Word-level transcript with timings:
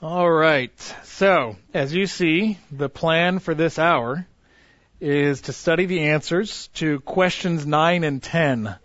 All 0.00 0.30
right. 0.30 0.78
So, 1.02 1.56
as 1.74 1.92
you 1.92 2.06
see, 2.06 2.56
the 2.70 2.88
plan 2.88 3.40
for 3.40 3.52
this 3.52 3.80
hour 3.80 4.24
is 5.00 5.40
to 5.42 5.52
study 5.52 5.86
the 5.86 6.10
answers 6.10 6.68
to 6.74 7.00
questions 7.00 7.66
9 7.66 8.04
and 8.04 8.22
10 8.22 8.76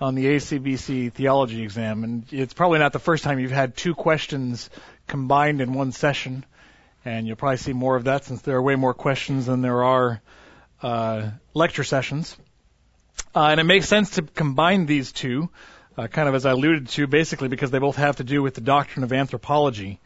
on 0.00 0.14
the 0.14 0.26
ACBC 0.26 1.12
theology 1.12 1.64
exam. 1.64 2.04
And 2.04 2.24
it's 2.30 2.54
probably 2.54 2.78
not 2.78 2.92
the 2.92 3.00
first 3.00 3.24
time 3.24 3.40
you've 3.40 3.50
had 3.50 3.76
two 3.76 3.96
questions 3.96 4.70
combined 5.08 5.60
in 5.60 5.74
one 5.74 5.90
session. 5.90 6.44
And 7.04 7.26
you'll 7.26 7.34
probably 7.34 7.56
see 7.56 7.72
more 7.72 7.96
of 7.96 8.04
that 8.04 8.26
since 8.26 8.42
there 8.42 8.54
are 8.54 8.62
way 8.62 8.76
more 8.76 8.94
questions 8.94 9.46
than 9.46 9.62
there 9.62 9.82
are 9.82 10.22
uh, 10.84 11.30
lecture 11.52 11.82
sessions. 11.82 12.36
Uh, 13.34 13.46
and 13.46 13.58
it 13.58 13.64
makes 13.64 13.88
sense 13.88 14.10
to 14.10 14.22
combine 14.22 14.86
these 14.86 15.10
two, 15.10 15.50
uh, 15.98 16.06
kind 16.06 16.28
of 16.28 16.36
as 16.36 16.46
I 16.46 16.52
alluded 16.52 16.90
to, 16.90 17.08
basically 17.08 17.48
because 17.48 17.72
they 17.72 17.80
both 17.80 17.96
have 17.96 18.18
to 18.18 18.24
do 18.24 18.40
with 18.40 18.54
the 18.54 18.60
doctrine 18.60 19.02
of 19.02 19.12
anthropology. 19.12 19.98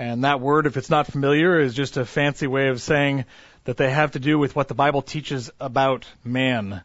And 0.00 0.24
that 0.24 0.40
word, 0.40 0.64
if 0.64 0.78
it's 0.78 0.88
not 0.88 1.08
familiar, 1.08 1.60
is 1.60 1.74
just 1.74 1.98
a 1.98 2.06
fancy 2.06 2.46
way 2.46 2.68
of 2.68 2.80
saying 2.80 3.26
that 3.64 3.76
they 3.76 3.90
have 3.90 4.12
to 4.12 4.18
do 4.18 4.38
with 4.38 4.56
what 4.56 4.66
the 4.66 4.74
Bible 4.74 5.02
teaches 5.02 5.50
about 5.60 6.06
man. 6.24 6.80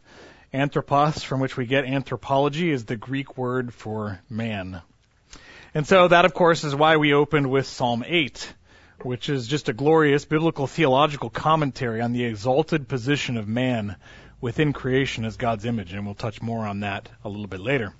Anthropos, 0.52 1.22
from 1.22 1.40
which 1.40 1.56
we 1.56 1.64
get 1.64 1.86
anthropology, 1.86 2.70
is 2.70 2.84
the 2.84 2.94
Greek 2.94 3.38
word 3.38 3.72
for 3.72 4.20
man. 4.28 4.82
And 5.72 5.86
so 5.86 6.08
that, 6.08 6.26
of 6.26 6.34
course, 6.34 6.62
is 6.62 6.74
why 6.74 6.98
we 6.98 7.14
opened 7.14 7.48
with 7.48 7.66
Psalm 7.66 8.04
8, 8.06 8.52
which 9.00 9.30
is 9.30 9.48
just 9.48 9.70
a 9.70 9.72
glorious 9.72 10.26
biblical 10.26 10.66
theological 10.66 11.30
commentary 11.30 12.02
on 12.02 12.12
the 12.12 12.24
exalted 12.24 12.86
position 12.86 13.38
of 13.38 13.48
man 13.48 13.96
within 14.42 14.74
creation 14.74 15.24
as 15.24 15.38
God's 15.38 15.64
image. 15.64 15.94
And 15.94 16.04
we'll 16.04 16.16
touch 16.16 16.42
more 16.42 16.66
on 16.66 16.80
that 16.80 17.08
a 17.24 17.30
little 17.30 17.46
bit 17.46 17.60
later. 17.60 17.94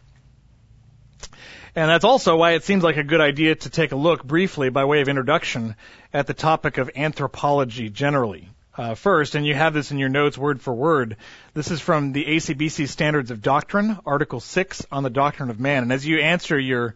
And 1.77 1.91
that's 1.91 2.05
also 2.05 2.37
why 2.37 2.53
it 2.53 2.65
seems 2.65 2.83
like 2.83 2.97
a 2.97 3.05
good 3.05 3.21
idea 3.21 3.55
to 3.55 3.69
take 3.69 3.93
a 3.93 3.97
look 3.97 4.25
briefly 4.25 4.71
by 4.71 4.87
way 4.87 5.03
of 5.03 5.09
introduction 5.09 5.77
at 6.11 6.27
the 6.27 6.33
topic 6.33 6.79
of 6.79 6.91
anthropology 6.97 7.91
generally. 7.91 8.49
Uh, 8.75 8.95
first, 8.95 9.35
and 9.35 9.47
you 9.47 9.55
have 9.55 9.75
this 9.75 9.91
in 9.91 9.99
your 9.99 10.09
notes 10.09 10.39
word 10.39 10.63
for 10.63 10.73
word. 10.73 11.19
This 11.53 11.71
is 11.71 11.83
from 11.83 12.13
the 12.13 12.25
ACBC 12.25 12.89
Standards 12.89 13.31
of 13.31 13.43
Doctrine, 13.43 13.99
Article 14.07 14.41
6 14.41 14.87
on 14.91 15.03
the 15.03 15.11
Doctrine 15.11 15.51
of 15.51 15.61
Man. 15.61 15.83
And 15.83 15.93
as 15.93 16.07
you 16.07 16.21
answer 16.21 16.59
your 16.59 16.95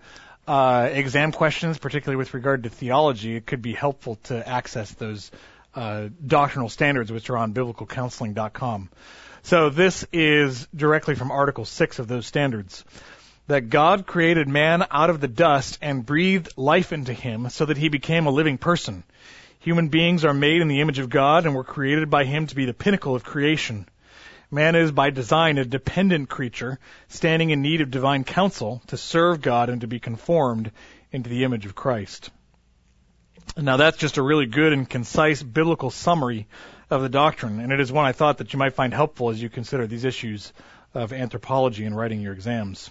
uh, 0.48 0.88
exam 0.90 1.32
questions, 1.32 1.76
particularly 1.76 2.16
with 2.16 2.32
regard 2.32 2.62
to 2.62 2.70
theology, 2.70 3.36
it 3.36 3.44
could 3.44 3.60
be 3.60 3.74
helpful 3.74 4.16
to 4.24 4.48
access 4.48 4.90
those 4.92 5.30
uh, 5.74 6.08
doctrinal 6.26 6.70
standards, 6.70 7.12
which 7.12 7.28
are 7.28 7.36
on 7.36 7.52
biblicalcounseling.com. 7.52 8.88
So 9.42 9.68
this 9.68 10.06
is 10.10 10.66
directly 10.74 11.14
from 11.16 11.30
Article 11.30 11.66
6 11.66 11.98
of 11.98 12.08
those 12.08 12.26
standards 12.26 12.84
that 13.46 13.68
God 13.68 14.06
created 14.06 14.48
man 14.48 14.84
out 14.90 15.10
of 15.10 15.20
the 15.20 15.28
dust 15.28 15.78
and 15.82 16.06
breathed 16.06 16.56
life 16.56 16.92
into 16.92 17.12
him 17.12 17.48
so 17.48 17.64
that 17.66 17.76
he 17.76 17.88
became 17.88 18.26
a 18.26 18.30
living 18.30 18.58
person. 18.58 19.02
Human 19.60 19.88
beings 19.88 20.24
are 20.24 20.32
made 20.32 20.62
in 20.62 20.68
the 20.68 20.80
image 20.80 20.98
of 20.98 21.10
God 21.10 21.44
and 21.44 21.54
were 21.54 21.64
created 21.64 22.08
by 22.08 22.24
him 22.24 22.46
to 22.46 22.54
be 22.54 22.64
the 22.64 22.72
pinnacle 22.72 23.14
of 23.14 23.24
creation. 23.24 23.86
Man 24.50 24.74
is 24.74 24.90
by 24.90 25.10
design 25.10 25.58
a 25.58 25.64
dependent 25.64 26.28
creature, 26.28 26.78
standing 27.08 27.50
in 27.50 27.62
need 27.62 27.80
of 27.80 27.90
divine 27.90 28.24
counsel 28.24 28.82
to 28.88 28.96
serve 28.96 29.42
God 29.42 29.68
and 29.68 29.82
to 29.82 29.86
be 29.86 30.00
conformed 30.00 30.72
into 31.12 31.28
the 31.30 31.44
image 31.44 31.66
of 31.66 31.74
Christ. 31.74 32.30
Now 33.56 33.76
that's 33.76 33.96
just 33.96 34.16
a 34.16 34.22
really 34.22 34.46
good 34.46 34.72
and 34.72 34.88
concise 34.88 35.42
biblical 35.42 35.90
summary 35.90 36.46
of 36.88 37.02
the 37.02 37.08
doctrine, 37.08 37.60
and 37.60 37.72
it 37.72 37.80
is 37.80 37.92
one 37.92 38.06
I 38.06 38.12
thought 38.12 38.38
that 38.38 38.52
you 38.52 38.58
might 38.58 38.74
find 38.74 38.92
helpful 38.92 39.30
as 39.30 39.40
you 39.40 39.48
consider 39.48 39.86
these 39.86 40.04
issues 40.04 40.52
of 40.94 41.12
anthropology 41.12 41.84
in 41.84 41.94
writing 41.94 42.20
your 42.20 42.32
exams. 42.32 42.90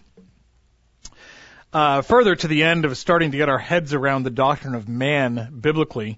Uh, 1.72 2.02
further 2.02 2.36
to 2.36 2.48
the 2.48 2.64
end 2.64 2.84
of 2.84 2.98
starting 2.98 3.30
to 3.30 3.38
get 3.38 3.48
our 3.48 3.60
heads 3.60 3.94
around 3.94 4.24
the 4.24 4.32
doctrine 4.32 4.74
of 4.74 4.90
man 4.90 5.60
biblically, 5.62 6.18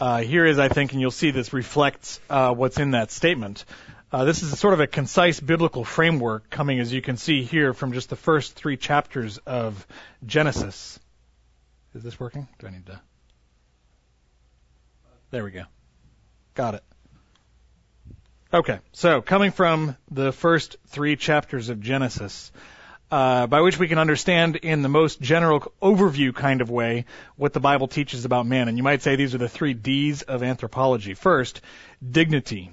uh, 0.00 0.18
here 0.18 0.44
is, 0.44 0.58
I 0.58 0.68
think, 0.68 0.92
and 0.92 1.00
you'll 1.00 1.12
see 1.12 1.30
this 1.30 1.52
reflects 1.52 2.18
uh, 2.28 2.52
what's 2.52 2.78
in 2.78 2.90
that 2.92 3.12
statement. 3.12 3.64
Uh, 4.10 4.24
this 4.24 4.42
is 4.42 4.58
sort 4.58 4.74
of 4.74 4.80
a 4.80 4.88
concise 4.88 5.38
biblical 5.38 5.84
framework 5.84 6.50
coming, 6.50 6.80
as 6.80 6.92
you 6.92 7.00
can 7.00 7.16
see 7.16 7.44
here, 7.44 7.74
from 7.74 7.92
just 7.92 8.10
the 8.10 8.16
first 8.16 8.54
three 8.54 8.76
chapters 8.76 9.38
of 9.38 9.86
Genesis. 10.26 10.98
Is 11.94 12.02
this 12.02 12.18
working? 12.18 12.48
Do 12.58 12.66
I 12.66 12.70
need 12.70 12.86
to? 12.86 13.00
There 15.30 15.44
we 15.44 15.52
go. 15.52 15.62
Got 16.54 16.74
it. 16.74 16.84
Okay, 18.52 18.80
so 18.92 19.20
coming 19.20 19.52
from 19.52 19.96
the 20.10 20.32
first 20.32 20.76
three 20.88 21.14
chapters 21.14 21.68
of 21.68 21.80
Genesis, 21.80 22.50
uh, 23.10 23.46
by 23.46 23.60
which 23.60 23.78
we 23.78 23.88
can 23.88 23.98
understand 23.98 24.56
in 24.56 24.82
the 24.82 24.88
most 24.88 25.20
general 25.20 25.60
overview 25.80 26.34
kind 26.34 26.60
of 26.60 26.70
way 26.70 27.06
what 27.36 27.52
the 27.52 27.60
Bible 27.60 27.88
teaches 27.88 28.24
about 28.24 28.46
man. 28.46 28.68
And 28.68 28.76
you 28.76 28.82
might 28.82 29.02
say 29.02 29.16
these 29.16 29.34
are 29.34 29.38
the 29.38 29.48
three 29.48 29.74
D's 29.74 30.22
of 30.22 30.42
anthropology. 30.42 31.14
First, 31.14 31.60
dignity. 32.08 32.70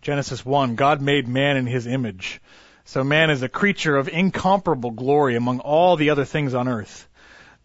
Genesis 0.00 0.44
1, 0.44 0.74
God 0.74 1.00
made 1.00 1.28
man 1.28 1.56
in 1.56 1.66
his 1.66 1.86
image. 1.86 2.40
So 2.84 3.02
man 3.02 3.30
is 3.30 3.42
a 3.42 3.48
creature 3.48 3.96
of 3.96 4.08
incomparable 4.08 4.90
glory 4.90 5.36
among 5.36 5.60
all 5.60 5.96
the 5.96 6.10
other 6.10 6.24
things 6.24 6.54
on 6.54 6.68
earth. 6.68 7.08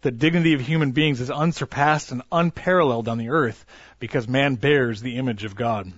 The 0.02 0.10
dignity 0.10 0.54
of 0.54 0.62
human 0.62 0.92
beings 0.92 1.20
is 1.20 1.30
unsurpassed 1.30 2.10
and 2.10 2.22
unparalleled 2.32 3.08
on 3.08 3.18
the 3.18 3.28
earth 3.28 3.66
because 3.98 4.26
man 4.26 4.54
bears 4.54 5.02
the 5.02 5.16
image 5.16 5.44
of 5.44 5.54
God. 5.54 5.92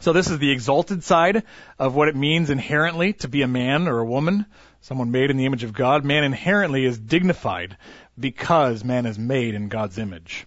So 0.00 0.12
this 0.12 0.30
is 0.30 0.38
the 0.38 0.52
exalted 0.52 1.02
side 1.02 1.42
of 1.78 1.94
what 1.94 2.08
it 2.08 2.14
means 2.14 2.50
inherently 2.50 3.14
to 3.14 3.28
be 3.28 3.42
a 3.42 3.48
man 3.48 3.88
or 3.88 3.98
a 3.98 4.04
woman 4.04 4.46
someone 4.84 5.10
made 5.10 5.30
in 5.30 5.38
the 5.38 5.46
image 5.46 5.64
of 5.64 5.72
God, 5.72 6.04
man 6.04 6.24
inherently 6.24 6.84
is 6.84 6.98
dignified 6.98 7.78
because 8.20 8.84
man 8.84 9.06
is 9.06 9.18
made 9.18 9.54
in 9.54 9.68
God's 9.68 9.96
image. 9.96 10.46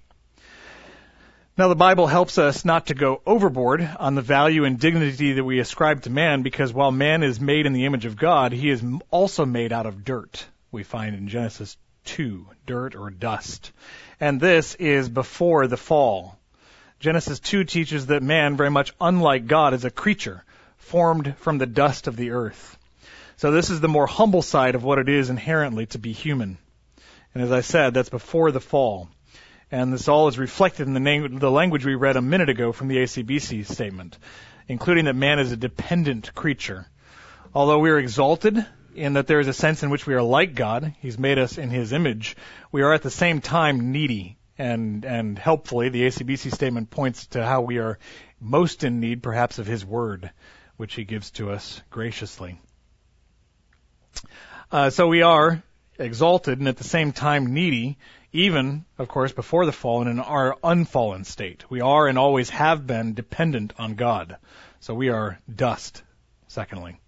Now 1.57 1.69
the 1.69 1.75
Bible 1.75 2.05
helps 2.05 2.37
us 2.37 2.63
not 2.63 2.85
to 2.87 2.93
go 2.93 3.19
overboard 3.25 3.81
on 3.99 4.13
the 4.13 4.21
value 4.21 4.63
and 4.63 4.79
dignity 4.79 5.33
that 5.33 5.43
we 5.43 5.57
ascribe 5.57 6.03
to 6.03 6.11
man 6.11 6.43
because 6.43 6.71
while 6.71 6.91
man 6.91 7.23
is 7.23 7.39
made 7.39 7.65
in 7.65 7.73
the 7.73 7.85
image 7.85 8.05
of 8.05 8.15
God, 8.15 8.51
he 8.51 8.69
is 8.69 8.83
also 9.09 9.43
made 9.43 9.73
out 9.73 9.87
of 9.87 10.05
dirt. 10.05 10.45
We 10.71 10.83
find 10.83 11.15
in 11.15 11.29
Genesis 11.29 11.75
2, 12.05 12.45
dirt 12.67 12.95
or 12.95 13.09
dust. 13.09 13.71
And 14.19 14.39
this 14.39 14.75
is 14.75 15.09
before 15.09 15.65
the 15.65 15.77
fall. 15.77 16.37
Genesis 16.99 17.39
2 17.39 17.63
teaches 17.63 18.05
that 18.05 18.21
man, 18.21 18.55
very 18.55 18.69
much 18.69 18.93
unlike 19.01 19.47
God, 19.47 19.73
is 19.73 19.83
a 19.83 19.89
creature 19.89 20.43
formed 20.77 21.35
from 21.37 21.57
the 21.57 21.65
dust 21.65 22.05
of 22.05 22.15
the 22.15 22.29
earth. 22.29 22.76
So 23.37 23.51
this 23.51 23.69
is 23.69 23.79
the 23.79 23.87
more 23.87 24.07
humble 24.07 24.41
side 24.41 24.73
of 24.73 24.83
what 24.83 24.97
it 24.97 25.07
is 25.07 25.29
inherently 25.29 25.85
to 25.87 25.99
be 25.99 26.11
human. 26.11 26.57
And 27.35 27.43
as 27.43 27.51
I 27.51 27.61
said, 27.61 27.93
that's 27.93 28.09
before 28.09 28.51
the 28.51 28.59
fall. 28.59 29.09
And 29.71 29.93
this 29.93 30.07
all 30.07 30.27
is 30.27 30.39
reflected 30.39 30.87
in 30.87 30.95
the, 30.95 30.99
name, 30.99 31.37
the 31.37 31.51
language 31.51 31.85
we 31.85 31.93
read 31.93 32.17
a 32.17 32.21
minute 32.21 32.49
ago 32.49 32.71
from 32.71 32.87
the 32.87 32.97
ACBC 32.97 33.67
statement, 33.67 34.17
including 34.67 35.05
that 35.05 35.15
man 35.15 35.37
is 35.37 35.51
a 35.51 35.57
dependent 35.57 36.33
creature. 36.33 36.87
Although 37.53 37.77
we 37.77 37.91
are 37.91 37.99
exalted 37.99 38.65
in 38.95 39.13
that 39.13 39.27
there 39.27 39.39
is 39.39 39.47
a 39.47 39.53
sense 39.53 39.83
in 39.83 39.91
which 39.91 40.07
we 40.07 40.15
are 40.15 40.23
like 40.23 40.55
God, 40.55 40.95
He's 40.99 41.19
made 41.19 41.37
us 41.37 41.59
in 41.59 41.69
His 41.69 41.93
image, 41.93 42.35
we 42.71 42.81
are 42.81 42.93
at 42.93 43.03
the 43.03 43.11
same 43.11 43.39
time 43.39 43.91
needy. 43.91 44.37
And, 44.57 45.05
and 45.05 45.37
helpfully, 45.37 45.89
the 45.89 46.07
ACBC 46.07 46.51
statement 46.51 46.89
points 46.89 47.27
to 47.27 47.45
how 47.45 47.61
we 47.61 47.77
are 47.77 47.99
most 48.41 48.83
in 48.83 48.99
need, 48.99 49.21
perhaps, 49.21 49.59
of 49.59 49.67
His 49.67 49.85
Word, 49.85 50.31
which 50.77 50.95
He 50.95 51.03
gives 51.03 51.29
to 51.31 51.51
us 51.51 51.83
graciously. 51.91 52.59
Uh, 54.71 54.89
so 54.89 55.07
we 55.07 55.21
are 55.21 55.63
exalted 55.99 56.59
and 56.59 56.67
at 56.67 56.77
the 56.77 56.83
same 56.83 57.11
time 57.11 57.53
needy, 57.53 57.97
even, 58.33 58.85
of 58.97 59.07
course, 59.07 59.31
before 59.31 59.65
the 59.65 59.71
fall 59.71 60.01
and 60.01 60.09
in 60.09 60.19
our 60.19 60.55
unfallen 60.63 61.23
state. 61.23 61.63
We 61.69 61.81
are 61.81 62.07
and 62.07 62.17
always 62.17 62.49
have 62.49 62.85
been 62.85 63.13
dependent 63.13 63.73
on 63.79 63.95
God. 63.95 64.37
So 64.79 64.93
we 64.93 65.09
are 65.09 65.39
dust, 65.53 66.03
secondly. 66.47 66.99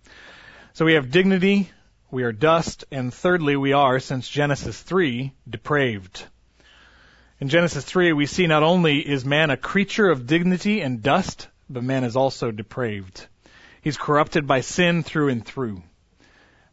So 0.74 0.86
we 0.86 0.94
have 0.94 1.12
dignity, 1.12 1.70
we 2.12 2.24
are 2.24 2.32
dust, 2.32 2.86
and 2.92 3.14
thirdly, 3.14 3.56
we 3.56 3.74
are, 3.74 4.00
since 4.00 4.28
Genesis 4.28 4.82
3, 4.82 5.34
depraved. 5.48 6.26
In 7.40 7.50
Genesis 7.50 7.86
3, 7.86 8.14
we 8.14 8.26
see 8.26 8.48
not 8.48 8.64
only 8.64 9.00
is 9.00 9.24
man 9.24 9.50
a 9.50 9.58
creature 9.58 10.10
of 10.10 10.26
dignity 10.26 10.82
and 10.82 11.04
dust, 11.04 11.48
but 11.70 11.84
man 11.84 12.04
is 12.04 12.16
also 12.16 12.52
depraved. 12.52 13.28
He's 13.82 13.98
corrupted 13.98 14.48
by 14.48 14.62
sin 14.62 15.04
through 15.04 15.30
and 15.30 15.46
through. 15.46 15.84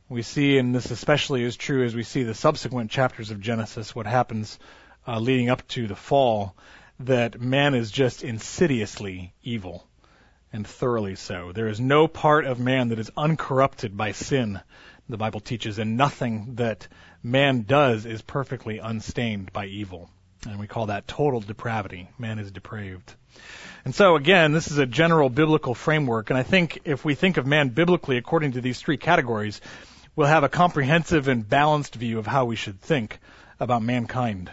We 0.08 0.22
see, 0.22 0.56
and 0.58 0.72
this 0.72 0.92
especially 0.92 1.42
is 1.42 1.56
true 1.56 1.84
as 1.84 1.96
we 1.96 2.04
see 2.04 2.22
the 2.22 2.34
subsequent 2.34 2.92
chapters 2.92 3.32
of 3.32 3.40
Genesis, 3.40 3.92
what 3.92 4.06
happens 4.06 4.56
uh, 5.06 5.18
leading 5.18 5.50
up 5.50 5.66
to 5.68 5.88
the 5.88 5.96
fall, 5.96 6.54
that 7.00 7.40
man 7.40 7.74
is 7.74 7.90
just 7.90 8.22
insidiously 8.22 9.34
evil, 9.42 9.84
and 10.52 10.64
thoroughly 10.64 11.16
so. 11.16 11.50
There 11.50 11.66
is 11.66 11.80
no 11.80 12.06
part 12.06 12.44
of 12.44 12.60
man 12.60 12.90
that 12.90 13.00
is 13.00 13.10
uncorrupted 13.16 13.96
by 13.96 14.12
sin, 14.12 14.60
the 15.08 15.16
Bible 15.16 15.40
teaches, 15.40 15.80
and 15.80 15.96
nothing 15.96 16.54
that 16.54 16.86
man 17.20 17.62
does 17.62 18.06
is 18.06 18.22
perfectly 18.22 18.78
unstained 18.78 19.52
by 19.52 19.66
evil. 19.66 20.08
And 20.48 20.60
we 20.60 20.68
call 20.68 20.86
that 20.86 21.08
total 21.08 21.40
depravity. 21.40 22.08
Man 22.16 22.38
is 22.38 22.52
depraved. 22.52 23.12
And 23.84 23.92
so 23.92 24.14
again, 24.14 24.52
this 24.52 24.70
is 24.70 24.78
a 24.78 24.86
general 24.86 25.30
biblical 25.30 25.74
framework, 25.74 26.30
and 26.30 26.38
I 26.38 26.44
think 26.44 26.80
if 26.84 27.04
we 27.04 27.16
think 27.16 27.38
of 27.38 27.46
man 27.46 27.70
biblically 27.70 28.18
according 28.18 28.52
to 28.52 28.60
these 28.60 28.80
three 28.80 28.96
categories, 28.96 29.60
we'll 30.16 30.26
have 30.26 30.44
a 30.44 30.48
comprehensive 30.48 31.28
and 31.28 31.48
balanced 31.48 31.94
view 31.94 32.18
of 32.18 32.26
how 32.26 32.46
we 32.46 32.56
should 32.56 32.80
think 32.80 33.18
about 33.60 33.82
mankind. 33.82 34.50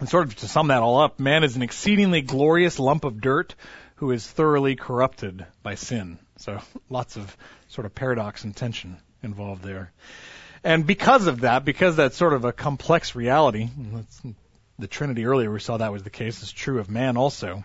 And 0.00 0.08
sort 0.08 0.28
of 0.28 0.36
to 0.36 0.48
sum 0.48 0.68
that 0.68 0.82
all 0.82 1.00
up, 1.00 1.20
man 1.20 1.44
is 1.44 1.56
an 1.56 1.62
exceedingly 1.62 2.22
glorious 2.22 2.78
lump 2.78 3.04
of 3.04 3.20
dirt 3.20 3.54
who 3.96 4.10
is 4.12 4.26
thoroughly 4.26 4.76
corrupted 4.76 5.44
by 5.62 5.74
sin. 5.74 6.18
So 6.38 6.58
lots 6.88 7.16
of 7.16 7.36
sort 7.68 7.84
of 7.84 7.94
paradox 7.94 8.44
and 8.44 8.56
tension 8.56 8.96
involved 9.22 9.62
there. 9.62 9.92
And 10.64 10.86
because 10.86 11.26
of 11.26 11.40
that, 11.40 11.64
because 11.64 11.96
that's 11.96 12.16
sort 12.16 12.32
of 12.32 12.44
a 12.44 12.52
complex 12.52 13.14
reality, 13.14 13.68
the 14.78 14.86
Trinity 14.86 15.26
earlier 15.26 15.50
we 15.50 15.60
saw 15.60 15.76
that 15.76 15.92
was 15.92 16.02
the 16.02 16.10
case, 16.10 16.42
is 16.42 16.52
true 16.52 16.80
of 16.80 16.90
man 16.90 17.16
also. 17.16 17.64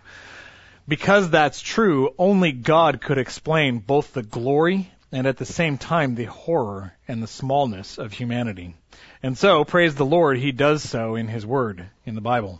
Because 0.87 1.29
that's 1.29 1.61
true, 1.61 2.13
only 2.17 2.51
God 2.51 3.01
could 3.01 3.17
explain 3.17 3.79
both 3.79 4.13
the 4.13 4.21
glory 4.21 4.91
and 5.15 5.27
at 5.27 5.37
the 5.37 5.45
same 5.45 5.77
time 5.77 6.13
the 6.13 6.25
horror 6.25 6.93
and 7.07 7.23
the 7.23 7.27
smallness 7.27 7.97
of 7.97 8.11
humanity. 8.11 8.75
And 9.23 9.37
so, 9.37 9.63
praise 9.63 9.95
the 9.95 10.05
Lord, 10.05 10.37
he 10.37 10.51
does 10.51 10.83
so 10.83 11.15
in 11.15 11.29
his 11.29 11.45
word, 11.45 11.85
in 12.05 12.15
the 12.15 12.21
Bible. 12.21 12.59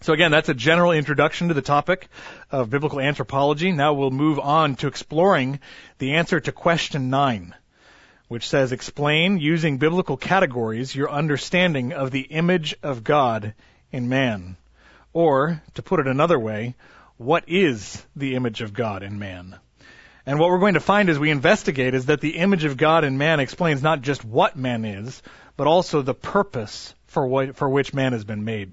So 0.00 0.12
again, 0.12 0.32
that's 0.32 0.48
a 0.48 0.54
general 0.54 0.90
introduction 0.90 1.46
to 1.46 1.54
the 1.54 1.62
topic 1.62 2.08
of 2.50 2.70
biblical 2.70 2.98
anthropology. 2.98 3.70
Now 3.70 3.94
we'll 3.94 4.10
move 4.10 4.40
on 4.40 4.74
to 4.76 4.88
exploring 4.88 5.60
the 5.98 6.14
answer 6.14 6.40
to 6.40 6.50
question 6.50 7.10
nine, 7.10 7.54
which 8.26 8.48
says, 8.48 8.72
explain 8.72 9.38
using 9.38 9.78
biblical 9.78 10.16
categories 10.16 10.96
your 10.96 11.12
understanding 11.12 11.92
of 11.92 12.10
the 12.10 12.22
image 12.22 12.74
of 12.82 13.04
God 13.04 13.54
in 13.92 14.08
man. 14.08 14.56
Or, 15.12 15.62
to 15.74 15.82
put 15.82 16.00
it 16.00 16.08
another 16.08 16.40
way, 16.40 16.74
what 17.18 17.44
is 17.46 18.04
the 18.16 18.34
image 18.34 18.62
of 18.62 18.74
God 18.74 19.04
in 19.04 19.20
man? 19.20 19.60
And 20.26 20.40
what 20.40 20.50
we're 20.50 20.58
going 20.58 20.74
to 20.74 20.80
find 20.80 21.08
as 21.08 21.20
we 21.20 21.30
investigate 21.30 21.94
is 21.94 22.06
that 22.06 22.20
the 22.20 22.36
image 22.36 22.64
of 22.64 22.76
God 22.76 23.04
in 23.04 23.16
man 23.16 23.38
explains 23.38 23.80
not 23.80 24.02
just 24.02 24.24
what 24.24 24.56
man 24.56 24.84
is, 24.84 25.22
but 25.56 25.68
also 25.68 26.02
the 26.02 26.14
purpose 26.14 26.94
for, 27.06 27.24
what, 27.24 27.54
for 27.54 27.68
which 27.68 27.94
man 27.94 28.12
has 28.12 28.24
been 28.24 28.44
made. 28.44 28.72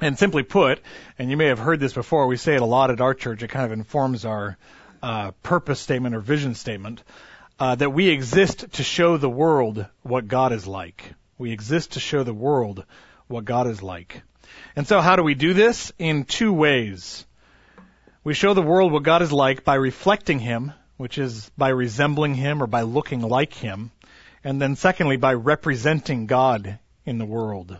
And 0.00 0.16
simply 0.16 0.44
put, 0.44 0.80
and 1.18 1.28
you 1.28 1.36
may 1.36 1.46
have 1.46 1.58
heard 1.58 1.80
this 1.80 1.92
before, 1.92 2.26
we 2.28 2.36
say 2.36 2.54
it 2.54 2.62
a 2.62 2.66
lot 2.66 2.90
at 2.90 3.00
our 3.00 3.14
church, 3.14 3.42
it 3.42 3.48
kind 3.48 3.66
of 3.66 3.72
informs 3.72 4.24
our 4.24 4.56
uh, 5.02 5.32
purpose 5.42 5.80
statement 5.80 6.14
or 6.14 6.20
vision 6.20 6.54
statement, 6.54 7.02
uh, 7.58 7.74
that 7.74 7.90
we 7.90 8.08
exist 8.08 8.72
to 8.74 8.82
show 8.84 9.16
the 9.16 9.30
world 9.30 9.86
what 10.02 10.28
God 10.28 10.52
is 10.52 10.66
like. 10.66 11.14
We 11.38 11.50
exist 11.50 11.92
to 11.92 12.00
show 12.00 12.22
the 12.22 12.34
world 12.34 12.84
what 13.26 13.44
God 13.44 13.66
is 13.66 13.82
like. 13.82 14.22
And 14.76 14.86
so 14.86 15.00
how 15.00 15.16
do 15.16 15.22
we 15.22 15.34
do 15.34 15.52
this? 15.52 15.92
In 15.98 16.24
two 16.24 16.52
ways. 16.52 17.26
We 18.26 18.34
show 18.34 18.54
the 18.54 18.60
world 18.60 18.90
what 18.90 19.04
God 19.04 19.22
is 19.22 19.30
like 19.30 19.62
by 19.62 19.76
reflecting 19.76 20.40
Him, 20.40 20.72
which 20.96 21.16
is 21.16 21.48
by 21.56 21.68
resembling 21.68 22.34
Him 22.34 22.60
or 22.60 22.66
by 22.66 22.82
looking 22.82 23.20
like 23.20 23.54
Him. 23.54 23.92
And 24.42 24.60
then 24.60 24.74
secondly, 24.74 25.16
by 25.16 25.34
representing 25.34 26.26
God 26.26 26.80
in 27.04 27.18
the 27.18 27.24
world. 27.24 27.78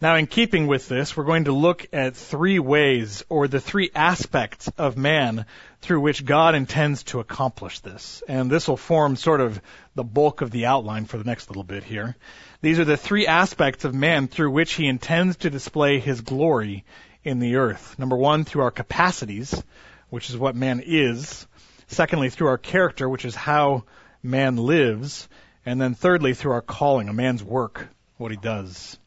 Now, 0.00 0.14
in 0.14 0.28
keeping 0.28 0.68
with 0.68 0.86
this, 0.86 1.16
we're 1.16 1.24
going 1.24 1.46
to 1.46 1.52
look 1.52 1.84
at 1.92 2.14
three 2.14 2.60
ways 2.60 3.24
or 3.28 3.48
the 3.48 3.60
three 3.60 3.90
aspects 3.92 4.68
of 4.78 4.96
man 4.96 5.46
through 5.80 6.00
which 6.00 6.24
God 6.24 6.54
intends 6.54 7.02
to 7.04 7.18
accomplish 7.18 7.80
this. 7.80 8.22
And 8.28 8.48
this 8.48 8.68
will 8.68 8.76
form 8.76 9.16
sort 9.16 9.40
of 9.40 9.60
the 9.96 10.04
bulk 10.04 10.42
of 10.42 10.52
the 10.52 10.66
outline 10.66 11.06
for 11.06 11.18
the 11.18 11.24
next 11.24 11.48
little 11.48 11.64
bit 11.64 11.82
here. 11.82 12.14
These 12.62 12.78
are 12.78 12.84
the 12.84 12.96
three 12.96 13.26
aspects 13.26 13.84
of 13.84 13.94
man 13.94 14.28
through 14.28 14.52
which 14.52 14.74
he 14.74 14.86
intends 14.86 15.38
to 15.38 15.50
display 15.50 15.98
his 15.98 16.20
glory 16.20 16.84
in 17.24 17.38
the 17.38 17.56
earth. 17.56 17.98
Number 17.98 18.16
one, 18.16 18.44
through 18.44 18.62
our 18.62 18.70
capacities, 18.70 19.62
which 20.10 20.30
is 20.30 20.36
what 20.36 20.54
man 20.54 20.82
is. 20.84 21.46
Secondly, 21.88 22.30
through 22.30 22.48
our 22.48 22.58
character, 22.58 23.08
which 23.08 23.24
is 23.24 23.34
how 23.34 23.84
man 24.22 24.56
lives. 24.56 25.28
And 25.66 25.80
then 25.80 25.94
thirdly, 25.94 26.34
through 26.34 26.52
our 26.52 26.62
calling, 26.62 27.08
a 27.08 27.12
man's 27.12 27.42
work, 27.42 27.88
what 28.18 28.30
he 28.30 28.36
does. 28.36 28.98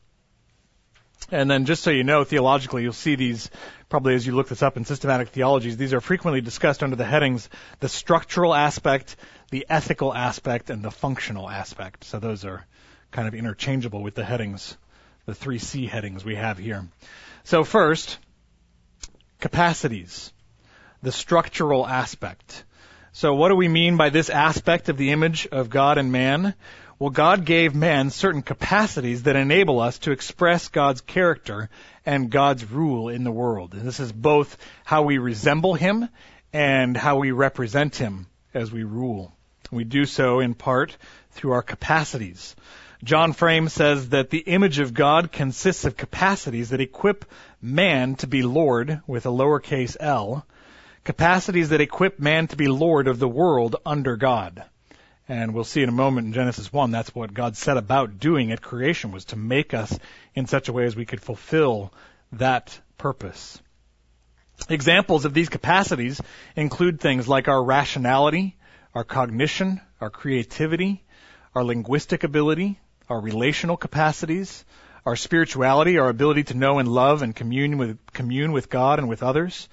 And 1.31 1.51
then 1.51 1.65
just 1.65 1.83
so 1.83 1.91
you 1.91 2.03
know, 2.03 2.23
theologically, 2.23 2.83
you'll 2.83 2.93
see 2.93 3.15
these 3.15 3.49
probably 3.89 4.15
as 4.15 4.25
you 4.25 4.33
look 4.35 4.47
this 4.47 4.63
up 4.63 4.77
in 4.77 4.85
systematic 4.85 5.29
theologies. 5.29 5.77
These 5.77 5.93
are 5.93 6.01
frequently 6.01 6.41
discussed 6.41 6.83
under 6.83 6.95
the 6.95 7.05
headings 7.05 7.49
the 7.79 7.89
structural 7.89 8.53
aspect, 8.53 9.15
the 9.51 9.65
ethical 9.69 10.13
aspect, 10.13 10.69
and 10.69 10.83
the 10.83 10.91
functional 10.91 11.49
aspect. 11.49 12.03
So 12.05 12.19
those 12.19 12.45
are 12.45 12.65
kind 13.11 13.27
of 13.27 13.33
interchangeable 13.33 14.01
with 14.01 14.15
the 14.15 14.23
headings, 14.23 14.77
the 15.27 15.35
three 15.35 15.59
C 15.59 15.85
headings 15.85 16.23
we 16.23 16.35
have 16.35 16.57
here. 16.57 16.87
So 17.43 17.65
first, 17.65 18.17
capacities, 19.41 20.31
the 21.03 21.11
structural 21.11 21.85
aspect. 21.85 22.63
So 23.11 23.35
what 23.35 23.49
do 23.49 23.55
we 23.55 23.67
mean 23.67 23.97
by 23.97 24.09
this 24.09 24.29
aspect 24.29 24.87
of 24.87 24.95
the 24.95 25.11
image 25.11 25.45
of 25.51 25.69
God 25.69 25.97
and 25.97 26.13
man? 26.13 26.53
Well, 26.97 27.09
God 27.09 27.43
gave 27.43 27.75
man 27.75 28.09
certain 28.09 28.41
capacities 28.41 29.23
that 29.23 29.35
enable 29.35 29.81
us 29.81 29.99
to 29.99 30.11
express 30.11 30.69
God's 30.69 31.01
character 31.01 31.69
and 32.05 32.31
God's 32.31 32.71
rule 32.71 33.09
in 33.09 33.25
the 33.25 33.31
world. 33.31 33.73
And 33.73 33.81
this 33.81 33.99
is 33.99 34.13
both 34.13 34.57
how 34.85 35.03
we 35.03 35.17
resemble 35.17 35.73
Him 35.73 36.07
and 36.53 36.95
how 36.95 37.17
we 37.17 37.31
represent 37.31 37.97
Him 37.97 38.27
as 38.53 38.71
we 38.71 38.83
rule. 38.83 39.33
We 39.71 39.83
do 39.83 40.05
so 40.05 40.39
in 40.39 40.53
part 40.53 40.95
through 41.31 41.51
our 41.51 41.61
capacities. 41.61 42.55
John 43.03 43.33
Frame 43.33 43.69
says 43.69 44.09
that 44.09 44.31
the 44.31 44.39
image 44.39 44.79
of 44.79 44.93
God 44.93 45.31
consists 45.31 45.85
of 45.85 45.95
capacities 45.95 46.69
that 46.69 46.81
equip 46.81 47.25
man 47.61 48.15
to 48.15 48.27
be 48.27 48.41
Lord 48.41 49.01
with 49.05 49.27
a 49.27 49.29
lowercase 49.29 49.95
l, 49.99 50.45
capacities 51.03 51.69
that 51.69 51.81
equip 51.81 52.19
man 52.19 52.47
to 52.47 52.55
be 52.55 52.67
Lord 52.67 53.07
of 53.07 53.19
the 53.19 53.27
world 53.27 53.75
under 53.85 54.17
God. 54.17 54.63
And 55.29 55.53
we'll 55.53 55.63
see 55.63 55.83
in 55.83 55.89
a 55.89 55.93
moment 55.93 56.27
in 56.27 56.33
Genesis 56.33 56.73
1, 56.73 56.89
that's 56.89 57.13
what 57.13 57.33
God 57.33 57.55
set 57.55 57.77
about 57.77 58.17
doing 58.19 58.51
at 58.51 58.61
creation, 58.61 59.11
was 59.11 59.25
to 59.25 59.35
make 59.35 59.75
us 59.75 59.97
in 60.33 60.47
such 60.47 60.67
a 60.67 60.73
way 60.73 60.85
as 60.85 60.95
we 60.95 61.05
could 61.05 61.21
fulfill 61.21 61.93
that 62.31 62.79
purpose. 62.97 63.61
Examples 64.69 65.25
of 65.25 65.35
these 65.35 65.49
capacities 65.49 66.19
include 66.55 66.99
things 66.99 67.27
like 67.27 67.47
our 67.47 67.63
rationality, 67.63 68.57
our 68.95 69.03
cognition, 69.03 69.81
our 70.01 70.09
creativity, 70.09 71.03
our 71.53 71.63
linguistic 71.63 72.23
ability, 72.23 72.79
our 73.09 73.19
relational 73.19 73.77
capacities, 73.77 74.65
our 75.05 75.15
spirituality, 75.15 75.97
our 75.97 76.09
ability 76.09 76.43
to 76.45 76.53
know 76.53 76.79
and 76.79 76.87
love 76.87 77.21
and 77.21 77.35
commune 77.35 77.77
with, 77.77 77.97
commune 78.13 78.51
with 78.51 78.69
God 78.69 78.99
and 78.99 79.07
with 79.07 79.23
others. 79.23 79.69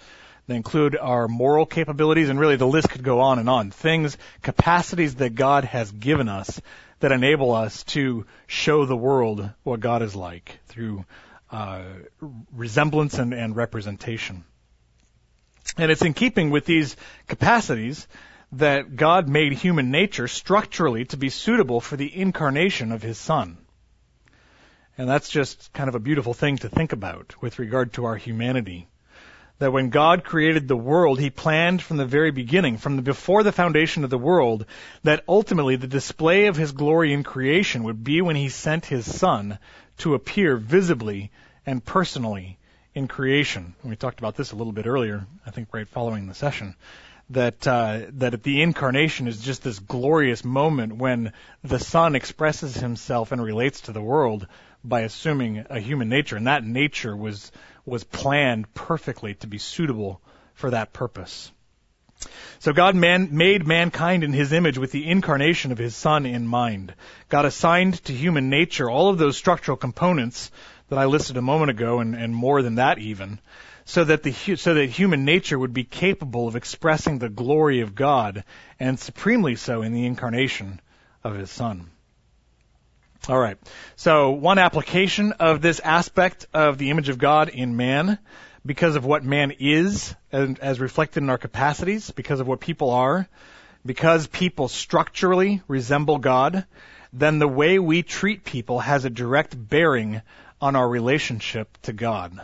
They 0.47 0.57
include 0.57 0.97
our 0.97 1.27
moral 1.27 1.65
capabilities, 1.65 2.29
and 2.29 2.39
really 2.39 2.57
the 2.57 2.67
list 2.67 2.91
could 2.91 3.03
go 3.03 3.21
on 3.21 3.39
and 3.39 3.49
on. 3.49 3.71
Things, 3.71 4.19
capacities 4.43 5.17
that 5.17 5.35
God 5.35 5.65
has 5.65 5.91
given 5.91 6.29
us 6.29 6.61
that 7.01 7.13
enable 7.13 7.53
us 7.53 7.83
to 7.85 8.27
show 8.47 8.85
the 8.85 8.97
world 8.97 9.51
what 9.63 9.81
God 9.81 10.03
is 10.03 10.15
like 10.15 10.59
through 10.67 11.05
uh, 11.51 11.83
resemblance 12.53 13.15
and, 13.15 13.33
and 13.33 13.57
representation. 13.57 14.45
And 15.77 15.91
it's 15.91 16.03
in 16.03 16.15
keeping 16.15 16.51
with 16.51 16.67
these 16.67 16.97
capacities 17.27 18.07
that 18.59 18.97
God 18.97 19.29
made 19.29 19.53
human 19.53 19.91
nature 19.91 20.29
structurally 20.29 21.05
to 21.07 21.17
be 21.17 21.29
suitable 21.29 21.81
for 21.81 21.97
the 21.97 22.21
incarnation 22.21 22.93
of 22.93 23.03
His 23.03 23.19
Son. 23.19 23.59
And 24.97 25.09
that's 25.09 25.29
just 25.29 25.73
kind 25.73 25.89
of 25.89 25.95
a 25.95 26.01
beautiful 26.01 26.35
thing 26.35 26.59
to 26.59 26.69
think 26.69 26.93
about 26.93 27.35
with 27.41 27.59
regard 27.59 27.95
to 27.95 28.05
our 28.05 28.17
humanity. 28.17 28.87
That 29.59 29.73
when 29.73 29.91
God 29.91 30.25
created 30.25 30.69
the 30.69 30.77
world, 30.77 31.19
He 31.19 31.31
planned 31.31 31.83
from 31.83 31.97
the 31.97 32.07
very 32.07 32.31
beginning, 32.31 32.79
from 32.79 32.97
the 32.97 33.03
before 33.03 33.43
the 33.43 33.53
foundation 33.53 34.05
of 34.05 34.11
the 34.11 34.19
world, 34.19 34.67
that 35.03 35.25
ultimately 35.29 35.77
the 35.77 35.87
display 35.87 36.47
of 36.47 36.57
His 36.57 36.73
glory 36.73 37.13
in 37.13 37.25
creation 37.25 37.85
would 37.85 38.05
be 38.05 38.21
when 38.21 38.37
He 38.37 38.49
sent 38.49 38.87
His 38.87 39.13
Son 39.13 39.59
to 39.99 40.15
appear 40.15 40.57
visibly 40.57 41.31
and 41.67 41.85
personally 41.85 42.59
in 42.95 43.09
creation. 43.09 43.75
And 43.83 43.91
we 43.91 43.97
talked 43.97 44.21
about 44.21 44.37
this 44.37 44.53
a 44.53 44.57
little 44.57 44.73
bit 44.73 44.87
earlier, 44.87 45.27
I 45.45 45.51
think 45.51 45.73
right 45.73 45.89
following 45.89 46.27
the 46.27 46.35
session 46.35 46.77
that 47.31 47.67
uh, 47.67 48.03
that 48.15 48.43
the 48.43 48.63
incarnation 48.63 49.29
is 49.29 49.41
just 49.41 49.63
this 49.63 49.79
glorious 49.79 50.45
moment 50.45 50.97
when 50.97 51.33
the 51.63 51.79
Son 51.79 52.15
expresses 52.15 52.77
himself 52.77 53.33
and 53.33 53.43
relates 53.43 53.83
to 53.83 53.93
the 53.93 54.03
world 54.03 54.47
by 54.83 55.01
assuming 55.01 55.65
a 55.71 55.81
human 55.81 56.09
nature, 56.09 56.37
and 56.37 56.47
that 56.47 56.65
nature 56.65 57.17
was 57.17 57.51
was 57.87 58.05
planned 58.05 58.73
perfectly 58.75 59.35
to 59.35 59.47
be 59.47 59.59
suitable 59.59 60.21
for 60.55 60.71
that 60.71 60.93
purpose. 60.93 61.51
So 62.61 62.73
God 62.73 62.95
man, 62.95 63.29
made 63.33 63.67
mankind 63.67 64.23
in 64.23 64.33
His 64.33 64.53
image 64.53 64.79
with 64.79 64.93
the 64.93 65.09
incarnation 65.09 65.73
of 65.73 65.79
His 65.79 65.97
Son 65.97 66.27
in 66.27 66.47
mind. 66.47 66.95
God 67.29 67.45
assigned 67.45 68.03
to 68.05 68.13
human 68.13 68.51
nature 68.51 68.89
all 68.89 69.09
of 69.09 69.19
those 69.19 69.37
structural 69.37 69.77
components 69.77 70.51
that 70.89 70.99
I 70.99 71.07
listed 71.07 71.37
a 71.37 71.43
moment 71.43 71.71
ago, 71.71 72.01
and, 72.01 72.15
and 72.15 72.35
more 72.35 72.63
than 72.63 72.77
that 72.77 72.99
even 72.99 73.41
so 73.85 74.05
that 74.05 74.23
the 74.23 74.33
so 74.33 74.75
that 74.75 74.91
human 74.91 75.25
nature 75.25 75.59
would 75.59 75.75
be 75.75 75.85
capable 75.85 76.49
of 76.49 76.57
expressing 76.57 77.19
the 77.19 77.29
glory 77.29 77.81
of 77.81 77.95
God, 77.95 78.45
and 78.81 78.99
supremely 78.99 79.57
so 79.57 79.83
in 79.83 79.93
the 79.93 80.07
incarnation 80.07 80.81
of 81.23 81.37
His 81.37 81.51
Son. 81.51 81.91
All 83.29 83.39
right. 83.39 83.57
So 83.97 84.33
one 84.33 84.59
application 84.59 85.33
of 85.33 85.63
this 85.63 85.81
aspect 85.81 86.47
of 86.53 86.77
the 86.77 86.91
image 86.91 87.09
of 87.09 87.19
God 87.19 87.49
in 87.49 87.77
man, 87.77 88.19
because 88.67 88.97
of 88.97 89.07
what 89.07 89.25
man 89.25 89.53
is, 89.59 90.15
and 90.31 90.59
as 90.59 90.79
reflected 90.79 91.23
in 91.23 91.31
our 91.31 91.39
capacities, 91.39 92.11
because 92.11 92.41
of 92.41 92.47
what 92.47 92.61
people 92.61 92.91
are, 92.91 93.27
because 93.85 94.27
people 94.27 94.69
structurally 94.69 95.63
resemble 95.69 96.19
God, 96.19 96.67
then 97.15 97.39
the 97.39 97.49
way 97.49 97.79
we 97.79 98.03
treat 98.03 98.45
people 98.45 98.81
has 98.81 99.05
a 99.05 99.11
direct 99.11 99.55
bearing 99.57 100.21
on 100.61 100.77
our 100.77 100.89
relationship 100.89 101.79
to 101.83 101.93
God. 101.93 102.41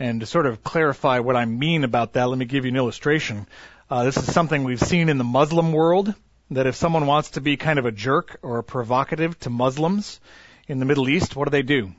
And 0.00 0.20
to 0.20 0.26
sort 0.26 0.46
of 0.46 0.64
clarify 0.64 1.18
what 1.18 1.36
I 1.36 1.44
mean 1.44 1.84
about 1.84 2.14
that, 2.14 2.24
let 2.24 2.38
me 2.38 2.46
give 2.46 2.64
you 2.64 2.70
an 2.70 2.76
illustration. 2.76 3.46
Uh, 3.90 4.04
this 4.04 4.16
is 4.16 4.32
something 4.32 4.64
we've 4.64 4.80
seen 4.80 5.10
in 5.10 5.18
the 5.18 5.24
Muslim 5.24 5.72
world, 5.72 6.14
that 6.50 6.66
if 6.66 6.74
someone 6.74 7.06
wants 7.06 7.32
to 7.32 7.42
be 7.42 7.58
kind 7.58 7.78
of 7.78 7.84
a 7.84 7.92
jerk 7.92 8.38
or 8.40 8.62
provocative 8.62 9.38
to 9.40 9.50
Muslims 9.50 10.18
in 10.66 10.78
the 10.78 10.86
Middle 10.86 11.10
East, 11.10 11.36
what 11.36 11.44
do 11.44 11.50
they 11.50 11.60
do? 11.60 11.92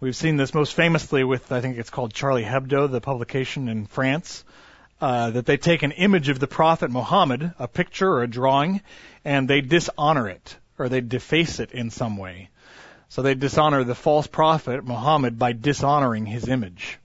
We've 0.00 0.16
seen 0.16 0.38
this 0.38 0.54
most 0.54 0.74
famously 0.74 1.22
with, 1.22 1.52
I 1.52 1.60
think 1.60 1.78
it's 1.78 1.88
called 1.88 2.12
Charlie 2.12 2.42
Hebdo, 2.42 2.90
the 2.90 3.00
publication 3.00 3.68
in 3.68 3.86
France, 3.86 4.42
uh, 5.00 5.30
that 5.30 5.46
they 5.46 5.56
take 5.56 5.84
an 5.84 5.92
image 5.92 6.30
of 6.30 6.40
the 6.40 6.48
Prophet 6.48 6.90
Muhammad, 6.90 7.54
a 7.60 7.68
picture 7.68 8.10
or 8.10 8.24
a 8.24 8.28
drawing, 8.28 8.80
and 9.24 9.48
they 9.48 9.60
dishonor 9.60 10.28
it, 10.28 10.56
or 10.78 10.88
they 10.88 11.00
deface 11.00 11.60
it 11.60 11.70
in 11.70 11.90
some 11.90 12.16
way. 12.16 12.50
So 13.08 13.22
they 13.22 13.34
dishonor 13.34 13.84
the 13.84 13.94
false 13.94 14.26
prophet 14.26 14.84
Muhammad 14.84 15.38
by 15.38 15.52
dishonoring 15.52 16.26
his 16.26 16.48
image. 16.48 16.98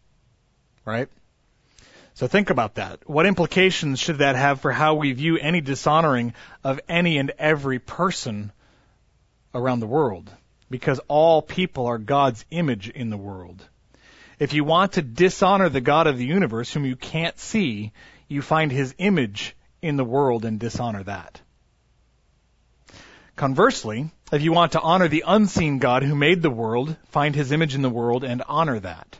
Right? 0.86 1.10
So 2.14 2.28
think 2.28 2.50
about 2.50 2.76
that. 2.76 3.10
What 3.10 3.26
implications 3.26 4.00
should 4.00 4.20
that 4.20 4.38
have 4.38 4.62
for 4.62 4.72
how 4.72 4.96
we 4.96 5.12
view 5.12 5.38
any 5.38 5.60
dishonoring 5.60 6.34
of 6.64 6.80
any 6.88 7.18
and 7.18 7.32
every 7.38 7.80
person 7.80 8.54
around 9.54 9.82
the 9.82 9.88
world? 9.88 10.32
Because 10.70 11.00
all 11.10 11.42
people 11.42 11.88
are 11.88 11.98
God's 11.98 12.46
image 12.52 12.88
in 12.88 13.10
the 13.10 13.18
world. 13.18 13.68
If 14.40 14.54
you 14.54 14.64
want 14.64 14.94
to 14.94 15.02
dishonor 15.02 15.68
the 15.68 15.82
God 15.82 16.08
of 16.08 16.18
the 16.18 16.26
universe 16.26 16.72
whom 16.72 16.86
you 16.86 16.96
can't 16.96 17.38
see, 17.38 17.92
you 18.28 18.42
find 18.42 18.72
his 18.72 18.96
image 18.98 19.56
in 19.82 19.98
the 19.98 20.06
world 20.06 20.46
and 20.46 20.60
dishonor 20.60 21.04
that. 21.04 21.42
Conversely, 23.36 24.10
if 24.32 24.42
you 24.42 24.54
want 24.54 24.72
to 24.72 24.80
honor 24.80 25.10
the 25.10 25.26
unseen 25.28 25.80
God 25.80 26.04
who 26.04 26.16
made 26.16 26.42
the 26.42 26.50
world, 26.50 26.96
find 27.10 27.36
his 27.36 27.52
image 27.52 27.76
in 27.76 27.82
the 27.82 27.90
world 27.90 28.24
and 28.24 28.42
honor 28.48 28.80
that. 28.80 29.20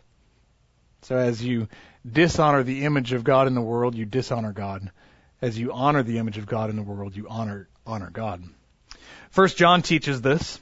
So 1.06 1.16
as 1.16 1.44
you 1.46 1.68
dishonor 2.04 2.64
the 2.64 2.84
image 2.84 3.14
of 3.14 3.24
God 3.24 3.46
in 3.46 3.54
the 3.54 3.62
world, 3.62 3.94
you 3.94 4.06
dishonor 4.06 4.52
God. 4.52 4.90
As 5.40 5.56
you 5.56 5.72
honor 5.72 6.02
the 6.02 6.18
image 6.18 6.40
of 6.40 6.48
God 6.48 6.72
in 6.72 6.78
the 6.78 6.82
world, 6.82 7.16
you 7.16 7.28
honor 7.30 7.70
honor 7.86 8.10
God. 8.10 8.44
First 9.30 9.56
John 9.56 9.84
teaches 9.84 10.24
this 10.24 10.60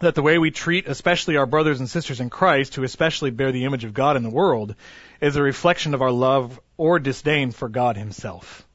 that 0.00 0.14
the 0.14 0.20
way 0.20 0.36
we 0.36 0.50
treat 0.50 0.86
especially 0.88 1.38
our 1.38 1.46
brothers 1.46 1.80
and 1.80 1.88
sisters 1.88 2.20
in 2.20 2.28
Christ 2.28 2.74
who 2.74 2.82
especially 2.82 3.30
bear 3.30 3.50
the 3.50 3.64
image 3.64 3.84
of 3.84 3.94
God 3.94 4.18
in 4.18 4.22
the 4.22 4.28
world 4.28 4.74
is 5.22 5.36
a 5.36 5.42
reflection 5.42 5.94
of 5.94 6.02
our 6.02 6.10
love 6.10 6.60
or 6.76 6.98
disdain 6.98 7.50
for 7.50 7.70
God 7.70 7.96
himself. 7.96 8.66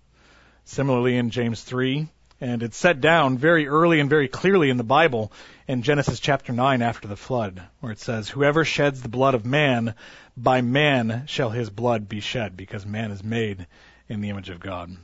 Similarly 0.66 1.16
in 1.16 1.30
James 1.30 1.62
3, 1.62 2.08
and 2.40 2.64
it's 2.64 2.78
set 2.78 3.02
down 3.02 3.38
very 3.38 3.68
early 3.68 4.00
and 4.00 4.10
very 4.10 4.28
clearly 4.28 4.70
in 4.70 4.78
the 4.78 4.84
Bible 4.84 5.32
in 5.68 5.82
Genesis 5.82 6.20
chapter 6.20 6.54
9 6.54 6.82
after 6.82 7.08
the 7.08 7.16
flood, 7.16 7.62
where 7.80 7.92
it 7.92 8.00
says, 8.00 8.30
Whoever 8.30 8.64
sheds 8.64 9.02
the 9.02 9.10
blood 9.10 9.34
of 9.34 9.46
man, 9.46 9.96
by 10.38 10.62
man 10.62 11.24
shall 11.26 11.50
his 11.50 11.70
blood 11.70 12.08
be 12.08 12.20
shed, 12.20 12.56
because 12.56 12.86
man 12.86 13.12
is 13.12 13.24
made 13.24 13.68
in 14.08 14.22
the 14.22 14.30
image 14.30 14.50
of 14.50 14.60
God. 14.60 14.96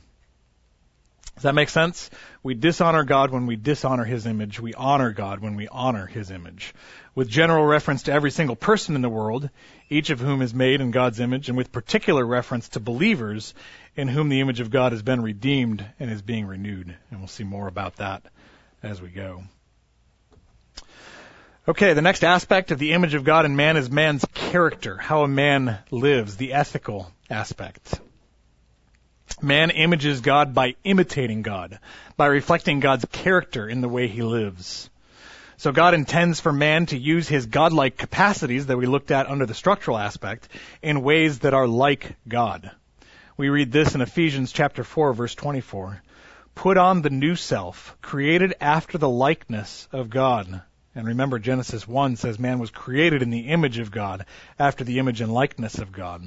Does 1.34 1.42
that 1.42 1.54
make 1.54 1.68
sense? 1.68 2.10
We 2.44 2.54
dishonor 2.54 3.02
God 3.02 3.32
when 3.32 3.46
we 3.46 3.56
dishonor 3.56 4.04
His 4.04 4.24
image. 4.24 4.60
We 4.60 4.72
honor 4.74 5.10
God 5.10 5.40
when 5.40 5.56
we 5.56 5.66
honor 5.66 6.06
His 6.06 6.30
image. 6.30 6.72
With 7.16 7.28
general 7.28 7.64
reference 7.64 8.04
to 8.04 8.12
every 8.12 8.30
single 8.30 8.54
person 8.54 8.94
in 8.94 9.02
the 9.02 9.08
world, 9.08 9.50
each 9.88 10.10
of 10.10 10.20
whom 10.20 10.42
is 10.42 10.54
made 10.54 10.80
in 10.80 10.92
God's 10.92 11.18
image, 11.18 11.48
and 11.48 11.58
with 11.58 11.72
particular 11.72 12.24
reference 12.24 12.68
to 12.70 12.80
believers 12.80 13.52
in 13.96 14.08
whom 14.08 14.28
the 14.28 14.40
image 14.40 14.60
of 14.60 14.70
God 14.70 14.92
has 14.92 15.02
been 15.02 15.22
redeemed 15.22 15.84
and 15.98 16.10
is 16.10 16.22
being 16.22 16.46
renewed. 16.46 16.94
And 17.10 17.18
we'll 17.18 17.28
see 17.28 17.44
more 17.44 17.66
about 17.66 17.96
that 17.96 18.22
as 18.82 19.02
we 19.02 19.08
go. 19.08 19.42
Okay, 21.66 21.94
the 21.94 22.02
next 22.02 22.24
aspect 22.24 22.72
of 22.72 22.78
the 22.78 22.92
image 22.92 23.14
of 23.14 23.24
God 23.24 23.46
in 23.46 23.56
man 23.56 23.78
is 23.78 23.90
man's 23.90 24.22
character, 24.34 24.98
how 24.98 25.22
a 25.22 25.28
man 25.28 25.78
lives, 25.90 26.36
the 26.36 26.52
ethical 26.52 27.10
aspect. 27.30 28.00
Man 29.40 29.70
images 29.70 30.20
God 30.20 30.52
by 30.52 30.74
imitating 30.84 31.40
God, 31.40 31.78
by 32.18 32.26
reflecting 32.26 32.80
God's 32.80 33.06
character 33.06 33.66
in 33.66 33.80
the 33.80 33.88
way 33.88 34.08
he 34.08 34.22
lives. 34.22 34.90
So 35.56 35.72
God 35.72 35.94
intends 35.94 36.38
for 36.38 36.52
man 36.52 36.84
to 36.86 36.98
use 36.98 37.28
his 37.28 37.46
godlike 37.46 37.96
capacities 37.96 38.66
that 38.66 38.76
we 38.76 38.84
looked 38.84 39.10
at 39.10 39.30
under 39.30 39.46
the 39.46 39.54
structural 39.54 39.96
aspect 39.96 40.46
in 40.82 41.02
ways 41.02 41.38
that 41.38 41.54
are 41.54 41.66
like 41.66 42.14
God. 42.28 42.72
We 43.38 43.48
read 43.48 43.72
this 43.72 43.94
in 43.94 44.02
Ephesians 44.02 44.52
chapter 44.52 44.84
4 44.84 45.14
verse 45.14 45.34
24. 45.34 46.02
Put 46.54 46.76
on 46.76 47.00
the 47.00 47.08
new 47.08 47.36
self, 47.36 47.96
created 48.02 48.52
after 48.60 48.98
the 48.98 49.08
likeness 49.08 49.88
of 49.92 50.10
God. 50.10 50.60
And 50.94 51.08
remember 51.08 51.38
Genesis 51.38 51.88
1 51.88 52.16
says 52.16 52.38
man 52.38 52.58
was 52.58 52.70
created 52.70 53.22
in 53.22 53.30
the 53.30 53.48
image 53.48 53.78
of 53.78 53.90
God, 53.90 54.26
after 54.58 54.84
the 54.84 54.98
image 54.98 55.20
and 55.20 55.32
likeness 55.32 55.78
of 55.78 55.92
God. 55.92 56.22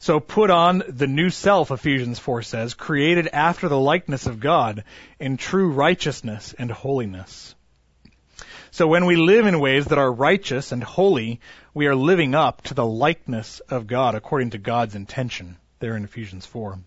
So 0.00 0.18
put 0.18 0.50
on 0.50 0.82
the 0.88 1.06
new 1.06 1.30
self, 1.30 1.70
Ephesians 1.70 2.18
4 2.18 2.42
says, 2.42 2.74
created 2.74 3.28
after 3.28 3.68
the 3.68 3.78
likeness 3.78 4.26
of 4.26 4.40
God 4.40 4.84
in 5.18 5.36
true 5.36 5.70
righteousness 5.70 6.54
and 6.58 6.70
holiness. 6.70 7.54
So 8.70 8.86
when 8.86 9.04
we 9.04 9.16
live 9.16 9.46
in 9.46 9.60
ways 9.60 9.86
that 9.86 9.98
are 9.98 10.12
righteous 10.12 10.72
and 10.72 10.82
holy, 10.82 11.40
we 11.74 11.86
are 11.86 11.94
living 11.94 12.34
up 12.34 12.62
to 12.62 12.74
the 12.74 12.86
likeness 12.86 13.60
of 13.68 13.86
God 13.86 14.14
according 14.14 14.50
to 14.50 14.58
God's 14.58 14.94
intention 14.94 15.56
there 15.80 15.96
in 15.96 16.04
Ephesians 16.04 16.46
4. 16.46 16.78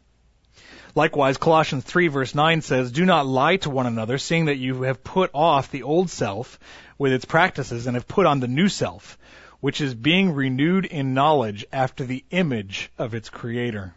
Likewise, 0.96 1.38
Colossians 1.38 1.84
3 1.84 2.08
verse 2.08 2.36
9 2.36 2.62
says, 2.62 2.92
Do 2.92 3.06
not 3.06 3.26
lie 3.26 3.58
to 3.58 3.70
one 3.70 3.88
another, 3.88 4.20
seeing 4.20 4.46
that 4.46 4.58
you 4.58 4.84
have 4.84 5.04
put 5.04 5.32
off 5.34 5.72
the 5.72 5.84
old 5.84 6.10
self 6.10 6.60
with 7.00 7.12
its 7.12 7.26
practices 7.26 7.88
and 7.88 7.96
have 7.96 8.08
put 8.08 8.28
on 8.28 8.40
the 8.40 8.48
new 8.48 8.70
self, 8.70 9.18
which 9.60 9.82
is 9.82 9.96
being 9.96 10.34
renewed 10.34 10.86
in 10.86 11.16
knowledge 11.16 11.66
after 11.72 12.06
the 12.06 12.24
image 12.30 12.92
of 12.98 13.16
its 13.16 13.30
creator. 13.30 13.96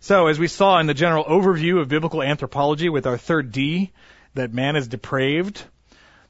So, 0.00 0.26
as 0.26 0.38
we 0.38 0.48
saw 0.48 0.78
in 0.80 0.86
the 0.86 0.94
general 0.94 1.24
overview 1.24 1.80
of 1.80 1.88
biblical 1.88 2.22
anthropology 2.22 2.88
with 2.88 3.06
our 3.06 3.16
third 3.16 3.52
D, 3.52 3.92
that 4.34 4.52
man 4.52 4.74
is 4.74 4.88
depraved, 4.88 5.62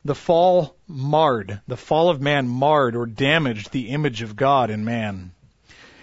the 0.05 0.15
fall 0.15 0.77
marred, 0.87 1.61
the 1.67 1.77
fall 1.79 2.11
of 2.11 2.21
man 2.21 2.47
marred 2.47 2.95
or 2.95 3.07
damaged 3.07 3.73
the 3.73 3.89
image 3.89 4.21
of 4.21 4.37
God 4.37 4.71
in 4.71 4.85
man. 4.85 5.33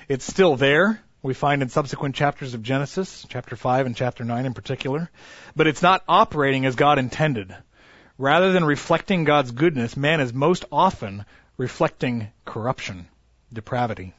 It's 0.10 0.26
still 0.26 0.56
there, 0.56 1.03
we 1.24 1.34
find 1.34 1.62
in 1.62 1.70
subsequent 1.70 2.16
chapters 2.16 2.54
of 2.54 2.62
Genesis, 2.62 3.26
chapter 3.30 3.56
5 3.56 3.86
and 3.86 3.96
chapter 3.96 4.26
9 4.26 4.46
in 4.46 4.54
particular, 4.54 5.10
but 5.56 5.68
it's 5.68 5.82
not 5.82 6.04
operating 6.08 6.66
as 6.66 6.76
God 6.76 7.00
intended. 7.00 7.56
Rather 8.18 8.52
than 8.52 8.66
reflecting 8.66 9.24
God's 9.24 9.52
goodness, 9.52 9.96
man 9.96 10.20
is 10.20 10.34
most 10.34 10.66
often 10.70 11.26
reflecting 11.58 12.28
corruption, 12.44 13.08
depravity. 13.52 14.14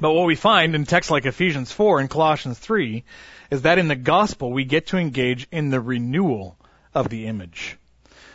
But 0.00 0.12
what 0.12 0.26
we 0.26 0.36
find 0.36 0.76
in 0.76 0.84
texts 0.84 1.10
like 1.10 1.26
Ephesians 1.26 1.72
4 1.72 1.98
and 1.98 2.08
Colossians 2.08 2.58
3 2.58 3.02
is 3.50 3.62
that 3.62 3.78
in 3.78 3.88
the 3.88 3.96
gospel 3.96 4.52
we 4.52 4.64
get 4.64 4.88
to 4.88 4.96
engage 4.96 5.48
in 5.50 5.70
the 5.70 5.80
renewal 5.80 6.56
of 6.94 7.08
the 7.08 7.26
image. 7.26 7.76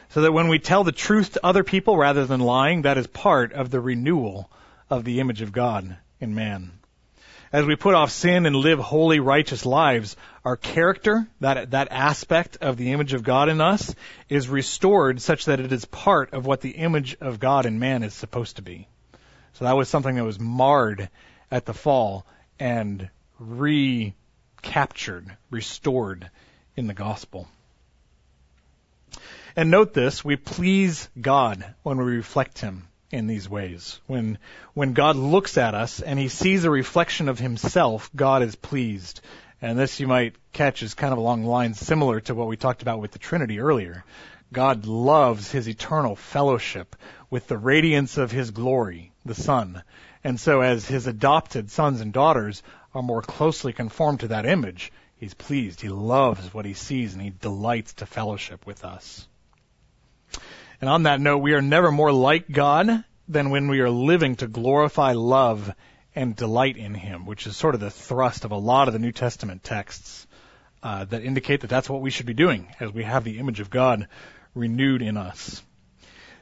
So 0.10 0.22
that 0.22 0.34
when 0.34 0.50
we 0.50 0.60
tell 0.60 0.84
the 0.84 0.92
truth 0.92 1.34
to 1.34 1.46
other 1.46 1.64
people 1.64 1.96
rather 1.96 2.26
than 2.26 2.42
lying, 2.42 2.82
that 2.82 2.98
is 2.98 3.08
part 3.08 3.54
of 3.54 3.70
the 3.70 3.80
renewal 3.80 4.52
of 4.90 5.06
the 5.06 5.22
image 5.22 5.42
of 5.42 5.54
God 5.54 5.96
in 6.20 6.36
man. 6.36 6.72
As 7.54 7.68
we 7.68 7.76
put 7.76 7.94
off 7.94 8.10
sin 8.10 8.48
and 8.48 8.56
live 8.56 8.80
holy, 8.80 9.20
righteous 9.20 9.64
lives, 9.64 10.18
our 10.44 10.58
character, 10.58 11.28
that, 11.40 11.70
that 11.70 11.90
aspect 11.92 12.58
of 12.62 12.78
the 12.78 12.92
image 12.92 13.14
of 13.14 13.22
God 13.22 13.48
in 13.48 13.62
us, 13.62 13.94
is 14.28 14.50
restored 14.50 15.22
such 15.22 15.46
that 15.46 15.60
it 15.60 15.72
is 15.72 15.86
part 15.86 16.34
of 16.34 16.48
what 16.48 16.62
the 16.62 16.72
image 16.72 17.16
of 17.22 17.40
God 17.40 17.68
in 17.68 17.78
man 17.78 18.02
is 18.02 18.16
supposed 18.16 18.56
to 18.56 18.64
be. 18.64 18.88
So 19.54 19.66
that 19.66 19.78
was 19.78 19.88
something 19.88 20.16
that 20.16 20.24
was 20.24 20.40
marred 20.40 21.10
at 21.52 21.68
the 21.68 21.76
fall 21.76 22.26
and 22.60 23.08
recaptured, 23.38 25.38
restored 25.52 26.32
in 26.76 26.88
the 26.88 26.96
gospel. 26.96 27.48
And 29.56 29.70
note 29.70 29.94
this, 29.94 30.26
we 30.26 30.38
please 30.38 31.08
God 31.22 31.76
when 31.84 31.98
we 31.98 32.16
reflect 32.16 32.58
Him 32.58 32.88
in 33.14 33.28
these 33.28 33.48
ways. 33.48 34.00
When, 34.08 34.40
when 34.74 34.94
God 34.94 35.16
looks 35.16 35.58
at 35.58 35.76
us 35.76 36.02
and 36.02 36.18
he 36.18 36.30
sees 36.30 36.64
a 36.64 36.72
reflection 36.72 37.30
of 37.30 37.38
himself, 37.38 38.10
God 38.16 38.42
is 38.42 38.56
pleased. 38.56 39.22
And 39.62 39.78
this 39.78 40.00
you 40.00 40.08
might 40.08 40.36
catch 40.52 40.82
is 40.82 40.96
kind 40.96 41.14
of 41.14 41.20
along 41.20 41.46
lines 41.46 41.80
similar 41.80 42.20
to 42.22 42.34
what 42.34 42.48
we 42.48 42.58
talked 42.58 42.82
about 42.82 43.00
with 43.00 43.12
the 43.12 43.20
Trinity 43.20 43.60
earlier. 43.60 44.04
God 44.52 44.88
loves 44.88 45.52
his 45.52 45.70
eternal 45.70 46.16
fellowship 46.16 46.96
with 47.30 47.48
the 47.48 47.58
radiance 47.58 48.18
of 48.18 48.32
his 48.32 48.50
glory, 48.50 49.12
the 49.26 49.36
Son. 49.36 49.84
And 50.24 50.40
so 50.40 50.62
as 50.62 50.88
his 50.88 51.06
adopted 51.06 51.70
sons 51.70 52.02
and 52.02 52.12
daughters 52.12 52.64
are 52.96 53.04
more 53.04 53.22
closely 53.22 53.74
conformed 53.74 54.22
to 54.22 54.30
that 54.30 54.48
image, 54.48 54.92
he's 55.18 55.36
pleased. 55.36 55.82
He 55.82 55.90
loves 55.90 56.52
what 56.52 56.66
he 56.66 56.74
sees 56.74 57.14
and 57.14 57.22
he 57.22 57.30
delights 57.30 57.94
to 57.96 58.08
fellowship 58.08 58.66
with 58.66 58.84
us. 58.84 59.28
And 60.84 60.90
on 60.90 61.04
that 61.04 61.22
note, 61.22 61.38
we 61.38 61.54
are 61.54 61.62
never 61.62 61.94
more 61.94 62.12
like 62.12 62.52
God 62.52 63.06
than 63.30 63.52
when 63.52 63.70
we 63.70 63.80
are 63.80 63.90
living 63.90 64.36
to 64.36 64.48
glorify, 64.48 65.14
love, 65.14 65.74
and 66.14 66.36
delight 66.36 66.76
in 66.76 66.94
Him, 66.94 67.26
which 67.26 67.48
is 67.48 67.56
sort 67.56 67.74
of 67.74 67.80
the 67.80 67.90
thrust 67.90 68.44
of 68.44 68.52
a 68.52 68.58
lot 68.58 68.90
of 68.90 68.94
the 68.94 69.00
New 69.00 69.14
Testament 69.14 69.64
texts 69.64 70.28
uh, 70.84 71.06
that 71.06 71.24
indicate 71.24 71.62
that 71.62 71.70
that's 71.70 71.90
what 71.90 72.02
we 72.02 72.10
should 72.10 72.26
be 72.26 72.34
doing 72.34 72.68
as 72.82 72.92
we 72.92 73.06
have 73.06 73.24
the 73.24 73.40
image 73.40 73.62
of 73.62 73.70
God 73.70 74.10
renewed 74.54 75.02
in 75.02 75.16
us. 75.16 75.64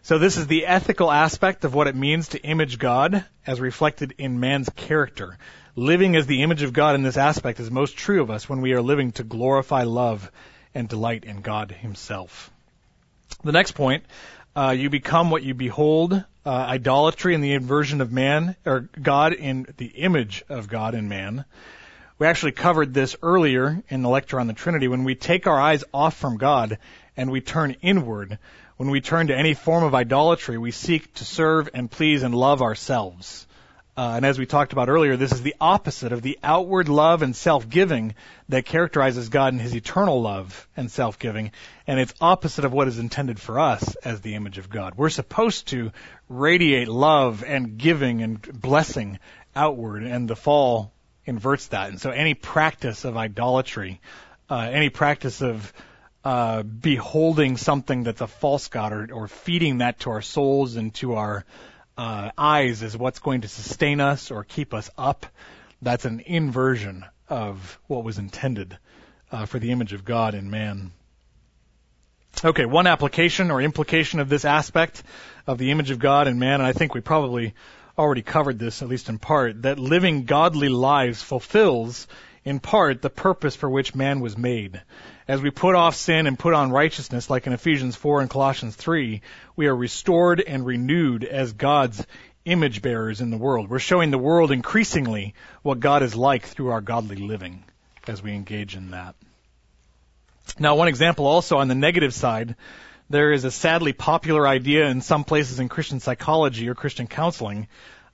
So 0.01 0.17
this 0.17 0.38
is 0.38 0.48
the 0.48 0.65
ethical 0.65 1.12
aspect 1.12 1.63
of 1.63 1.75
what 1.75 1.86
it 1.86 1.95
means 1.95 2.29
to 2.29 2.41
image 2.41 2.79
God 2.79 3.24
as 3.45 3.62
reflected 3.62 4.15
in 4.17 4.39
man's 4.39 4.69
character. 4.69 5.38
Living 5.75 6.15
as 6.15 6.25
the 6.25 6.41
image 6.41 6.63
of 6.63 6.74
God 6.74 6.95
in 6.95 7.03
this 7.03 7.15
aspect 7.15 7.60
is 7.60 7.69
most 7.69 7.95
true 7.95 8.24
of 8.24 8.31
us 8.31 8.50
when 8.50 8.62
we 8.62 8.74
are 8.74 8.81
living 8.81 9.12
to 9.12 9.24
glorify 9.24 9.83
love 9.83 10.31
and 10.74 10.89
delight 10.89 11.25
in 11.25 11.41
God 11.41 11.69
himself. 11.69 12.51
The 13.43 13.51
next 13.51 13.71
point, 13.71 14.03
uh, 14.55 14.75
you 14.77 14.91
become 14.91 15.31
what 15.31 15.41
you 15.41 15.55
behold, 15.55 16.13
uh, 16.13 16.50
idolatry 16.50 17.33
and 17.33 17.43
the 17.43 17.53
inversion 17.53 18.00
of 18.00 18.12
man, 18.12 18.55
or 18.67 18.81
God 19.01 19.33
in 19.33 19.65
the 19.77 19.88
image 19.88 20.43
of 20.48 20.67
God 20.67 20.93
in 20.93 21.10
man. 21.10 21.45
We 22.19 22.27
actually 22.27 22.51
covered 22.51 22.93
this 22.93 23.15
earlier 23.24 23.81
in 23.89 24.03
the 24.03 24.10
lecture 24.10 24.39
on 24.39 24.45
the 24.45 24.53
Trinity. 24.53 24.88
When 24.88 25.03
we 25.03 25.15
take 25.15 25.48
our 25.48 25.60
eyes 25.60 25.83
off 25.91 26.15
from 26.15 26.38
God 26.38 26.77
and 27.17 27.31
we 27.31 27.41
turn 27.41 27.77
inward, 27.81 28.38
when 28.77 28.91
we 28.91 29.01
turn 29.01 29.27
to 29.27 29.36
any 29.36 29.55
form 29.55 29.83
of 29.83 29.95
idolatry, 29.95 30.60
we 30.60 30.69
seek 30.69 31.12
to 31.15 31.25
serve 31.25 31.67
and 31.74 31.89
please 31.89 32.21
and 32.21 32.36
love 32.36 32.62
ourselves. 32.62 33.48
Uh, 33.98 34.13
and 34.15 34.25
as 34.25 34.39
we 34.39 34.45
talked 34.45 34.71
about 34.71 34.88
earlier, 34.88 35.17
this 35.17 35.33
is 35.33 35.41
the 35.41 35.55
opposite 35.60 36.13
of 36.13 36.21
the 36.21 36.39
outward 36.41 36.88
love 36.88 37.21
and 37.21 37.36
self-giving 37.36 38.15
that 38.48 38.65
characterizes 38.65 39.27
God 39.27 39.53
in 39.53 39.60
His 39.60 39.75
eternal 39.75 40.21
love 40.21 40.67
and 40.77 40.89
self-giving, 40.89 41.51
and 41.88 42.00
it's 42.00 42.13
opposite 42.21 42.63
of 42.63 42.71
what 42.71 42.88
is 42.88 43.00
intended 43.00 43.38
for 43.38 43.60
us 43.60 43.95
as 43.98 44.21
the 44.21 44.36
image 44.36 44.57
of 44.57 44.69
God. 44.69 44.95
We're 44.95 45.10
supposed 45.10 45.67
to 45.67 45.91
radiate 46.29 46.88
love 46.88 47.43
and 47.45 47.77
giving 47.77 48.21
and 48.21 48.41
blessing 48.41 49.19
outward, 49.55 50.03
and 50.03 50.25
the 50.27 50.38
fall 50.38 50.93
inverts 51.25 51.67
that. 51.67 51.89
And 51.89 52.00
so 52.00 52.12
any 52.12 52.33
practice 52.33 53.03
of 53.03 53.17
idolatry, 53.17 54.00
uh, 54.50 54.69
any 54.71 54.89
practice 54.89 55.41
of 55.41 55.74
uh, 56.24 56.63
beholding 56.63 57.57
something 57.57 58.03
that's 58.03 58.21
a 58.21 58.27
false 58.27 58.69
god 58.69 58.93
or, 58.93 59.10
or 59.12 59.27
feeding 59.27 59.79
that 59.79 60.00
to 60.01 60.12
our 60.12 60.21
souls 60.21 60.77
and 60.77 60.93
to 60.93 61.15
our 61.15 61.43
uh, 62.01 62.31
eyes 62.36 62.81
is 62.81 62.98
what's 62.98 63.20
going 63.20 63.41
to 63.41 63.48
sustain 63.48 64.01
us 64.01 64.31
or 64.31 64.43
keep 64.43 64.74
us 64.74 64.89
up, 64.98 65.27
that's 65.84 66.05
an 66.05 66.20
inversion 66.25 67.05
of 67.29 67.79
what 67.86 68.03
was 68.03 68.17
intended 68.17 68.75
uh, 69.31 69.46
for 69.46 69.60
the 69.60 69.70
image 69.70 69.93
of 69.93 70.03
God 70.03 70.34
in 70.34 70.50
man. 70.50 70.91
Okay, 72.43 72.65
one 72.65 72.88
application 72.88 73.51
or 73.51 73.62
implication 73.62 74.20
of 74.20 74.29
this 74.29 74.46
aspect 74.46 75.03
of 75.46 75.60
the 75.60 75.70
image 75.70 75.91
of 75.91 76.00
God 76.00 76.27
in 76.27 76.39
man, 76.39 76.55
and 76.55 76.63
I 76.63 76.74
think 76.74 76.96
we 76.96 77.01
probably 77.01 77.53
already 77.96 78.24
covered 78.24 78.58
this, 78.58 78.81
at 78.81 78.89
least 78.89 79.08
in 79.08 79.20
part, 79.20 79.62
that 79.62 79.77
living 79.77 80.24
godly 80.24 80.70
lives 80.70 81.22
fulfills, 81.22 82.08
in 82.43 82.60
part, 82.60 83.03
the 83.03 83.12
purpose 83.12 83.55
for 83.55 83.70
which 83.70 83.93
man 83.93 84.22
was 84.22 84.36
made. 84.36 84.81
As 85.32 85.42
we 85.42 85.50
put 85.50 85.76
off 85.76 85.96
sin 85.96 86.28
and 86.28 86.38
put 86.38 86.54
on 86.54 86.74
righteousness, 86.74 87.30
like 87.30 87.48
in 87.48 87.54
Ephesians 87.54 87.96
4 87.96 88.20
and 88.20 88.30
Colossians 88.30 88.76
3, 88.76 89.22
we 89.56 89.68
are 89.68 89.74
restored 89.74 90.42
and 90.42 90.66
renewed 90.66 91.24
as 91.24 91.54
God's 91.54 92.06
image 92.44 92.82
bearers 92.82 93.22
in 93.22 93.30
the 93.30 93.38
world. 93.38 93.70
We're 93.70 93.80
showing 93.80 94.12
the 94.12 94.18
world 94.18 94.52
increasingly 94.52 95.34
what 95.62 95.80
God 95.80 96.04
is 96.04 96.18
like 96.18 96.44
through 96.48 96.72
our 96.72 96.82
godly 96.82 97.16
living 97.16 97.64
as 98.10 98.22
we 98.22 98.34
engage 98.34 98.76
in 98.76 98.92
that. 98.92 99.16
Now, 100.60 100.76
one 100.76 100.90
example 100.90 101.26
also 101.26 101.60
on 101.60 101.70
the 101.70 101.76
negative 101.76 102.14
side 102.14 102.58
there 103.10 103.32
is 103.32 103.46
a 103.46 103.52
sadly 103.52 103.94
popular 103.94 104.46
idea 104.46 104.88
in 104.88 105.00
some 105.00 105.24
places 105.24 105.62
in 105.62 105.70
Christian 105.70 106.02
psychology 106.02 106.68
or 106.68 106.76
Christian 106.76 107.08
counseling 107.08 107.70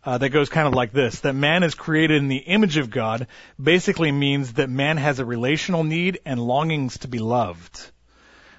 uh, 0.08 0.18
that 0.18 0.30
goes 0.30 0.48
kind 0.48 0.70
of 0.70 0.74
like 0.74 0.94
this 0.94 1.20
that 1.20 1.36
man 1.36 1.64
is 1.64 1.76
created 1.76 2.16
in 2.16 2.30
the 2.30 2.38
image 2.38 2.78
of 2.78 2.90
God 2.90 3.28
basically 3.62 4.10
means 4.10 4.54
that 4.54 4.70
man 4.70 4.96
has 4.96 5.20
a 5.20 5.26
relational 5.26 5.84
need 5.84 6.22
and 6.24 6.40
longings 6.40 7.00
to 7.00 7.10
be 7.10 7.20
loved. 7.20 7.92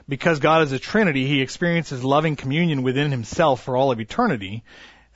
Because 0.07 0.41
God 0.41 0.61
is 0.61 0.73
a 0.73 0.79
Trinity, 0.79 1.27
he 1.27 1.41
experiences 1.41 2.05
loving 2.05 2.37
communion 2.37 2.83
within 2.83 3.11
himself 3.11 3.63
for 3.63 3.79
all 3.79 3.91
of 3.91 3.99
eternity. 3.99 4.63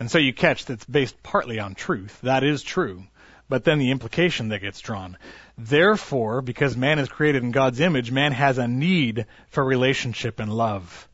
And 0.00 0.10
so 0.10 0.16
you 0.16 0.32
catch 0.32 0.64
that's 0.64 0.86
based 0.86 1.22
partly 1.22 1.60
on 1.60 1.74
truth. 1.74 2.18
That 2.22 2.44
is 2.44 2.62
true. 2.62 3.04
But 3.50 3.64
then 3.64 3.78
the 3.78 3.90
implication 3.90 4.48
that 4.48 4.62
gets 4.62 4.80
drawn. 4.80 5.18
Therefore, 5.58 6.40
because 6.40 6.78
man 6.78 6.98
is 6.98 7.10
created 7.10 7.42
in 7.42 7.50
God's 7.50 7.80
image, 7.80 8.10
man 8.10 8.32
has 8.32 8.56
a 8.56 8.66
need 8.66 9.26
for 9.50 9.62
relationship 9.62 10.40
and 10.40 10.50
love 10.50 11.08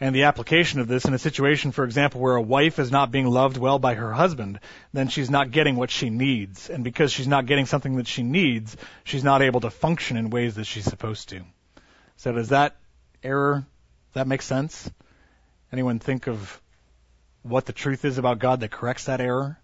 and 0.00 0.14
the 0.14 0.24
application 0.24 0.80
of 0.80 0.88
this 0.88 1.04
in 1.04 1.12
a 1.12 1.18
situation, 1.18 1.72
for 1.72 1.84
example, 1.84 2.22
where 2.22 2.36
a 2.36 2.42
wife 2.42 2.78
is 2.78 2.90
not 2.90 3.10
being 3.10 3.26
loved 3.26 3.58
well 3.58 3.78
by 3.78 3.94
her 3.94 4.12
husband, 4.12 4.58
then 4.94 5.08
she's 5.08 5.28
not 5.28 5.50
getting 5.50 5.76
what 5.76 5.90
she 5.90 6.08
needs. 6.08 6.70
And 6.70 6.82
because 6.82 7.12
she's 7.12 7.28
not 7.28 7.44
getting 7.44 7.66
something 7.66 7.96
that 7.96 8.06
she 8.06 8.22
needs, 8.22 8.78
she's 9.04 9.22
not 9.22 9.42
able 9.42 9.60
to 9.60 9.70
function 9.70 10.16
in 10.16 10.30
ways 10.30 10.54
that 10.54 10.64
she's 10.64 10.86
supposed 10.86 11.28
to. 11.28 11.42
So 12.16 12.32
does 12.32 12.48
that 12.48 12.76
error, 13.22 13.66
that 14.14 14.26
make 14.26 14.40
sense? 14.40 14.90
Anyone 15.70 15.98
think 15.98 16.26
of 16.28 16.60
what 17.42 17.66
the 17.66 17.74
truth 17.74 18.06
is 18.06 18.16
about 18.16 18.38
God 18.38 18.60
that 18.60 18.70
corrects 18.70 19.04
that 19.04 19.20
error? 19.20 19.58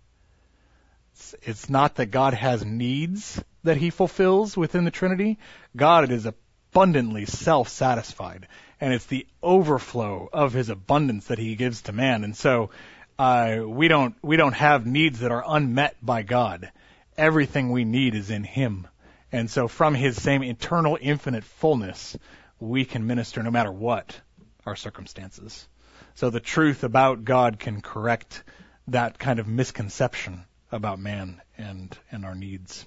It's, 1.14 1.34
it's 1.42 1.70
not 1.70 1.94
that 1.94 2.10
God 2.10 2.34
has 2.34 2.62
needs 2.62 3.42
that 3.64 3.78
he 3.78 3.88
fulfills 3.88 4.54
within 4.54 4.84
the 4.84 4.90
Trinity. 4.90 5.38
God 5.74 6.10
is 6.10 6.26
abundantly 6.26 7.24
self-satisfied 7.24 8.48
and 8.80 8.92
it's 8.92 9.06
the 9.06 9.26
overflow 9.42 10.28
of 10.32 10.52
his 10.52 10.68
abundance 10.68 11.26
that 11.26 11.38
he 11.38 11.54
gives 11.54 11.82
to 11.82 11.92
man. 11.92 12.24
And 12.24 12.36
so 12.36 12.70
uh, 13.18 13.60
we 13.66 13.88
don't 13.88 14.14
we 14.22 14.36
don't 14.36 14.52
have 14.52 14.86
needs 14.86 15.20
that 15.20 15.32
are 15.32 15.44
unmet 15.46 15.96
by 16.02 16.22
God. 16.22 16.70
Everything 17.16 17.70
we 17.70 17.84
need 17.84 18.14
is 18.14 18.30
in 18.30 18.44
Him, 18.44 18.86
and 19.32 19.50
so 19.50 19.68
from 19.68 19.94
His 19.94 20.20
same 20.20 20.44
eternal, 20.44 20.98
infinite 21.00 21.44
fullness, 21.44 22.16
we 22.60 22.84
can 22.84 23.06
minister 23.06 23.42
no 23.42 23.50
matter 23.50 23.72
what 23.72 24.20
our 24.66 24.76
circumstances. 24.76 25.66
So 26.14 26.28
the 26.28 26.40
truth 26.40 26.84
about 26.84 27.24
God 27.24 27.58
can 27.58 27.80
correct 27.80 28.42
that 28.88 29.18
kind 29.18 29.38
of 29.38 29.48
misconception 29.48 30.44
about 30.70 30.98
man 30.98 31.40
and 31.56 31.96
and 32.10 32.26
our 32.26 32.34
needs. 32.34 32.84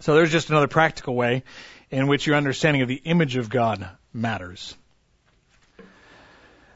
So 0.00 0.14
there's 0.14 0.32
just 0.32 0.50
another 0.50 0.68
practical 0.68 1.14
way 1.14 1.42
in 1.90 2.06
which 2.06 2.26
your 2.26 2.36
understanding 2.36 2.82
of 2.82 2.88
the 2.88 3.02
image 3.04 3.36
of 3.36 3.50
God 3.50 3.88
matters. 4.12 4.76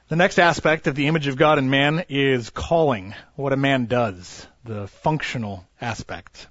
The 0.09 0.17
next 0.17 0.39
aspect 0.39 0.87
of 0.89 0.95
the 0.95 1.07
image 1.07 1.27
of 1.27 1.37
God 1.37 1.59
in 1.59 1.71
man 1.71 2.05
is 2.09 2.51
calling, 2.51 3.15
what 3.37 3.53
a 3.53 3.57
man 3.57 3.87
does, 3.87 4.47
the 4.65 4.87
functional 4.87 5.67
aspect. 5.81 6.49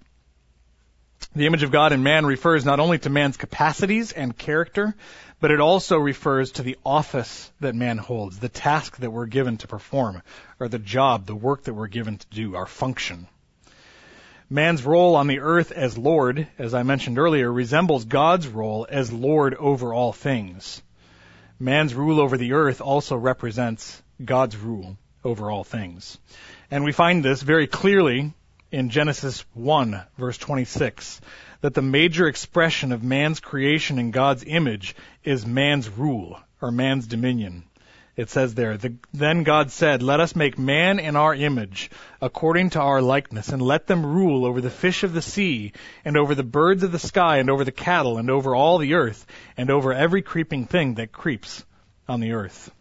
The 1.36 1.46
image 1.46 1.64
of 1.64 1.72
God 1.72 1.94
in 1.94 2.02
man 2.02 2.26
refers 2.26 2.66
not 2.66 2.80
only 2.80 2.98
to 3.00 3.10
man's 3.10 3.38
capacities 3.38 4.12
and 4.12 4.36
character, 4.36 4.96
but 5.40 5.52
it 5.52 5.60
also 5.60 5.98
refers 5.98 6.54
to 6.54 6.64
the 6.64 6.78
office 6.86 7.52
that 7.60 7.76
man 7.76 7.98
holds, 7.98 8.40
the 8.40 8.50
task 8.50 8.98
that 8.98 9.12
we're 9.12 9.28
given 9.28 9.58
to 9.58 9.68
perform, 9.68 10.24
or 10.60 10.68
the 10.68 10.80
job, 10.80 11.26
the 11.26 11.36
work 11.36 11.64
that 11.64 11.74
we're 11.74 11.88
given 11.88 12.18
to 12.18 12.28
do, 12.32 12.56
our 12.56 12.66
function. 12.66 13.28
Man's 14.52 14.84
role 14.84 15.16
on 15.16 15.28
the 15.28 15.40
earth 15.40 15.72
as 15.72 15.98
Lord, 15.98 16.46
as 16.60 16.74
I 16.74 16.84
mentioned 16.84 17.18
earlier, 17.18 17.50
resembles 17.50 18.04
God's 18.04 18.50
role 18.50 18.86
as 18.90 19.10
Lord 19.10 19.56
over 19.56 19.94
all 19.94 20.12
things. 20.12 20.82
Man's 21.58 21.96
rule 21.96 22.20
over 22.20 22.36
the 22.36 22.52
earth 22.52 22.82
also 22.82 23.16
represents 23.16 24.04
God's 24.26 24.58
rule 24.58 24.98
over 25.24 25.50
all 25.50 25.64
things. 25.64 26.18
And 26.70 26.84
we 26.84 26.92
find 26.92 27.24
this 27.24 27.42
very 27.42 27.66
clearly 27.66 28.34
in 28.74 28.90
Genesis 28.90 29.46
1 29.54 30.04
verse 30.18 30.38
26, 30.38 31.22
that 31.62 31.74
the 31.74 31.82
major 31.82 32.28
expression 32.28 32.92
of 32.92 33.02
man's 33.02 33.40
creation 33.40 34.00
in 34.00 34.12
God's 34.12 34.44
image 34.46 34.98
is 35.24 35.46
man's 35.46 35.88
rule 35.88 36.38
or 36.60 36.72
man's 36.72 37.08
dominion. 37.08 37.64
It 38.22 38.30
says 38.30 38.54
there, 38.54 38.78
the, 38.78 38.94
then 39.14 39.42
God 39.42 39.72
said, 39.72 40.04
let 40.04 40.20
us 40.20 40.36
make 40.36 40.60
man 40.60 41.00
in 41.00 41.16
our 41.16 41.34
image, 41.34 41.90
according 42.22 42.70
to 42.72 42.80
our 42.80 43.02
likeness, 43.02 43.50
and 43.50 43.60
let 43.60 43.88
them 43.88 44.06
rule 44.06 44.46
over 44.46 44.62
the 44.62 44.70
fish 44.70 45.02
of 45.04 45.12
the 45.12 45.24
sea, 45.24 45.74
and 46.06 46.16
over 46.16 46.36
the 46.36 46.44
birds 46.44 46.84
of 46.84 46.92
the 46.92 47.00
sky, 47.00 47.38
and 47.38 47.50
over 47.50 47.66
the 47.66 47.72
cattle, 47.72 48.20
and 48.20 48.30
over 48.30 48.56
all 48.56 48.78
the 48.78 48.94
earth, 48.94 49.26
and 49.58 49.72
over 49.72 49.92
every 49.92 50.22
creeping 50.22 50.68
thing 50.68 50.94
that 50.96 51.12
creeps 51.12 51.66
on 52.08 52.20
the 52.20 52.34
earth. 52.34 52.72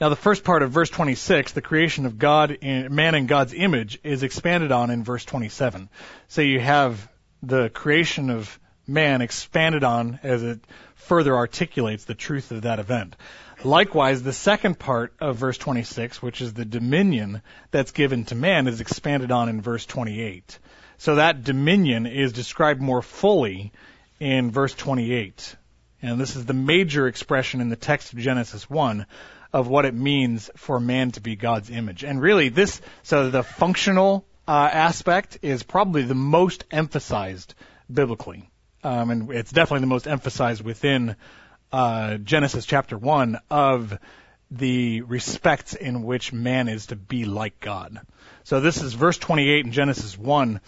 Now 0.00 0.08
the 0.08 0.16
first 0.16 0.44
part 0.44 0.62
of 0.62 0.70
verse 0.70 0.88
26, 0.88 1.52
the 1.52 1.60
creation 1.60 2.06
of 2.06 2.18
God, 2.18 2.52
in, 2.52 2.94
man 2.94 3.14
in 3.14 3.26
God's 3.26 3.52
image, 3.52 3.98
is 4.02 4.22
expanded 4.22 4.72
on 4.72 4.90
in 4.90 5.04
verse 5.04 5.26
27. 5.26 5.90
So 6.28 6.40
you 6.40 6.58
have 6.58 7.06
the 7.42 7.68
creation 7.68 8.30
of 8.30 8.58
man 8.86 9.20
expanded 9.20 9.84
on 9.84 10.20
as 10.22 10.42
it 10.42 10.60
further 10.94 11.36
articulates 11.36 12.04
the 12.04 12.14
truth 12.14 12.50
of 12.50 12.62
that 12.62 12.78
event. 12.78 13.16
Likewise, 13.64 14.22
the 14.22 14.32
second 14.32 14.78
part 14.78 15.12
of 15.20 15.36
verse 15.36 15.58
26, 15.58 16.22
which 16.22 16.40
is 16.40 16.54
the 16.54 16.64
dominion 16.64 17.42
that's 17.70 17.90
given 17.90 18.24
to 18.26 18.34
man, 18.34 18.68
is 18.68 18.80
expanded 18.80 19.32
on 19.32 19.48
in 19.48 19.60
verse 19.60 19.84
28. 19.84 20.58
So 20.98 21.16
that 21.16 21.44
dominion 21.44 22.06
is 22.06 22.32
described 22.32 22.80
more 22.80 23.02
fully 23.02 23.72
in 24.20 24.50
verse 24.50 24.74
28. 24.74 25.56
And 26.02 26.20
this 26.20 26.36
is 26.36 26.46
the 26.46 26.54
major 26.54 27.08
expression 27.08 27.60
in 27.60 27.68
the 27.68 27.76
text 27.76 28.12
of 28.12 28.18
Genesis 28.20 28.70
1 28.70 29.06
of 29.52 29.66
what 29.66 29.84
it 29.84 29.94
means 29.94 30.50
for 30.56 30.78
man 30.78 31.10
to 31.12 31.20
be 31.20 31.34
God's 31.34 31.70
image. 31.70 32.04
And 32.04 32.20
really 32.20 32.50
this, 32.50 32.80
so 33.02 33.30
the 33.30 33.42
functional 33.42 34.24
uh, 34.46 34.52
aspect 34.72 35.38
is 35.42 35.62
probably 35.62 36.02
the 36.02 36.14
most 36.14 36.64
emphasized 36.70 37.54
biblically. 37.92 38.50
Um, 38.84 39.10
and 39.10 39.30
it's 39.32 39.50
definitely 39.50 39.80
the 39.80 39.88
most 39.88 40.06
emphasized 40.06 40.62
within 40.62 41.16
uh, 41.72 42.16
Genesis 42.16 42.64
chapter 42.64 42.96
1 42.96 43.38
of 43.50 43.98
the 44.50 45.02
respects 45.02 45.74
in 45.74 46.02
which 46.02 46.32
man 46.32 46.68
is 46.68 46.86
to 46.86 46.96
be 46.96 47.24
like 47.24 47.60
God. 47.60 48.00
So 48.44 48.60
this 48.60 48.82
is 48.82 48.94
verse 48.94 49.18
28 49.18 49.66
in 49.66 49.72
Genesis 49.72 50.16
1, 50.16 50.60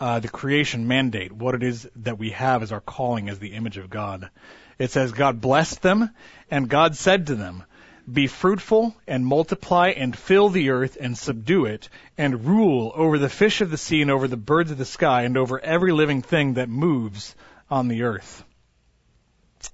uh, 0.00 0.20
the 0.20 0.28
creation 0.28 0.88
mandate, 0.88 1.32
what 1.32 1.54
it 1.54 1.62
is 1.62 1.88
that 1.96 2.18
we 2.18 2.30
have 2.30 2.62
as 2.62 2.72
our 2.72 2.80
calling 2.80 3.28
as 3.28 3.38
the 3.38 3.52
image 3.52 3.76
of 3.76 3.90
God. 3.90 4.30
It 4.78 4.90
says, 4.90 5.12
God 5.12 5.40
blessed 5.40 5.82
them, 5.82 6.10
and 6.50 6.68
God 6.68 6.96
said 6.96 7.26
to 7.26 7.34
them, 7.34 7.64
Be 8.10 8.26
fruitful 8.26 8.94
and 9.06 9.26
multiply 9.26 9.88
and 9.88 10.16
fill 10.16 10.48
the 10.48 10.70
earth 10.70 10.96
and 10.98 11.16
subdue 11.16 11.66
it, 11.66 11.88
and 12.16 12.46
rule 12.46 12.92
over 12.94 13.18
the 13.18 13.28
fish 13.28 13.60
of 13.60 13.70
the 13.70 13.78
sea 13.78 14.00
and 14.00 14.10
over 14.10 14.28
the 14.28 14.36
birds 14.36 14.70
of 14.70 14.78
the 14.78 14.84
sky 14.86 15.22
and 15.22 15.36
over 15.36 15.60
every 15.60 15.92
living 15.92 16.22
thing 16.22 16.54
that 16.54 16.70
moves 16.70 17.34
on 17.70 17.88
the 17.88 18.02
earth. 18.02 18.44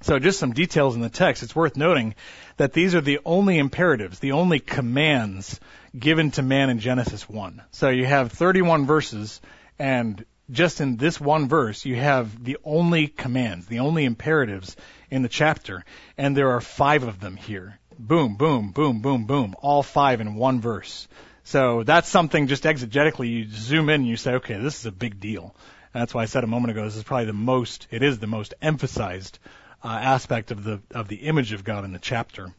So 0.01 0.19
just 0.19 0.39
some 0.39 0.53
details 0.53 0.97
in 0.97 1.01
the 1.01 1.09
text. 1.09 1.43
It's 1.43 1.55
worth 1.55 1.77
noting 1.77 2.15
that 2.57 2.73
these 2.73 2.95
are 2.95 3.01
the 3.01 3.21
only 3.25 3.59
imperatives, 3.59 4.19
the 4.19 4.33
only 4.33 4.59
commands 4.59 5.61
given 5.97 6.31
to 6.33 6.43
man 6.43 6.71
in 6.71 6.81
Genesis 6.81 7.29
1. 7.29 7.63
So 7.71 7.89
you 7.89 8.07
have 8.07 8.33
31 8.33 8.87
verses, 8.87 9.41
and 9.79 10.25
just 10.51 10.81
in 10.81 10.97
this 10.97 11.21
one 11.21 11.49
verse, 11.49 11.85
you 11.85 11.97
have 11.97 12.43
the 12.43 12.59
only 12.65 13.09
commands, 13.09 13.67
the 13.67 13.81
only 13.81 14.05
imperatives 14.05 14.77
in 15.11 15.23
the 15.23 15.29
chapter, 15.29 15.85
and 16.19 16.37
there 16.37 16.51
are 16.51 16.61
five 16.61 17.05
of 17.05 17.21
them 17.21 17.37
here. 17.37 17.79
Boom, 17.99 18.37
boom, 18.37 18.73
boom, 18.73 19.01
boom, 19.01 19.27
boom, 19.27 19.55
all 19.61 19.83
five 19.83 20.21
in 20.21 20.35
one 20.35 20.61
verse. 20.61 21.07
So 21.45 21.83
that's 21.83 22.09
something 22.09 22.47
just 22.47 22.65
exegetically, 22.65 23.29
you 23.29 23.49
zoom 23.49 23.89
in 23.89 24.03
and 24.03 24.09
you 24.09 24.17
say, 24.17 24.35
okay, 24.35 24.59
this 24.59 24.81
is 24.81 24.87
a 24.87 24.93
big 24.93 25.21
deal. 25.21 25.55
And 25.93 26.01
that's 26.01 26.15
why 26.15 26.23
I 26.23 26.27
said 26.27 26.45
a 26.45 26.49
moment 26.49 26.71
ago, 26.71 26.85
this 26.85 26.97
is 26.97 27.03
probably 27.03 27.27
the 27.27 27.33
most, 27.33 27.89
it 27.91 28.03
is 28.03 28.19
the 28.19 28.27
most 28.27 28.55
emphasized 28.63 29.39
uh, 29.85 29.89
aspect 29.89 30.51
of 30.51 30.65
the 30.65 30.81
of 30.93 31.09
the 31.09 31.17
image 31.17 31.53
of 31.53 31.65
God 31.65 31.85
in 31.85 31.93
the 31.93 31.99
chapter. 31.99 32.55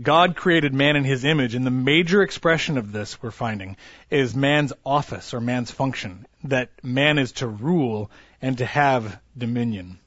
God 0.00 0.36
created 0.36 0.74
man 0.74 0.96
in 0.96 1.04
his 1.04 1.24
image, 1.24 1.54
and 1.54 1.66
the 1.66 1.70
major 1.70 2.22
expression 2.22 2.76
of 2.76 2.92
this 2.92 3.22
we're 3.22 3.30
finding 3.30 3.76
is 4.10 4.36
man's 4.36 4.72
office 4.84 5.32
or 5.32 5.40
man's 5.40 5.70
function, 5.70 6.26
that 6.44 6.70
man 6.84 7.18
is 7.18 7.32
to 7.32 7.46
rule 7.46 8.10
and 8.40 8.58
to 8.58 8.66
have 8.66 9.18
dominion. 9.36 9.98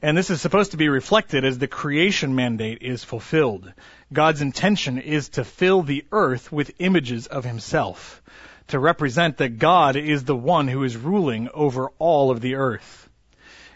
And 0.00 0.16
this 0.16 0.30
is 0.30 0.40
supposed 0.40 0.70
to 0.70 0.76
be 0.76 0.88
reflected 0.88 1.44
as 1.44 1.58
the 1.58 1.66
creation 1.66 2.34
mandate 2.34 2.82
is 2.82 3.04
fulfilled. 3.04 3.72
God's 4.12 4.40
intention 4.40 4.98
is 4.98 5.30
to 5.30 5.44
fill 5.44 5.82
the 5.82 6.04
earth 6.12 6.50
with 6.50 6.74
images 6.78 7.26
of 7.26 7.44
himself, 7.44 8.22
to 8.68 8.78
represent 8.78 9.38
that 9.38 9.58
God 9.58 9.96
is 9.96 10.24
the 10.24 10.36
one 10.36 10.68
who 10.68 10.84
is 10.84 10.96
ruling 10.96 11.48
over 11.52 11.90
all 11.98 12.30
of 12.30 12.40
the 12.40 12.54
earth. 12.54 13.07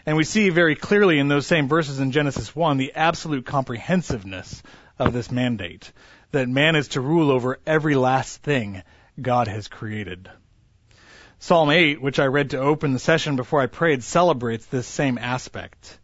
And 0.05 0.17
we 0.17 0.25
see 0.25 0.49
very 0.49 0.75
clearly 0.75 1.17
in 1.17 1.29
those 1.29 1.47
same 1.47 1.69
verses 1.69 1.99
in 1.99 2.11
Genesis 2.11 2.55
1 2.55 2.77
the 2.77 2.93
absolute 2.93 3.45
comprehensiveness 3.45 4.61
of 4.99 5.13
this 5.13 5.31
mandate 5.31 5.91
that 6.31 6.49
man 6.49 6.75
is 6.75 6.89
to 6.89 7.01
rule 7.01 7.31
over 7.31 7.59
every 7.65 7.95
last 7.95 8.41
thing 8.43 8.83
God 9.21 9.47
has 9.47 9.67
created. 9.67 10.29
Psalm 11.39 11.69
8, 11.69 12.01
which 12.01 12.19
I 12.19 12.25
read 12.25 12.51
to 12.51 12.57
open 12.57 12.93
the 12.93 12.99
session 12.99 13.35
before 13.35 13.61
I 13.61 13.67
prayed, 13.67 14.03
celebrates 14.03 14.65
this 14.65 14.87
same 14.87 15.17
aspect. 15.17 15.99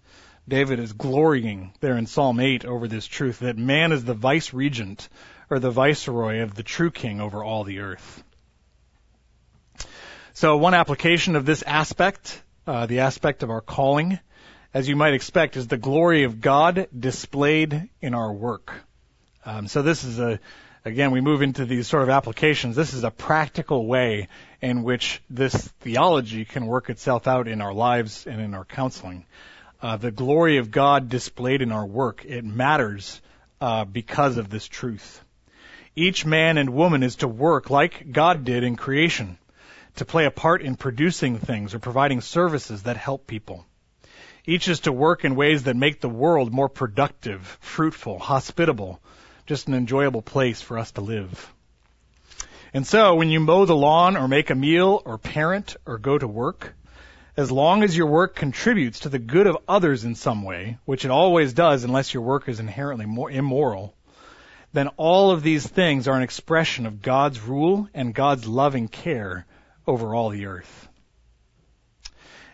David 0.48 0.80
is 0.80 0.94
glorying 0.94 1.74
there 1.80 1.98
in 1.98 2.06
Psalm 2.06 2.40
8 2.40 2.66
over 2.66 2.88
this 2.88 3.06
truth 3.06 3.40
that 3.40 3.58
man 3.58 3.92
is 3.92 4.04
the 4.04 4.14
vice 4.14 4.54
regent 4.54 5.10
or 5.50 5.60
the 5.60 5.72
viceroy 5.72 6.42
of 6.42 6.56
the 6.56 6.64
true 6.64 6.92
king 6.92 7.20
over 7.20 7.44
all 7.44 7.64
the 7.64 7.80
earth. 7.80 8.24
So 10.34 10.58
one 10.58 10.74
application 10.74 11.36
of 11.36 11.46
this 11.46 11.64
aspect 11.64 12.42
uh, 12.70 12.86
the 12.86 13.00
aspect 13.00 13.42
of 13.42 13.50
our 13.50 13.62
calling, 13.62 14.20
as 14.76 14.88
you 14.88 14.96
might 14.96 15.16
expect, 15.16 15.58
is 15.58 15.68
the 15.68 15.78
glory 15.78 16.24
of 16.24 16.40
God 16.40 16.88
displayed 16.98 17.90
in 18.00 18.14
our 18.14 18.32
work. 18.32 18.72
Um, 19.44 19.68
so 19.68 19.82
this 19.82 20.04
is 20.04 20.20
a, 20.20 20.40
again, 20.86 21.10
we 21.10 21.20
move 21.20 21.42
into 21.42 21.66
these 21.66 21.88
sort 21.88 22.04
of 22.04 22.10
applications. 22.10 22.76
This 22.76 22.94
is 22.94 23.04
a 23.04 23.10
practical 23.10 23.88
way 23.88 24.28
in 24.62 24.84
which 24.84 25.20
this 25.32 25.56
theology 25.80 26.46
can 26.46 26.68
work 26.68 26.92
itself 26.92 27.28
out 27.28 27.48
in 27.48 27.60
our 27.60 27.74
lives 27.74 28.28
and 28.28 28.40
in 28.40 28.54
our 28.54 28.66
counseling. 28.66 29.26
Uh, 29.82 29.98
the 29.98 30.12
glory 30.12 30.58
of 30.58 30.70
God 30.70 31.10
displayed 31.10 31.64
in 31.64 31.72
our 31.72 31.88
work, 31.88 32.24
it 32.24 32.46
matters 32.46 33.20
uh, 33.62 33.84
because 33.84 34.38
of 34.38 34.52
this 34.52 34.68
truth. 34.68 35.24
Each 35.96 36.24
man 36.24 36.60
and 36.60 36.70
woman 36.70 37.02
is 37.02 37.16
to 37.18 37.28
work 37.28 37.72
like 37.72 38.12
God 38.12 38.44
did 38.44 38.64
in 38.64 38.76
creation 38.76 39.40
to 40.00 40.06
play 40.06 40.26
a 40.26 40.32
part 40.32 40.62
in 40.62 40.76
producing 40.76 41.38
things 41.38 41.74
or 41.74 41.80
providing 41.80 42.20
services 42.20 42.84
that 42.84 42.98
help 42.98 43.28
people. 43.28 43.66
Each 44.46 44.68
is 44.68 44.82
to 44.82 44.92
work 44.92 45.24
in 45.24 45.36
ways 45.36 45.64
that 45.64 45.76
make 45.76 46.02
the 46.02 46.10
world 46.10 46.52
more 46.52 46.70
productive, 46.70 47.58
fruitful, 47.62 48.18
hospitable, 48.20 49.00
just 49.46 49.68
an 49.68 49.76
enjoyable 49.76 50.22
place 50.22 50.62
for 50.62 50.80
us 50.80 50.92
to 50.92 51.02
live. 51.02 51.54
And 52.74 52.86
so 52.86 53.16
when 53.16 53.30
you 53.30 53.40
mow 53.40 53.66
the 53.66 53.76
lawn 53.76 54.18
or 54.18 54.28
make 54.28 54.50
a 54.50 54.56
meal 54.56 55.02
or 55.06 55.18
parent 55.18 55.76
or 55.86 55.98
go 55.98 56.18
to 56.18 56.28
work, 56.28 56.76
as 57.36 57.52
long 57.52 57.84
as 57.84 57.96
your 57.96 58.08
work 58.08 58.36
contributes 58.36 59.02
to 59.02 59.10
the 59.10 59.20
good 59.20 59.48
of 59.48 59.58
others 59.68 60.04
in 60.04 60.16
some 60.16 60.44
way, 60.44 60.78
which 60.86 61.06
it 61.06 61.12
always 61.12 61.54
does 61.54 61.84
unless 61.84 62.14
your 62.14 62.24
work 62.24 62.50
is 62.50 62.60
inherently 62.60 63.06
immoral, 63.06 63.94
then 64.74 64.88
all 64.98 65.32
of 65.32 65.42
these 65.42 65.66
things 65.66 66.08
are 66.08 66.16
an 66.16 66.24
expression 66.24 66.86
of 66.86 67.02
God's 67.02 67.40
rule 67.40 67.88
and 67.94 68.14
God's 68.14 68.48
loving 68.48 68.88
care 68.88 69.46
over 69.88 70.14
all 70.14 70.30
the 70.30 70.46
earth. 70.46 70.88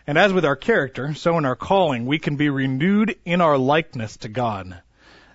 And 0.06 0.16
as 0.16 0.32
with 0.32 0.44
our 0.44 0.56
character, 0.56 1.14
so 1.14 1.36
in 1.36 1.44
our 1.44 1.56
calling, 1.56 2.06
we 2.06 2.18
can 2.18 2.36
be 2.36 2.48
renewed 2.48 3.16
in 3.24 3.40
our 3.40 3.58
likeness 3.58 4.16
to 4.18 4.28
God. 4.28 4.80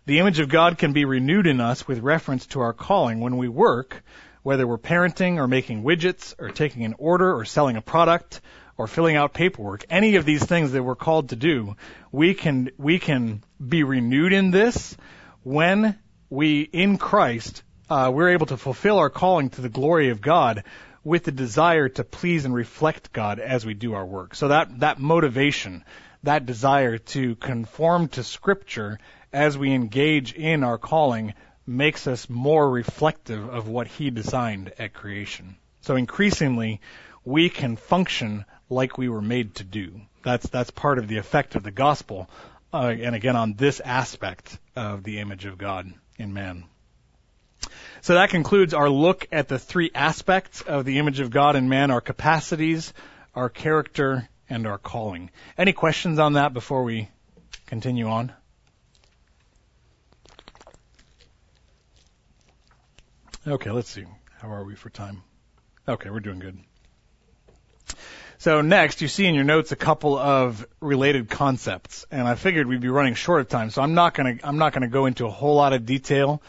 The 0.06 0.19
image 0.19 0.39
of 0.39 0.49
God 0.49 0.77
can 0.77 0.93
be 0.93 1.06
renewed 1.06 1.45
in 1.45 1.60
us 1.60 1.88
with 1.88 1.99
reference 1.99 2.45
to 2.47 2.62
our 2.62 2.73
calling 2.73 3.19
when 3.19 3.38
we 3.38 3.49
work, 3.49 4.01
whether 4.43 4.65
we're 4.65 4.77
parenting 4.77 5.38
or 5.38 5.47
making 5.47 5.84
widgets 5.84 6.34
or 6.39 6.49
taking 6.49 6.86
an 6.86 6.95
order 6.97 7.36
or 7.36 7.45
selling 7.45 7.75
a 7.75 7.82
product 7.82 8.41
or 8.77 8.88
filling 8.88 9.15
out 9.15 9.34
paperwork, 9.34 9.86
any 9.89 10.15
of 10.15 10.25
these 10.25 10.43
things 10.43 10.71
that 10.71 10.84
we're 10.84 10.95
called 10.95 11.30
to 11.30 11.36
do, 11.36 11.75
we 12.12 12.34
can, 12.34 12.71
we 12.77 12.97
can 12.97 13.43
be 13.63 13.84
renewed 13.84 14.34
in 14.34 14.51
this 14.51 14.95
when 15.43 15.99
we, 16.30 16.62
in 16.62 16.97
Christ, 16.97 17.62
uh, 17.89 18.10
we're 18.13 18.30
able 18.30 18.45
to 18.47 18.58
fulfill 18.58 18.99
our 18.99 19.10
calling 19.10 19.49
to 19.51 19.62
the 19.62 19.69
glory 19.69 20.10
of 20.10 20.21
God 20.21 20.63
with 21.03 21.23
the 21.23 21.31
desire 21.31 21.89
to 21.89 22.03
please 22.03 22.45
and 22.45 22.53
reflect 22.53 23.11
God 23.11 23.39
as 23.39 23.65
we 23.65 23.73
do 23.73 23.93
our 23.93 24.05
work. 24.05 24.35
So 24.35 24.49
that, 24.49 24.79
that 24.81 24.99
motivation, 24.99 25.83
that 26.23 26.45
desire 26.45 26.97
to 26.97 27.35
conform 27.35 28.07
to 28.09 28.23
Scripture 28.23 28.99
as 29.33 29.57
we 29.57 29.73
engage 29.73 30.33
in 30.33 30.63
our 30.63 30.77
calling 30.77 31.33
makes 31.65 32.07
us 32.07 32.29
more 32.29 32.69
reflective 32.69 33.49
of 33.49 33.67
what 33.67 33.87
He 33.87 34.09
designed 34.09 34.73
at 34.77 34.93
creation. 34.93 35.55
So 35.81 35.95
increasingly, 35.95 36.81
we 37.25 37.49
can 37.49 37.75
function 37.75 38.45
like 38.69 38.97
we 38.97 39.09
were 39.09 39.21
made 39.21 39.55
to 39.55 39.63
do. 39.63 40.01
That's, 40.23 40.47
that's 40.47 40.71
part 40.71 40.99
of 40.99 41.07
the 41.07 41.17
effect 41.17 41.55
of 41.55 41.63
the 41.63 41.71
gospel. 41.71 42.29
Uh, 42.73 42.93
and 42.99 43.15
again, 43.15 43.35
on 43.35 43.53
this 43.53 43.79
aspect 43.79 44.59
of 44.75 45.03
the 45.03 45.19
image 45.19 45.45
of 45.45 45.57
God 45.57 45.91
in 46.17 46.33
man. 46.33 46.65
So 48.01 48.15
that 48.15 48.31
concludes 48.31 48.73
our 48.73 48.89
look 48.89 49.27
at 49.31 49.47
the 49.47 49.59
three 49.59 49.91
aspects 49.93 50.61
of 50.61 50.85
the 50.85 50.97
image 50.97 51.19
of 51.19 51.29
God 51.29 51.55
in 51.55 51.69
man, 51.69 51.91
our 51.91 52.01
capacities, 52.01 52.93
our 53.35 53.47
character, 53.47 54.27
and 54.49 54.65
our 54.65 54.79
calling. 54.79 55.29
Any 55.55 55.71
questions 55.71 56.17
on 56.17 56.33
that 56.33 56.51
before 56.51 56.83
we 56.83 57.09
continue 57.67 58.07
on? 58.07 58.33
Okay, 63.45 63.69
let's 63.69 63.89
see. 63.89 64.05
How 64.39 64.51
are 64.51 64.63
we 64.63 64.73
for 64.73 64.89
time? 64.89 65.21
Okay, 65.87 66.09
we're 66.09 66.19
doing 66.21 66.39
good. 66.39 66.57
So 68.39 68.61
next, 68.61 69.01
you 69.01 69.07
see 69.07 69.27
in 69.27 69.35
your 69.35 69.43
notes 69.43 69.71
a 69.71 69.75
couple 69.75 70.17
of 70.17 70.65
related 70.79 71.29
concepts, 71.29 72.07
and 72.09 72.27
I 72.27 72.33
figured 72.33 72.65
we'd 72.65 72.81
be 72.81 72.89
running 72.89 73.13
short 73.13 73.41
of 73.41 73.49
time, 73.49 73.69
so 73.69 73.83
I'm 73.83 73.93
not 73.93 74.15
gonna 74.15 74.37
I'm 74.43 74.57
not 74.57 74.73
gonna 74.73 74.87
go 74.87 75.05
into 75.05 75.27
a 75.27 75.29
whole 75.29 75.55
lot 75.55 75.73
of 75.73 75.85
detail 75.85 76.41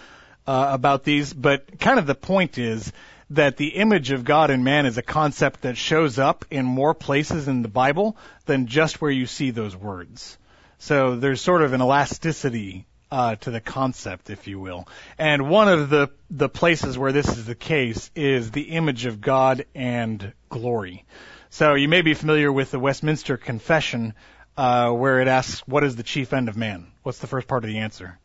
uh, 0.47 0.69
about 0.71 1.05
these, 1.05 1.33
but 1.33 1.79
kind 1.79 1.99
of 1.99 2.07
the 2.07 2.15
point 2.15 2.59
is 2.59 2.93
that 3.31 3.57
the 3.57 3.69
image 3.69 4.11
of 4.11 4.25
God 4.25 4.51
in 4.51 4.63
man 4.65 4.87
is 4.87 4.99
a 4.99 5.03
concept 5.03 5.63
that 5.63 5.77
shows 5.77 6.19
up 6.19 6.45
in 6.51 6.67
more 6.67 6.95
places 6.95 7.49
in 7.49 7.63
the 7.63 7.69
Bible 7.69 8.17
than 8.45 8.67
just 8.67 9.01
where 9.01 9.11
you 9.11 9.27
see 9.27 9.51
those 9.51 9.75
words. 9.75 10.37
So 10.79 11.17
there's 11.17 11.41
sort 11.41 11.63
of 11.63 11.73
an 11.73 11.81
elasticity 11.81 12.87
uh, 13.11 13.37
to 13.37 13.51
the 13.51 13.61
concept, 13.61 14.31
if 14.31 14.49
you 14.49 14.59
will. 14.59 14.89
And 15.19 15.49
one 15.49 15.69
of 15.69 15.91
the 15.91 16.11
the 16.31 16.49
places 16.49 16.99
where 16.99 17.13
this 17.13 17.29
is 17.29 17.45
the 17.45 17.55
case 17.55 18.11
is 18.15 18.51
the 18.51 18.63
image 18.63 19.05
of 19.05 19.21
God 19.21 19.67
and 19.75 20.33
glory. 20.49 21.05
So 21.51 21.75
you 21.75 21.89
may 21.89 22.01
be 22.01 22.15
familiar 22.15 22.51
with 22.51 22.71
the 22.71 22.79
Westminster 22.79 23.37
Confession, 23.37 24.15
uh, 24.57 24.91
where 24.91 25.21
it 25.21 25.29
asks, 25.29 25.61
"What 25.69 25.85
is 25.85 25.95
the 25.95 26.03
chief 26.03 26.33
end 26.33 26.49
of 26.49 26.57
man?" 26.57 26.87
What's 27.03 27.19
the 27.19 27.27
first 27.27 27.49
part 27.49 27.65
of 27.65 27.69
the 27.69 27.79
answer? 27.79 28.19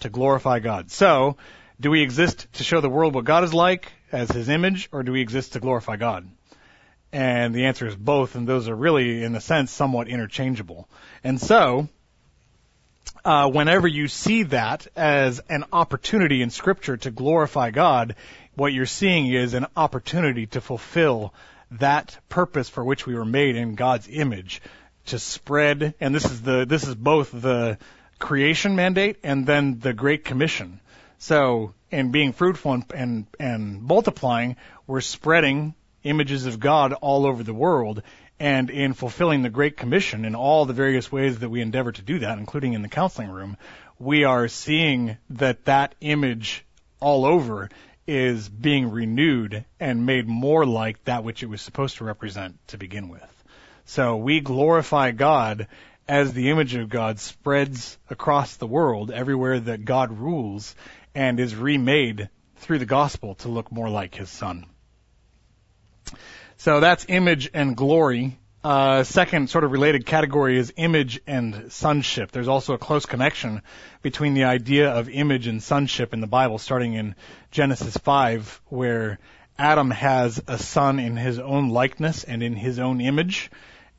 To 0.00 0.08
glorify 0.08 0.58
God. 0.58 0.90
So, 0.90 1.36
do 1.80 1.90
we 1.90 2.02
exist 2.02 2.46
to 2.54 2.64
show 2.64 2.80
the 2.80 2.90
world 2.90 3.14
what 3.14 3.24
God 3.24 3.44
is 3.44 3.54
like 3.54 3.92
as 4.12 4.30
His 4.30 4.48
image, 4.48 4.88
or 4.92 5.02
do 5.02 5.12
we 5.12 5.20
exist 5.20 5.54
to 5.54 5.60
glorify 5.60 5.96
God? 5.96 6.28
And 7.12 7.54
the 7.54 7.66
answer 7.66 7.86
is 7.86 7.96
both, 7.96 8.34
and 8.34 8.46
those 8.46 8.68
are 8.68 8.74
really, 8.74 9.22
in 9.22 9.34
a 9.34 9.40
sense, 9.40 9.70
somewhat 9.70 10.08
interchangeable. 10.08 10.88
And 11.24 11.40
so, 11.40 11.88
uh, 13.24 13.50
whenever 13.50 13.88
you 13.88 14.08
see 14.08 14.44
that 14.44 14.86
as 14.96 15.40
an 15.48 15.64
opportunity 15.72 16.42
in 16.42 16.50
Scripture 16.50 16.96
to 16.98 17.10
glorify 17.10 17.70
God, 17.70 18.14
what 18.54 18.72
you're 18.72 18.86
seeing 18.86 19.26
is 19.32 19.54
an 19.54 19.66
opportunity 19.76 20.46
to 20.46 20.60
fulfill 20.60 21.34
that 21.72 22.16
purpose 22.28 22.68
for 22.68 22.84
which 22.84 23.06
we 23.06 23.14
were 23.14 23.24
made 23.24 23.56
in 23.56 23.74
God's 23.74 24.08
image 24.08 24.60
to 25.06 25.18
spread 25.18 25.94
and 26.00 26.14
this 26.14 26.24
is 26.24 26.42
the 26.42 26.64
this 26.66 26.86
is 26.86 26.94
both 26.94 27.30
the 27.32 27.78
creation 28.20 28.76
mandate 28.76 29.16
and 29.24 29.46
then 29.46 29.80
the 29.80 29.92
great 29.92 30.24
commission 30.24 30.80
so 31.18 31.74
in 31.90 32.12
being 32.12 32.32
fruitful 32.32 32.72
and 32.72 32.84
and, 32.94 33.26
and 33.40 33.82
multiplying 33.82 34.56
we're 34.86 35.00
spreading 35.00 35.74
images 36.04 36.46
of 36.46 36.60
God 36.60 36.92
all 36.92 37.26
over 37.26 37.42
the 37.42 37.54
world 37.54 38.02
and 38.38 38.70
in 38.70 38.94
fulfilling 38.94 39.42
the 39.42 39.50
great 39.50 39.76
commission 39.76 40.24
in 40.24 40.34
all 40.34 40.64
the 40.64 40.72
various 40.72 41.10
ways 41.10 41.40
that 41.40 41.50
we 41.50 41.60
endeavor 41.60 41.92
to 41.92 42.02
do 42.02 42.20
that 42.20 42.38
including 42.38 42.74
in 42.74 42.82
the 42.82 42.88
counseling 42.88 43.30
room 43.30 43.56
we 43.98 44.24
are 44.24 44.48
seeing 44.48 45.16
that 45.30 45.64
that 45.64 45.94
image 46.00 46.64
all 47.00 47.26
over 47.26 47.68
is 48.06 48.48
being 48.48 48.90
renewed 48.90 49.64
and 49.78 50.04
made 50.04 50.26
more 50.26 50.66
like 50.66 51.04
that 51.04 51.22
which 51.22 51.42
it 51.42 51.46
was 51.46 51.62
supposed 51.62 51.98
to 51.98 52.04
represent 52.04 52.56
to 52.66 52.76
begin 52.76 53.08
with. 53.08 53.44
So 53.84 54.16
we 54.16 54.40
glorify 54.40 55.12
God 55.12 55.68
as 56.10 56.32
the 56.32 56.50
image 56.50 56.74
of 56.74 56.88
God 56.88 57.18
spreads 57.20 57.96
across 58.10 58.56
the 58.56 58.66
world 58.66 59.10
everywhere 59.10 59.60
that 59.60 59.84
God 59.84 60.12
rules 60.12 60.74
and 61.14 61.40
is 61.40 61.54
remade 61.54 62.28
through 62.56 62.80
the 62.80 62.86
gospel 62.86 63.36
to 63.36 63.48
look 63.48 63.72
more 63.72 63.88
like 63.88 64.14
his 64.14 64.28
son. 64.28 64.66
So 66.58 66.80
that's 66.80 67.06
image 67.08 67.48
and 67.54 67.76
glory 67.76 68.36
uh, 68.62 69.04
second 69.04 69.48
sort 69.48 69.64
of 69.64 69.72
related 69.72 70.04
category 70.04 70.58
is 70.58 70.72
image 70.76 71.20
and 71.26 71.72
sonship. 71.72 72.30
There's 72.30 72.48
also 72.48 72.74
a 72.74 72.78
close 72.78 73.06
connection 73.06 73.62
between 74.02 74.34
the 74.34 74.44
idea 74.44 74.90
of 74.90 75.08
image 75.08 75.46
and 75.46 75.62
sonship 75.62 76.12
in 76.12 76.20
the 76.20 76.26
Bible, 76.26 76.58
starting 76.58 76.92
in 76.92 77.14
Genesis 77.50 77.96
5, 77.96 78.60
where 78.66 79.18
Adam 79.58 79.90
has 79.90 80.42
a 80.46 80.58
son 80.58 80.98
in 80.98 81.16
his 81.16 81.38
own 81.38 81.70
likeness 81.70 82.24
and 82.24 82.42
in 82.42 82.54
his 82.54 82.78
own 82.78 83.00
image. 83.00 83.50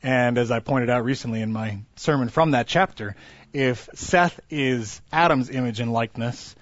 And 0.02 0.36
as 0.36 0.50
I 0.50 0.58
pointed 0.60 0.90
out 0.90 1.04
recently 1.04 1.42
in 1.42 1.52
my 1.52 1.78
sermon 1.96 2.28
from 2.28 2.52
that 2.52 2.66
chapter, 2.66 3.14
if 3.52 3.88
Seth 3.94 4.40
is 4.50 5.00
Adam's 5.12 5.50
image 5.50 5.80
and 5.80 5.92
likeness, 5.92 6.56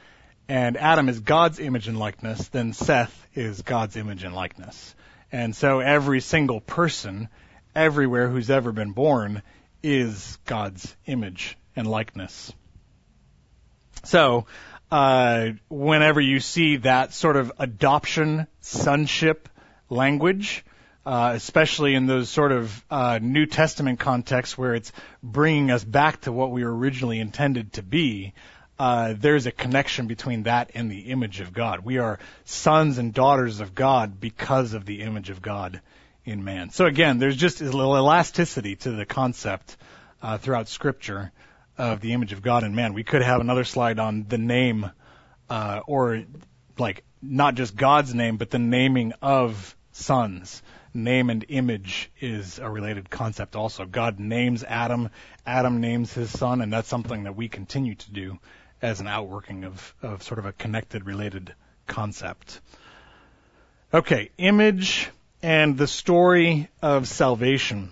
and 0.49 0.77
Adam 0.77 1.09
is 1.09 1.21
God's 1.21 1.61
image 1.61 1.89
and 1.89 1.99
likeness, 1.99 2.49
then 2.49 2.73
Seth 2.73 3.27
is 3.35 3.63
God's 3.63 3.97
image 3.97 4.25
and 4.25 4.35
likeness. 4.35 4.95
And 5.33 5.55
so 5.55 5.81
every 5.81 6.21
single 6.21 6.61
person 6.61 7.29
everywhere 7.75 8.29
who's 8.29 8.51
ever 8.51 8.73
been 8.73 8.93
born 8.93 9.43
is 9.83 10.39
God's 10.45 10.95
image 11.07 11.57
and 11.77 11.87
likeness. 11.87 12.53
So, 14.05 14.47
uh, 14.91 15.51
whenever 15.69 16.21
you 16.21 16.41
see 16.41 16.79
that 16.79 17.15
sort 17.15 17.37
of 17.37 17.53
adoption, 17.59 18.47
sonship 18.61 19.49
language, 19.89 20.65
uh, 21.11 21.33
especially 21.35 21.97
in 21.97 22.07
those 22.07 22.29
sort 22.29 22.53
of 22.53 22.85
uh, 22.89 23.19
New 23.21 23.45
Testament 23.45 23.99
contexts 23.99 24.57
where 24.57 24.77
it's 24.77 24.93
bringing 25.25 25.73
us 25.73 25.83
back 25.83 26.21
to 26.21 26.31
what 26.31 26.53
we 26.53 26.63
were 26.63 26.73
originally 26.73 27.19
intended 27.19 27.73
to 27.73 27.83
be, 27.83 28.33
uh, 28.79 29.15
there's 29.19 29.47
a 29.47 29.51
connection 29.51 30.07
between 30.07 30.45
that 30.45 30.71
and 30.73 30.89
the 30.89 31.11
image 31.11 31.41
of 31.41 31.53
God. 31.53 31.81
We 31.81 31.99
are 31.99 32.21
sons 32.45 32.99
and 32.99 33.13
daughters 33.13 33.59
of 33.59 33.75
God 33.75 34.21
because 34.21 34.73
of 34.73 34.87
the 34.87 35.03
image 35.03 35.31
of 35.31 35.43
God 35.43 35.81
in 36.25 36.45
man. 36.45 36.71
So 36.71 36.87
again, 36.87 37.19
there's 37.19 37.37
just 37.37 37.61
a 37.61 37.65
little 37.65 37.97
elasticity 37.97 38.77
to 38.77 38.93
the 38.93 39.05
concept 39.05 39.77
uh, 40.23 40.39
throughout 40.39 40.69
Scripture 40.69 41.33
of 41.77 42.01
the 42.01 42.13
image 42.13 42.33
of 42.33 42.41
God 42.41 42.63
in 42.63 42.77
man. 42.77 42.95
We 42.95 43.03
could 43.03 43.23
have 43.23 43.41
another 43.41 43.65
slide 43.65 43.99
on 43.99 44.27
the 44.29 44.39
name, 44.39 44.89
uh, 45.49 45.81
or 45.89 46.23
like 46.79 47.03
not 47.21 47.57
just 47.57 47.75
God's 47.75 48.15
name, 48.15 48.37
but 48.37 48.51
the 48.51 48.61
naming 48.61 49.13
of 49.21 49.75
sons. 49.91 50.63
Name 50.93 51.31
and 51.31 51.45
image 51.49 52.11
is 52.21 52.59
a 52.59 52.69
related 52.69 53.11
concept 53.11 53.55
also. 53.55 53.85
God 53.85 54.19
names 54.19 54.65
Adam, 54.65 55.11
Adam 55.47 55.81
names 55.81 56.13
his 56.13 56.31
son, 56.31 56.61
and 56.61 56.73
that's 56.73 56.89
something 56.89 57.25
that 57.25 57.37
we 57.37 57.49
continue 57.49 57.95
to 57.95 58.11
do 58.11 58.39
as 58.83 59.01
an 59.01 59.07
outworking 59.07 59.65
of, 59.65 59.95
of 60.03 60.23
sort 60.23 60.39
of 60.39 60.47
a 60.47 60.53
connected, 60.53 61.07
related 61.07 61.55
concept. 61.87 62.61
Okay, 63.95 64.31
image 64.39 65.11
and 65.43 65.79
the 65.79 65.87
story 65.87 66.69
of 66.83 67.07
salvation. 67.07 67.91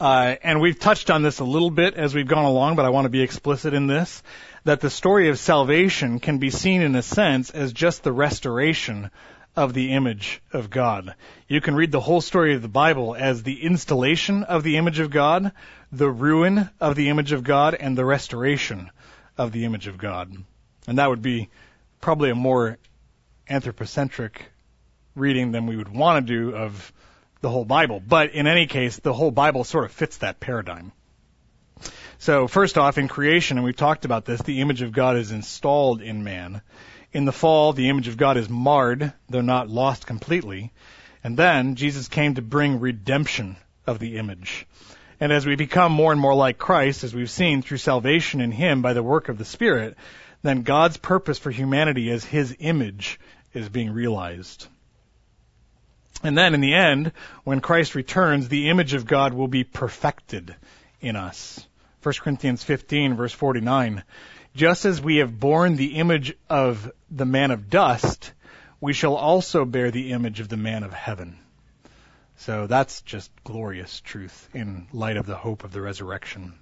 Uh, 0.00 0.36
and 0.42 0.60
we've 0.60 0.78
touched 0.78 1.10
on 1.10 1.22
this 1.22 1.40
a 1.40 1.44
little 1.44 1.70
bit 1.70 1.94
as 1.94 2.14
we've 2.14 2.28
gone 2.28 2.44
along, 2.44 2.76
but 2.76 2.84
I 2.84 2.90
want 2.90 3.06
to 3.06 3.10
be 3.10 3.22
explicit 3.22 3.74
in 3.74 3.86
this 3.86 4.22
that 4.64 4.80
the 4.80 4.90
story 4.90 5.28
of 5.30 5.38
salvation 5.38 6.20
can 6.20 6.38
be 6.38 6.50
seen 6.50 6.82
in 6.82 6.94
a 6.94 7.02
sense 7.02 7.50
as 7.50 7.72
just 7.72 8.02
the 8.02 8.12
restoration 8.12 9.10
of 9.58 9.74
the 9.74 9.92
image 9.92 10.40
of 10.52 10.70
God. 10.70 11.16
You 11.48 11.60
can 11.60 11.74
read 11.74 11.90
the 11.90 11.98
whole 11.98 12.20
story 12.20 12.54
of 12.54 12.62
the 12.62 12.68
Bible 12.68 13.16
as 13.18 13.42
the 13.42 13.64
installation 13.64 14.44
of 14.44 14.62
the 14.62 14.76
image 14.76 15.00
of 15.00 15.10
God, 15.10 15.50
the 15.90 16.08
ruin 16.08 16.70
of 16.78 16.94
the 16.94 17.08
image 17.08 17.32
of 17.32 17.42
God, 17.42 17.74
and 17.74 17.98
the 17.98 18.04
restoration 18.04 18.88
of 19.36 19.50
the 19.50 19.64
image 19.64 19.88
of 19.88 19.98
God. 19.98 20.32
And 20.86 20.98
that 20.98 21.10
would 21.10 21.22
be 21.22 21.48
probably 22.00 22.30
a 22.30 22.36
more 22.36 22.78
anthropocentric 23.48 24.44
reading 25.16 25.50
than 25.50 25.66
we 25.66 25.76
would 25.76 25.92
want 25.92 26.24
to 26.24 26.32
do 26.32 26.54
of 26.54 26.92
the 27.40 27.50
whole 27.50 27.64
Bible. 27.64 28.00
But 28.00 28.34
in 28.34 28.46
any 28.46 28.68
case, 28.68 29.00
the 29.00 29.12
whole 29.12 29.32
Bible 29.32 29.64
sort 29.64 29.86
of 29.86 29.90
fits 29.90 30.18
that 30.18 30.38
paradigm. 30.38 30.92
So 32.18 32.46
first 32.46 32.78
off, 32.78 32.96
in 32.96 33.08
creation, 33.08 33.58
and 33.58 33.64
we've 33.64 33.74
talked 33.74 34.04
about 34.04 34.24
this, 34.24 34.40
the 34.40 34.60
image 34.60 34.82
of 34.82 34.92
God 34.92 35.16
is 35.16 35.32
installed 35.32 36.00
in 36.00 36.22
man. 36.22 36.62
In 37.12 37.24
the 37.24 37.32
fall, 37.32 37.72
the 37.72 37.88
image 37.88 38.08
of 38.08 38.16
God 38.16 38.36
is 38.36 38.48
marred, 38.48 39.12
though 39.28 39.40
not 39.40 39.70
lost 39.70 40.06
completely. 40.06 40.72
And 41.24 41.36
then 41.36 41.74
Jesus 41.74 42.08
came 42.08 42.34
to 42.34 42.42
bring 42.42 42.80
redemption 42.80 43.56
of 43.86 43.98
the 43.98 44.18
image. 44.18 44.66
And 45.20 45.32
as 45.32 45.46
we 45.46 45.56
become 45.56 45.90
more 45.90 46.12
and 46.12 46.20
more 46.20 46.34
like 46.34 46.58
Christ, 46.58 47.04
as 47.04 47.14
we've 47.14 47.30
seen 47.30 47.62
through 47.62 47.78
salvation 47.78 48.40
in 48.40 48.52
Him 48.52 48.82
by 48.82 48.92
the 48.92 49.02
work 49.02 49.28
of 49.28 49.38
the 49.38 49.44
Spirit, 49.44 49.96
then 50.42 50.62
God's 50.62 50.96
purpose 50.96 51.38
for 51.38 51.50
humanity 51.50 52.10
as 52.10 52.24
His 52.24 52.54
image 52.60 53.18
is 53.52 53.68
being 53.68 53.90
realized. 53.90 54.66
And 56.22 56.36
then 56.36 56.54
in 56.54 56.60
the 56.60 56.74
end, 56.74 57.12
when 57.44 57.60
Christ 57.60 57.94
returns, 57.94 58.48
the 58.48 58.68
image 58.68 58.94
of 58.94 59.06
God 59.06 59.34
will 59.34 59.48
be 59.48 59.64
perfected 59.64 60.54
in 61.00 61.16
us. 61.16 61.64
1 62.02 62.14
Corinthians 62.20 62.62
15 62.62 63.16
verse 63.16 63.32
49. 63.32 64.04
Just 64.54 64.84
as 64.84 65.00
we 65.00 65.16
have 65.16 65.38
borne 65.38 65.76
the 65.76 65.96
image 65.96 66.34
of 66.48 66.90
the 67.10 67.26
man 67.26 67.50
of 67.50 67.70
dust, 67.70 68.32
we 68.80 68.92
shall 68.92 69.14
also 69.14 69.64
bear 69.64 69.90
the 69.90 70.12
image 70.12 70.40
of 70.40 70.48
the 70.48 70.56
man 70.56 70.82
of 70.82 70.92
heaven. 70.92 71.38
So 72.36 72.66
that's 72.66 73.00
just 73.02 73.30
glorious 73.44 74.00
truth 74.00 74.48
in 74.54 74.86
light 74.92 75.16
of 75.16 75.26
the 75.26 75.36
hope 75.36 75.64
of 75.64 75.72
the 75.72 75.80
resurrection. 75.80 76.54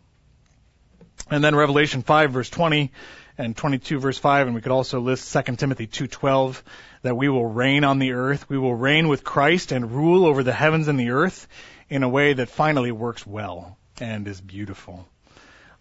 And 1.31 1.42
then 1.42 1.55
Revelation 1.55 2.03
5 2.03 2.33
verse 2.33 2.51
20 2.51 2.92
and 3.38 3.57
22 3.57 3.99
verse 3.99 4.18
5, 4.18 4.46
and 4.46 4.55
we 4.55 4.62
could 4.62 4.72
also 4.72 5.01
list 5.01 5.33
2 5.33 5.57
Timothy 5.57 5.87
2:12 5.87 6.62
that 7.03 7.16
we 7.16 7.29
will 7.29 7.46
reign 7.46 7.85
on 7.85 7.99
the 7.99 8.12
earth. 8.12 8.49
We 8.49 8.59
will 8.59 8.75
reign 8.75 9.09
with 9.09 9.25
Christ 9.25 9.72
and 9.72 9.90
rule 9.90 10.25
over 10.25 10.42
the 10.42 10.53
heavens 10.53 10.88
and 10.88 10.99
the 10.99 11.11
earth 11.11 11.46
in 11.88 12.03
a 12.03 12.09
way 12.09 12.33
that 12.33 12.49
finally 12.49 12.92
works 12.92 13.27
well 13.27 13.77
and 14.01 14.27
is 14.27 14.40
beautiful. 14.40 15.07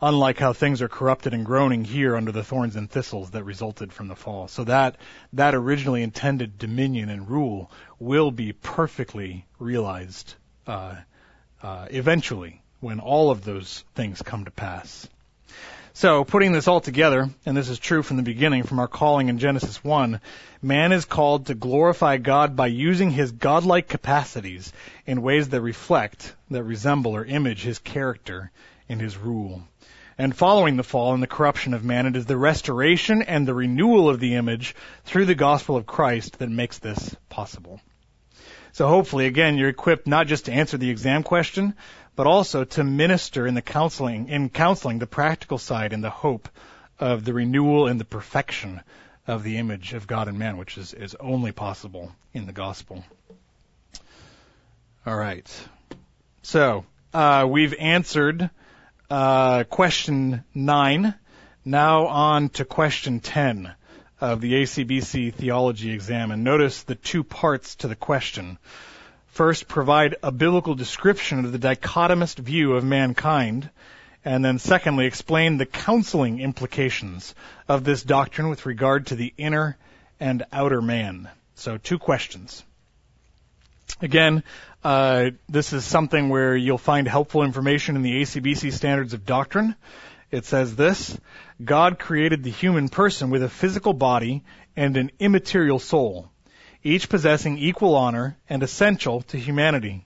Unlike 0.01 0.39
how 0.39 0.53
things 0.53 0.81
are 0.81 0.89
corrupted 0.89 1.33
and 1.33 1.45
groaning 1.45 1.85
here 1.85 2.15
under 2.15 2.31
the 2.31 2.43
thorns 2.43 2.75
and 2.75 2.89
thistles 2.89 3.31
that 3.31 3.43
resulted 3.43 3.93
from 3.93 4.07
the 4.07 4.15
fall. 4.15 4.47
So 4.47 4.65
that, 4.65 4.97
that 5.33 5.55
originally 5.55 6.03
intended 6.03 6.57
dominion 6.57 7.09
and 7.09 7.29
rule 7.29 7.71
will 7.99 8.31
be 8.31 8.51
perfectly 8.51 9.45
realized, 9.57 10.35
uh, 10.67 10.95
uh, 11.63 11.87
eventually 11.89 12.61
when 12.81 12.99
all 12.99 13.31
of 13.31 13.43
those 13.43 13.83
things 13.95 14.21
come 14.21 14.45
to 14.45 14.51
pass. 14.51 15.07
So, 15.93 16.25
putting 16.25 16.51
this 16.51 16.67
all 16.67 16.81
together, 16.81 17.29
and 17.45 17.55
this 17.55 17.69
is 17.69 17.79
true 17.79 18.03
from 18.03 18.17
the 18.17 18.23
beginning, 18.23 18.63
from 18.63 18.79
our 18.79 18.87
calling 18.89 19.29
in 19.29 19.39
Genesis 19.39 19.81
1, 19.81 20.19
man 20.61 20.91
is 20.91 21.05
called 21.05 21.45
to 21.45 21.55
glorify 21.55 22.17
God 22.17 22.57
by 22.57 22.67
using 22.67 23.11
his 23.11 23.31
godlike 23.31 23.87
capacities 23.87 24.73
in 25.05 25.21
ways 25.21 25.47
that 25.49 25.61
reflect, 25.61 26.35
that 26.51 26.63
resemble 26.63 27.15
or 27.15 27.23
image 27.23 27.63
his 27.63 27.79
character 27.79 28.51
and 28.89 28.99
his 28.99 29.15
rule. 29.17 29.63
And 30.17 30.35
following 30.35 30.77
the 30.77 30.83
fall 30.83 31.13
and 31.13 31.21
the 31.21 31.27
corruption 31.27 31.73
of 31.73 31.83
man, 31.83 32.05
it 32.05 32.15
is 32.15 32.25
the 32.25 32.37
restoration 32.37 33.21
and 33.21 33.45
the 33.45 33.53
renewal 33.53 34.09
of 34.09 34.21
the 34.21 34.35
image 34.35 34.73
through 35.03 35.25
the 35.25 35.35
gospel 35.35 35.75
of 35.75 35.85
Christ 35.85 36.39
that 36.39 36.49
makes 36.49 36.77
this 36.77 37.15
possible. 37.27 37.81
So 38.71 38.87
hopefully, 38.87 39.25
again, 39.25 39.57
you're 39.57 39.69
equipped 39.69 40.07
not 40.07 40.27
just 40.27 40.45
to 40.45 40.53
answer 40.53 40.77
the 40.77 40.89
exam 40.89 41.23
question, 41.23 41.73
but 42.15 42.27
also 42.27 42.63
to 42.63 42.83
minister 42.83 43.45
in 43.45 43.55
the 43.55 43.61
counseling, 43.61 44.29
in 44.29 44.49
counseling, 44.49 44.99
the 44.99 45.07
practical 45.07 45.57
side 45.57 45.91
and 45.91 46.03
the 46.03 46.09
hope 46.09 46.47
of 46.97 47.25
the 47.25 47.33
renewal 47.33 47.87
and 47.87 47.99
the 47.99 48.05
perfection 48.05 48.81
of 49.27 49.43
the 49.43 49.57
image 49.57 49.93
of 49.93 50.07
God 50.07 50.29
and 50.29 50.39
man, 50.39 50.55
which 50.55 50.77
is, 50.77 50.93
is 50.93 51.15
only 51.19 51.51
possible 51.51 52.13
in 52.33 52.45
the 52.45 52.53
gospel. 52.53 53.03
All 55.05 55.15
right. 55.15 55.49
So, 56.41 56.85
uh, 57.13 57.45
we've 57.49 57.73
answered 57.73 58.49
uh, 59.15 59.63
question 59.63 60.43
nine. 60.53 61.15
Now 61.63 62.07
on 62.07 62.49
to 62.49 62.65
question 62.65 63.21
10 63.21 63.73
of 64.19 64.41
the 64.41 64.51
ACBC 64.51 65.33
theology 65.33 65.91
exam. 65.93 66.31
And 66.31 66.43
notice 66.43 66.83
the 66.83 66.95
two 66.95 67.23
parts 67.23 67.75
to 67.77 67.87
the 67.87 67.95
question. 67.95 68.57
First, 69.27 69.69
provide 69.69 70.17
a 70.21 70.33
biblical 70.33 70.75
description 70.75 71.45
of 71.45 71.53
the 71.53 71.59
dichotomist 71.59 72.39
view 72.39 72.73
of 72.73 72.83
mankind. 72.83 73.69
And 74.25 74.43
then 74.43 74.59
secondly, 74.59 75.05
explain 75.05 75.57
the 75.57 75.65
counseling 75.65 76.41
implications 76.41 77.35
of 77.69 77.85
this 77.85 78.03
doctrine 78.03 78.49
with 78.49 78.65
regard 78.65 79.07
to 79.07 79.15
the 79.15 79.33
inner 79.37 79.77
and 80.19 80.43
outer 80.51 80.81
man. 80.81 81.29
So 81.55 81.77
two 81.77 81.99
questions. 81.99 82.65
Again, 84.01 84.43
uh, 84.85 85.31
this 85.49 85.73
is 85.73 85.83
something 85.83 86.29
where 86.29 86.55
you'll 86.55 86.77
find 86.77 87.07
helpful 87.07 87.41
information 87.41 87.95
in 87.95 88.03
the 88.03 88.21
ACBC 88.21 88.71
Standards 88.71 89.13
of 89.13 89.25
Doctrine. 89.25 89.75
It 90.29 90.45
says 90.45 90.75
this 90.75 91.17
God 91.63 91.97
created 91.97 92.43
the 92.43 92.51
human 92.51 92.89
person 92.89 93.31
with 93.31 93.41
a 93.41 93.49
physical 93.49 93.93
body 93.93 94.43
and 94.75 94.95
an 94.95 95.09
immaterial 95.17 95.79
soul, 95.79 96.29
each 96.83 97.09
possessing 97.09 97.57
equal 97.57 97.95
honor 97.95 98.37
and 98.47 98.61
essential 98.61 99.21
to 99.23 99.39
humanity. 99.39 100.05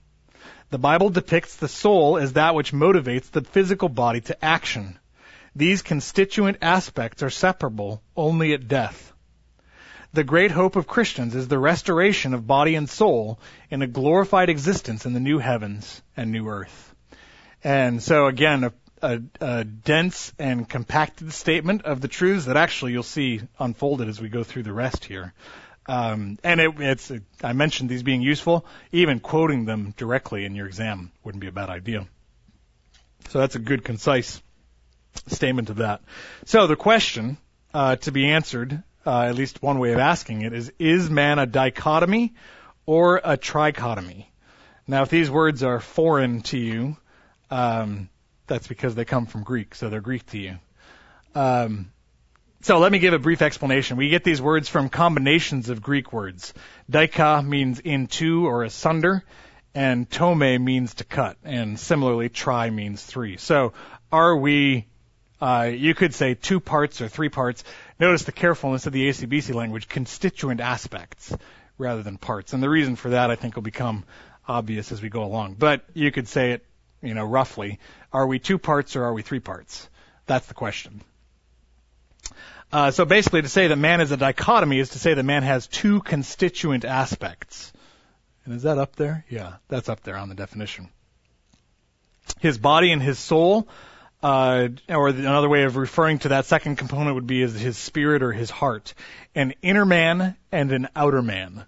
The 0.70 0.78
Bible 0.78 1.10
depicts 1.10 1.56
the 1.56 1.68
soul 1.68 2.16
as 2.16 2.32
that 2.32 2.54
which 2.54 2.72
motivates 2.72 3.30
the 3.30 3.42
physical 3.42 3.90
body 3.90 4.22
to 4.22 4.42
action. 4.42 4.98
These 5.54 5.82
constituent 5.82 6.56
aspects 6.62 7.22
are 7.22 7.28
separable 7.28 8.02
only 8.16 8.54
at 8.54 8.66
death. 8.66 9.12
The 10.12 10.24
great 10.24 10.50
hope 10.50 10.74
of 10.74 10.88
Christians 10.88 11.36
is 11.36 11.46
the 11.46 11.58
restoration 11.58 12.34
of 12.34 12.46
body 12.46 12.74
and 12.74 12.90
soul 12.90 13.38
in 13.70 13.80
a 13.80 13.86
glorified 13.86 14.48
existence 14.48 15.06
in 15.06 15.12
the 15.12 15.20
new 15.20 15.38
heavens 15.38 16.02
and 16.16 16.32
new 16.32 16.48
earth. 16.48 16.94
And 17.62 18.02
so 18.02 18.26
again, 18.26 18.64
a, 18.64 18.72
a, 19.02 19.20
a, 19.40 19.64
dense 19.64 20.32
and 20.36 20.68
compacted 20.68 21.32
statement 21.32 21.82
of 21.82 22.00
the 22.00 22.08
truths 22.08 22.46
that 22.46 22.56
actually 22.56 22.92
you'll 22.92 23.04
see 23.04 23.42
unfolded 23.58 24.08
as 24.08 24.20
we 24.20 24.28
go 24.28 24.42
through 24.42 24.64
the 24.64 24.72
rest 24.72 25.04
here. 25.04 25.32
Um, 25.86 26.38
and 26.42 26.60
it, 26.60 26.72
it's, 26.78 27.12
I 27.42 27.52
mentioned 27.52 27.88
these 27.88 28.02
being 28.02 28.22
useful. 28.22 28.66
Even 28.90 29.20
quoting 29.20 29.64
them 29.64 29.94
directly 29.96 30.44
in 30.44 30.56
your 30.56 30.66
exam 30.66 31.12
wouldn't 31.22 31.40
be 31.40 31.48
a 31.48 31.52
bad 31.52 31.70
idea. 31.70 32.06
So 33.28 33.38
that's 33.38 33.54
a 33.54 33.60
good, 33.60 33.84
concise 33.84 34.42
statement 35.28 35.70
of 35.70 35.76
that. 35.76 36.00
So 36.46 36.66
the 36.66 36.76
question 36.76 37.38
uh, 37.72 37.96
to 37.96 38.10
be 38.10 38.26
answered 38.26 38.82
uh, 39.10 39.24
at 39.24 39.34
least 39.34 39.60
one 39.60 39.80
way 39.80 39.92
of 39.92 39.98
asking 39.98 40.42
it 40.42 40.52
is, 40.52 40.72
is 40.78 41.10
man 41.10 41.40
a 41.40 41.46
dichotomy 41.46 42.32
or 42.86 43.16
a 43.16 43.36
trichotomy? 43.36 44.26
Now, 44.86 45.02
if 45.02 45.08
these 45.08 45.28
words 45.28 45.64
are 45.64 45.80
foreign 45.80 46.42
to 46.42 46.56
you, 46.56 46.96
um, 47.50 48.08
that's 48.46 48.68
because 48.68 48.94
they 48.94 49.04
come 49.04 49.26
from 49.26 49.42
Greek, 49.42 49.74
so 49.74 49.88
they're 49.88 50.00
Greek 50.00 50.26
to 50.26 50.38
you. 50.38 50.58
Um, 51.34 51.90
so 52.62 52.78
let 52.78 52.92
me 52.92 53.00
give 53.00 53.12
a 53.12 53.18
brief 53.18 53.42
explanation. 53.42 53.96
We 53.96 54.10
get 54.10 54.22
these 54.22 54.40
words 54.40 54.68
from 54.68 54.88
combinations 54.88 55.70
of 55.70 55.82
Greek 55.82 56.12
words. 56.12 56.54
Dika 56.88 57.44
means 57.44 57.80
into 57.80 58.46
or 58.46 58.62
asunder, 58.62 59.24
and 59.74 60.08
tome 60.08 60.64
means 60.64 60.94
to 60.94 61.04
cut, 61.04 61.36
and 61.42 61.80
similarly, 61.80 62.28
tri 62.28 62.70
means 62.70 63.02
three. 63.02 63.38
So 63.38 63.72
are 64.12 64.36
we, 64.36 64.86
uh, 65.40 65.70
you 65.74 65.94
could 65.94 66.14
say 66.14 66.34
two 66.34 66.60
parts 66.60 67.00
or 67.00 67.08
three 67.08 67.28
parts. 67.28 67.64
Notice 68.00 68.22
the 68.22 68.32
carefulness 68.32 68.86
of 68.86 68.94
the 68.94 69.10
ACBC 69.10 69.54
language, 69.54 69.86
constituent 69.86 70.60
aspects 70.60 71.36
rather 71.76 72.02
than 72.02 72.16
parts. 72.16 72.54
And 72.54 72.62
the 72.62 72.70
reason 72.70 72.96
for 72.96 73.10
that, 73.10 73.30
I 73.30 73.36
think, 73.36 73.56
will 73.56 73.62
become 73.62 74.04
obvious 74.48 74.90
as 74.90 75.02
we 75.02 75.10
go 75.10 75.22
along. 75.22 75.56
But 75.58 75.84
you 75.92 76.10
could 76.10 76.26
say 76.26 76.52
it, 76.52 76.64
you 77.02 77.12
know, 77.12 77.26
roughly. 77.26 77.78
Are 78.10 78.26
we 78.26 78.38
two 78.38 78.56
parts 78.56 78.96
or 78.96 79.04
are 79.04 79.12
we 79.12 79.20
three 79.20 79.38
parts? 79.38 79.86
That's 80.24 80.46
the 80.46 80.54
question. 80.54 81.02
Uh, 82.72 82.90
so 82.90 83.04
basically, 83.04 83.42
to 83.42 83.48
say 83.48 83.66
that 83.66 83.76
man 83.76 84.00
is 84.00 84.12
a 84.12 84.16
dichotomy 84.16 84.78
is 84.78 84.90
to 84.90 84.98
say 84.98 85.12
that 85.12 85.22
man 85.22 85.42
has 85.42 85.66
two 85.66 86.00
constituent 86.00 86.86
aspects. 86.86 87.70
And 88.46 88.54
is 88.54 88.62
that 88.62 88.78
up 88.78 88.96
there? 88.96 89.26
Yeah, 89.28 89.56
that's 89.68 89.90
up 89.90 90.02
there 90.04 90.16
on 90.16 90.30
the 90.30 90.34
definition. 90.34 90.88
His 92.38 92.56
body 92.56 92.92
and 92.92 93.02
his 93.02 93.18
soul 93.18 93.68
uh, 94.22 94.68
or 94.88 95.08
another 95.08 95.48
way 95.48 95.64
of 95.64 95.76
referring 95.76 96.18
to 96.20 96.28
that 96.28 96.46
second 96.46 96.76
component 96.76 97.14
would 97.14 97.26
be 97.26 97.40
his 97.40 97.78
spirit 97.78 98.22
or 98.22 98.32
his 98.32 98.50
heart, 98.50 98.94
an 99.34 99.54
inner 99.62 99.86
man 99.86 100.36
and 100.52 100.72
an 100.72 100.88
outer 100.94 101.22
man. 101.22 101.64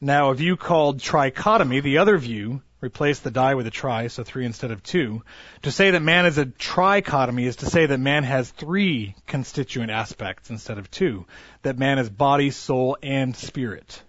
Now, 0.00 0.30
a 0.30 0.34
view 0.34 0.56
called 0.56 1.00
trichotomy, 1.00 1.82
the 1.82 1.98
other 1.98 2.18
view, 2.18 2.62
replace 2.82 3.20
the 3.20 3.30
die 3.30 3.54
with 3.54 3.66
a 3.66 3.70
tri, 3.70 4.08
so 4.08 4.22
three 4.22 4.44
instead 4.44 4.70
of 4.70 4.82
two. 4.82 5.22
To 5.62 5.70
say 5.70 5.92
that 5.92 6.02
man 6.02 6.26
is 6.26 6.38
a 6.38 6.46
trichotomy 6.46 7.44
is 7.44 7.56
to 7.56 7.66
say 7.66 7.86
that 7.86 7.98
man 7.98 8.24
has 8.24 8.50
three 8.50 9.14
constituent 9.26 9.90
aspects 9.90 10.50
instead 10.50 10.78
of 10.78 10.90
two, 10.90 11.26
that 11.62 11.78
man 11.78 11.98
is 11.98 12.10
body, 12.10 12.50
soul, 12.50 12.98
and 13.02 13.34
spirit 13.34 14.02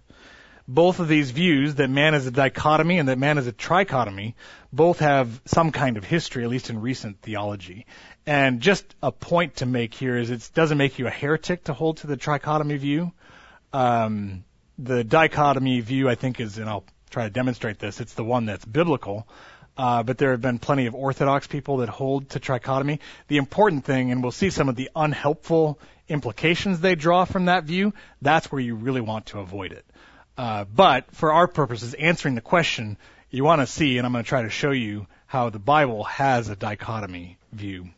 both 0.68 1.00
of 1.00 1.08
these 1.08 1.30
views 1.30 1.76
that 1.76 1.88
man 1.88 2.12
is 2.12 2.26
a 2.26 2.30
dichotomy 2.30 2.98
and 2.98 3.08
that 3.08 3.18
man 3.18 3.38
is 3.38 3.46
a 3.46 3.52
trichotomy 3.52 4.34
both 4.70 4.98
have 4.98 5.40
some 5.46 5.72
kind 5.72 5.96
of 5.96 6.04
history, 6.04 6.44
at 6.44 6.50
least 6.50 6.68
in 6.68 6.82
recent 6.82 7.22
theology. 7.22 7.86
And 8.26 8.60
just 8.60 8.84
a 9.02 9.10
point 9.10 9.56
to 9.56 9.66
make 9.66 9.94
here 9.94 10.18
is 10.18 10.30
it 10.30 10.50
doesn't 10.52 10.76
make 10.76 10.98
you 10.98 11.06
a 11.06 11.10
heretic 11.10 11.64
to 11.64 11.72
hold 11.72 11.96
to 11.98 12.06
the 12.06 12.18
trichotomy 12.18 12.76
view. 12.76 13.12
Um, 13.72 14.44
the 14.78 15.04
dichotomy 15.04 15.80
view, 15.80 16.06
I 16.06 16.16
think, 16.16 16.38
is, 16.38 16.58
and 16.58 16.68
I'll 16.68 16.84
try 17.08 17.24
to 17.24 17.30
demonstrate 17.30 17.78
this, 17.78 18.00
it's 18.00 18.12
the 18.12 18.24
one 18.24 18.44
that's 18.44 18.66
biblical. 18.66 19.26
Uh, 19.78 20.02
but 20.02 20.18
there 20.18 20.32
have 20.32 20.42
been 20.42 20.58
plenty 20.58 20.86
of 20.86 20.94
Orthodox 20.94 21.46
people 21.46 21.78
that 21.78 21.88
hold 21.88 22.28
to 22.30 22.40
trichotomy. 22.40 22.98
The 23.28 23.38
important 23.38 23.86
thing, 23.86 24.10
and 24.12 24.22
we'll 24.22 24.32
see 24.32 24.50
some 24.50 24.68
of 24.68 24.76
the 24.76 24.90
unhelpful 24.94 25.78
implications 26.08 26.80
they 26.80 26.94
draw 26.94 27.24
from 27.24 27.46
that 27.46 27.64
view, 27.64 27.94
that's 28.20 28.50
where 28.52 28.60
you 28.60 28.74
really 28.74 29.00
want 29.00 29.26
to 29.26 29.38
avoid 29.38 29.72
it. 29.72 29.84
Uh, 30.38 30.64
but 30.64 31.10
for 31.16 31.32
our 31.32 31.48
purposes, 31.48 31.94
answering 31.94 32.36
the 32.36 32.40
question, 32.40 32.96
you 33.28 33.42
want 33.42 33.60
to 33.60 33.66
see, 33.66 33.98
and 33.98 34.06
I'm 34.06 34.12
going 34.12 34.22
to 34.24 34.28
try 34.28 34.42
to 34.42 34.50
show 34.50 34.70
you 34.70 35.08
how 35.26 35.50
the 35.50 35.58
Bible 35.58 36.04
has 36.04 36.48
a 36.48 36.54
dichotomy 36.54 37.38
view. 37.52 37.88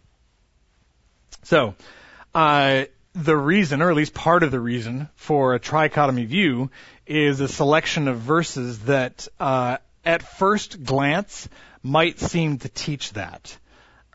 So, 1.42 1.74
uh, 2.34 2.84
the 3.12 3.36
reason, 3.36 3.82
or 3.82 3.90
at 3.90 3.96
least 3.96 4.14
part 4.14 4.42
of 4.42 4.50
the 4.50 4.58
reason, 4.58 5.08
for 5.16 5.54
a 5.54 5.60
trichotomy 5.60 6.26
view 6.26 6.70
is 7.06 7.40
a 7.40 7.48
selection 7.48 8.08
of 8.08 8.18
verses 8.18 8.80
that, 8.80 9.28
uh, 9.38 9.76
at 10.04 10.22
first 10.22 10.82
glance, 10.82 11.46
might 11.82 12.18
seem 12.18 12.58
to 12.58 12.68
teach 12.70 13.12
that. 13.12 13.56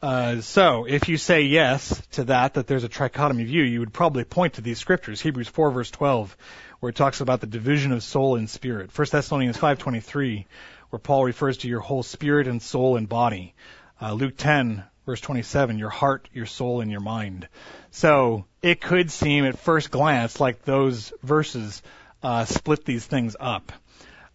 Uh, 0.01 0.41
so, 0.41 0.85
if 0.85 1.09
you 1.09 1.17
say 1.17 1.43
yes 1.43 2.01
to 2.11 2.23
that, 2.25 2.55
that 2.55 2.65
there's 2.65 2.83
a 2.83 2.89
trichotomy 2.89 3.45
view, 3.45 3.63
you 3.63 3.81
would 3.81 3.93
probably 3.93 4.23
point 4.23 4.55
to 4.55 4.61
these 4.61 4.79
scriptures. 4.79 5.21
Hebrews 5.21 5.47
4 5.47 5.71
verse 5.71 5.91
12 5.91 6.35
where 6.79 6.89
it 6.89 6.95
talks 6.95 7.21
about 7.21 7.41
the 7.41 7.47
division 7.47 7.91
of 7.91 8.03
soul 8.03 8.35
and 8.35 8.49
spirit. 8.49 8.91
1 8.95 9.07
Thessalonians 9.11 9.57
5:23, 9.57 10.45
where 10.89 10.99
Paul 10.99 11.25
refers 11.25 11.57
to 11.57 11.67
your 11.67 11.81
whole 11.81 12.03
spirit 12.03 12.47
and 12.47 12.61
soul 12.61 12.97
and 12.97 13.09
body. 13.09 13.53
Uh, 14.01 14.13
Luke 14.13 14.35
10 14.37 14.83
verse 15.05 15.21
27, 15.21 15.77
your 15.77 15.89
heart, 15.89 16.29
your 16.33 16.45
soul, 16.45 16.81
and 16.81 16.91
your 16.91 16.99
mind. 16.99 17.47
So 17.91 18.45
it 18.61 18.81
could 18.81 19.11
seem 19.11 19.45
at 19.45 19.59
first 19.59 19.91
glance 19.91 20.39
like 20.39 20.63
those 20.63 21.13
verses 21.21 21.81
uh, 22.23 22.45
split 22.45 22.85
these 22.85 23.05
things 23.05 23.35
up. 23.39 23.71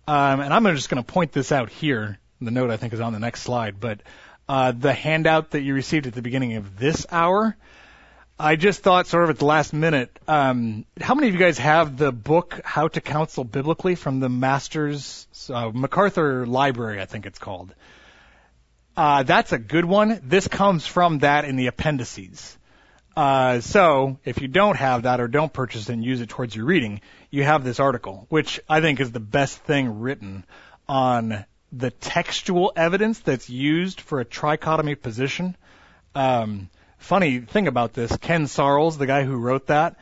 Um, 0.06 0.40
and 0.40 0.54
I'm 0.54 0.64
just 0.74 0.88
going 0.88 1.02
to 1.02 1.12
point 1.12 1.32
this 1.32 1.52
out 1.52 1.70
here. 1.70 2.18
The 2.40 2.50
note 2.50 2.70
I 2.70 2.76
think 2.76 2.92
is 2.92 3.00
on 3.00 3.12
the 3.12 3.18
next 3.18 3.42
slide, 3.42 3.80
but 3.80 4.00
uh, 4.48 4.72
the 4.72 4.92
handout 4.92 5.50
that 5.50 5.60
you 5.60 5.74
received 5.74 6.06
at 6.06 6.14
the 6.14 6.22
beginning 6.22 6.56
of 6.56 6.78
this 6.78 7.06
hour 7.10 7.56
I 8.42 8.56
just 8.56 8.80
thought, 8.80 9.06
sort 9.06 9.24
of 9.24 9.30
at 9.30 9.38
the 9.38 9.44
last 9.44 9.74
minute, 9.74 10.18
um, 10.26 10.86
how 10.98 11.14
many 11.14 11.28
of 11.28 11.34
you 11.34 11.38
guys 11.38 11.58
have 11.58 11.98
the 11.98 12.10
book 12.10 12.58
"How 12.64 12.88
to 12.88 13.00
Counsel 13.02 13.44
Biblically" 13.44 13.96
from 13.96 14.18
the 14.18 14.30
Masters 14.30 15.28
uh, 15.52 15.70
MacArthur 15.74 16.46
Library? 16.46 17.02
I 17.02 17.04
think 17.04 17.26
it's 17.26 17.38
called. 17.38 17.74
Uh, 18.96 19.24
that's 19.24 19.52
a 19.52 19.58
good 19.58 19.84
one. 19.84 20.22
This 20.24 20.48
comes 20.48 20.86
from 20.86 21.18
that 21.18 21.44
in 21.44 21.56
the 21.56 21.66
appendices. 21.66 22.56
Uh, 23.14 23.60
so 23.60 24.18
if 24.24 24.40
you 24.40 24.48
don't 24.48 24.76
have 24.76 25.02
that 25.02 25.20
or 25.20 25.28
don't 25.28 25.52
purchase 25.52 25.90
it 25.90 25.92
and 25.92 26.02
use 26.02 26.22
it 26.22 26.30
towards 26.30 26.56
your 26.56 26.64
reading, 26.64 27.02
you 27.30 27.44
have 27.44 27.62
this 27.62 27.78
article, 27.78 28.24
which 28.30 28.58
I 28.66 28.80
think 28.80 29.00
is 29.00 29.12
the 29.12 29.20
best 29.20 29.58
thing 29.58 30.00
written 30.00 30.46
on 30.88 31.44
the 31.72 31.90
textual 31.90 32.72
evidence 32.74 33.18
that's 33.18 33.50
used 33.50 34.00
for 34.00 34.18
a 34.18 34.24
trichotomy 34.24 34.98
position. 34.98 35.58
Um, 36.14 36.70
funny 37.00 37.40
thing 37.40 37.66
about 37.66 37.92
this, 37.92 38.16
Ken 38.18 38.44
Sarles, 38.44 38.96
the 38.96 39.06
guy 39.06 39.24
who 39.24 39.36
wrote 39.36 39.66
that, 39.66 39.96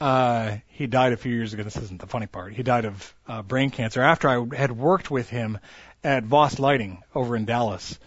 uh, 0.00 0.56
he 0.68 0.86
died 0.86 1.12
a 1.12 1.16
few 1.16 1.34
years 1.34 1.52
ago. 1.52 1.62
This 1.62 1.76
isn't 1.76 2.00
the 2.00 2.06
funny 2.06 2.26
part. 2.26 2.54
He 2.54 2.62
died 2.62 2.84
of 2.84 3.14
uh, 3.28 3.42
brain 3.42 3.70
cancer 3.70 4.00
after 4.00 4.28
I 4.28 4.56
had 4.56 4.72
worked 4.72 5.10
with 5.10 5.28
him 5.28 5.58
at 6.02 6.24
Voss 6.24 6.58
Lighting 6.58 7.02
over 7.14 7.36
in 7.36 7.44
Dallas. 7.44 7.98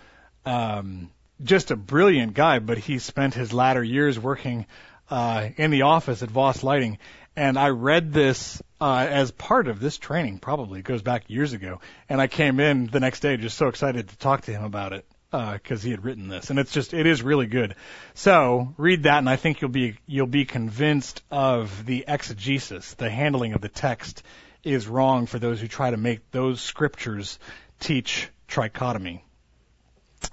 Um, 0.46 1.12
just 1.44 1.72
a 1.72 1.76
brilliant 1.76 2.34
guy, 2.34 2.60
but 2.60 2.78
he 2.78 3.00
spent 3.00 3.34
his 3.34 3.54
latter 3.54 3.84
years 3.84 4.20
working 4.20 4.66
uh, 5.10 5.50
in 5.58 5.72
the 5.72 5.84
office 5.84 6.24
at 6.24 6.30
Voss 6.30 6.64
Lighting. 6.64 6.98
And 7.36 7.58
I 7.58 7.70
read 7.70 8.14
this 8.14 8.62
uh, 8.82 9.06
as 9.10 9.32
part 9.32 9.68
of 9.68 9.80
this 9.80 9.98
training, 9.98 10.40
probably 10.40 10.80
it 10.80 10.86
goes 10.86 11.04
back 11.04 11.30
years 11.30 11.54
ago. 11.54 11.80
And 12.10 12.20
I 12.20 12.28
came 12.28 12.60
in 12.60 12.88
the 12.88 13.00
next 13.00 13.20
day 13.20 13.38
just 13.38 13.58
so 13.58 13.68
excited 13.68 14.10
to 14.10 14.18
talk 14.18 14.42
to 14.44 14.52
him 14.52 14.64
about 14.64 14.94
it. 14.94 15.06
Because 15.32 15.84
uh, 15.84 15.86
he 15.86 15.92
had 15.92 16.06
written 16.06 16.30
this, 16.30 16.50
and 16.50 16.58
it's 16.58 16.72
just 16.72 16.94
it 16.94 17.06
is 17.06 17.22
really 17.22 17.48
good. 17.48 17.76
So 18.14 18.74
read 18.78 19.04
that, 19.04 19.18
and 19.18 19.30
I 19.30 19.36
think 19.36 19.62
you'll 19.62 19.70
be 19.70 19.98
you'll 20.06 20.28
be 20.28 20.46
convinced 20.46 21.22
of 21.30 21.86
the 21.86 22.06
exegesis, 22.08 22.94
the 22.94 23.10
handling 23.10 23.54
of 23.54 23.62
the 23.62 23.70
text 23.70 24.24
is 24.64 24.88
wrong 24.88 25.26
for 25.26 25.40
those 25.40 25.60
who 25.60 25.68
try 25.68 25.92
to 25.92 25.98
make 25.98 26.32
those 26.32 26.62
scriptures 26.62 27.40
teach 27.80 28.30
trichotomy. 28.48 29.22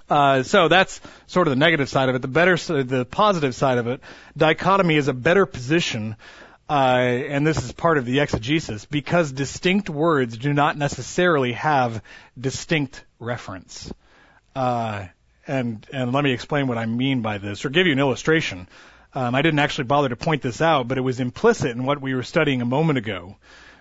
Uh, 0.09 0.43
so 0.43 0.67
that's 0.67 0.99
sort 1.27 1.47
of 1.47 1.51
the 1.51 1.59
negative 1.59 1.89
side 1.89 2.09
of 2.09 2.15
it. 2.15 2.21
The 2.21 2.27
better, 2.27 2.57
the 2.57 3.05
positive 3.05 3.53
side 3.53 3.77
of 3.77 3.87
it, 3.87 4.01
dichotomy 4.35 4.95
is 4.95 5.07
a 5.07 5.13
better 5.13 5.45
position, 5.45 6.15
uh, 6.69 6.73
and 6.73 7.45
this 7.45 7.63
is 7.63 7.71
part 7.71 7.97
of 7.97 8.05
the 8.05 8.19
exegesis 8.19 8.85
because 8.85 9.31
distinct 9.31 9.89
words 9.89 10.37
do 10.37 10.53
not 10.53 10.77
necessarily 10.77 11.53
have 11.53 12.01
distinct 12.39 13.03
reference. 13.19 13.91
Uh, 14.55 15.07
and 15.47 15.85
and 15.91 16.13
let 16.13 16.23
me 16.23 16.31
explain 16.31 16.67
what 16.67 16.77
I 16.77 16.85
mean 16.85 17.21
by 17.21 17.37
this, 17.37 17.65
or 17.65 17.69
give 17.69 17.85
you 17.85 17.93
an 17.93 17.99
illustration. 17.99 18.67
Um, 19.13 19.35
I 19.35 19.41
didn't 19.41 19.59
actually 19.59 19.85
bother 19.85 20.09
to 20.09 20.15
point 20.15 20.41
this 20.41 20.61
out, 20.61 20.87
but 20.87 20.97
it 20.97 21.01
was 21.01 21.19
implicit 21.19 21.71
in 21.71 21.85
what 21.85 22.01
we 22.01 22.13
were 22.13 22.23
studying 22.23 22.61
a 22.61 22.65
moment 22.65 22.97
ago. 22.97 23.37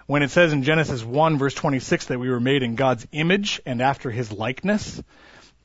When 0.06 0.22
it 0.22 0.30
says 0.30 0.52
in 0.52 0.62
Genesis 0.62 1.02
1 1.02 1.38
verse 1.38 1.54
26 1.54 2.06
that 2.06 2.20
we 2.20 2.28
were 2.28 2.40
made 2.40 2.62
in 2.62 2.74
God's 2.74 3.06
image 3.12 3.60
and 3.64 3.80
after 3.80 4.10
his 4.10 4.30
likeness, 4.30 5.02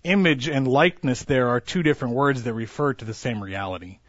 image 0.03 0.47
and 0.47 0.67
likeness 0.67 1.23
there 1.23 1.49
are 1.49 1.59
two 1.59 1.83
different 1.83 2.15
words 2.15 2.43
that 2.43 2.53
refer 2.53 2.93
to 2.93 3.05
the 3.05 3.13
same 3.13 3.43
reality. 3.43 3.99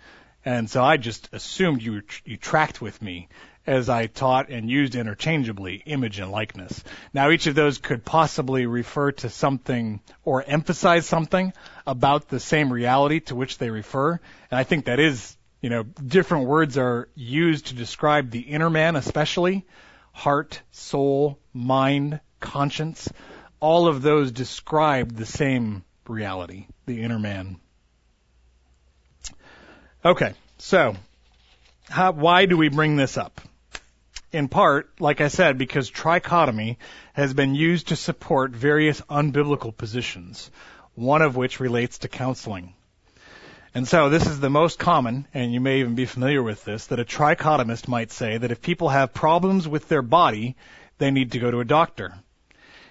And 0.44 0.70
so 0.70 0.82
I 0.82 0.96
just 0.96 1.28
assumed 1.32 1.82
you 1.82 2.03
you 2.24 2.36
tracked 2.36 2.80
with 2.80 3.03
me 3.03 3.28
as 3.66 3.88
I 3.88 4.06
taught 4.06 4.48
and 4.48 4.70
used 4.70 4.94
interchangeably 4.94 5.82
image 5.86 6.18
and 6.18 6.30
likeness. 6.30 6.82
Now 7.12 7.30
each 7.30 7.46
of 7.46 7.54
those 7.54 7.78
could 7.78 8.04
possibly 8.04 8.66
refer 8.66 9.12
to 9.12 9.28
something 9.28 10.00
or 10.24 10.42
emphasize 10.46 11.06
something 11.06 11.52
about 11.86 12.28
the 12.28 12.40
same 12.40 12.72
reality 12.72 13.20
to 13.20 13.34
which 13.34 13.58
they 13.58 13.70
refer. 13.70 14.12
And 14.12 14.58
I 14.58 14.64
think 14.64 14.86
that 14.86 14.98
is, 14.98 15.36
you 15.61 15.70
know, 15.70 15.82
different 15.82 16.46
words 16.46 16.78
are 16.78 17.08
used 17.14 17.66
to 17.66 17.74
describe 17.74 18.30
the 18.30 18.40
inner 18.40 18.70
man 18.70 18.96
especially, 18.96 19.66
heart, 20.12 20.61
soul, 20.70 21.38
mind, 21.52 22.20
conscience. 22.40 23.08
All 23.61 23.88
of 23.88 24.00
those 24.00 24.32
describe 24.32 25.14
the 25.14 25.26
same 25.26 25.84
reality, 26.08 26.66
the 26.86 27.02
inner 27.02 27.18
man. 27.18 27.58
Okay, 30.02 30.32
so 30.56 30.96
how, 31.90 32.12
why 32.12 32.46
do 32.46 32.56
we 32.56 32.68
bring 32.68 32.96
this 32.96 33.18
up? 33.18 33.40
In 34.32 34.46
part, 34.48 35.00
like 35.00 35.20
I 35.20 35.28
said, 35.28 35.58
because 35.58 35.90
trichotomy 35.90 36.76
has 37.14 37.34
been 37.34 37.56
used 37.56 37.88
to 37.88 37.96
support 37.96 38.52
various 38.52 39.00
unbiblical 39.02 39.76
positions, 39.76 40.50
one 40.94 41.22
of 41.22 41.34
which 41.34 41.58
relates 41.58 41.98
to 41.98 42.08
counseling. 42.08 42.74
And 43.74 43.88
so 43.88 44.08
this 44.08 44.26
is 44.26 44.38
the 44.38 44.50
most 44.50 44.78
common, 44.78 45.26
and 45.34 45.52
you 45.52 45.60
may 45.60 45.80
even 45.80 45.96
be 45.96 46.04
familiar 46.04 46.42
with 46.42 46.64
this, 46.64 46.86
that 46.86 47.00
a 47.00 47.04
trichotomist 47.04 47.88
might 47.88 48.12
say 48.12 48.38
that 48.38 48.52
if 48.52 48.62
people 48.62 48.88
have 48.88 49.14
problems 49.14 49.66
with 49.66 49.88
their 49.88 50.02
body, 50.02 50.56
they 50.98 51.10
need 51.10 51.32
to 51.32 51.40
go 51.40 51.50
to 51.50 51.60
a 51.60 51.64
doctor. 51.64 52.14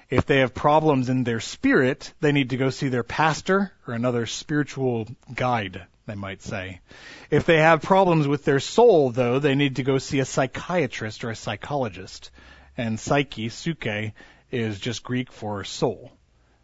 If 0.09 0.25
they 0.25 0.39
have 0.39 0.53
problems 0.53 1.07
in 1.07 1.23
their 1.23 1.39
spirit, 1.39 2.13
they 2.19 2.31
need 2.31 2.49
to 2.49 2.57
go 2.57 2.69
see 2.69 2.89
their 2.89 3.03
pastor 3.03 3.71
or 3.87 3.93
another 3.93 4.25
spiritual 4.25 5.07
guide, 5.33 5.85
they 6.10 6.16
might 6.16 6.41
say. 6.41 6.82
If 7.30 7.45
they 7.45 7.57
have 7.57 7.82
problems 7.82 8.28
with 8.28 8.43
their 8.43 8.60
soul, 8.60 9.12
though, 9.12 9.39
they 9.39 9.55
need 9.55 9.78
to 9.78 9.84
go 9.84 9.97
see 9.97 10.20
a 10.20 10.26
psychiatrist 10.26 11.24
or 11.24 11.30
a 11.30 11.36
psychologist. 11.36 12.32
And 12.78 12.99
psyche, 12.99 13.49
suke, 13.49 14.14
is 14.51 14.80
just 14.80 15.03
Greek 15.03 15.32
for 15.32 15.64
soul. 15.64 16.12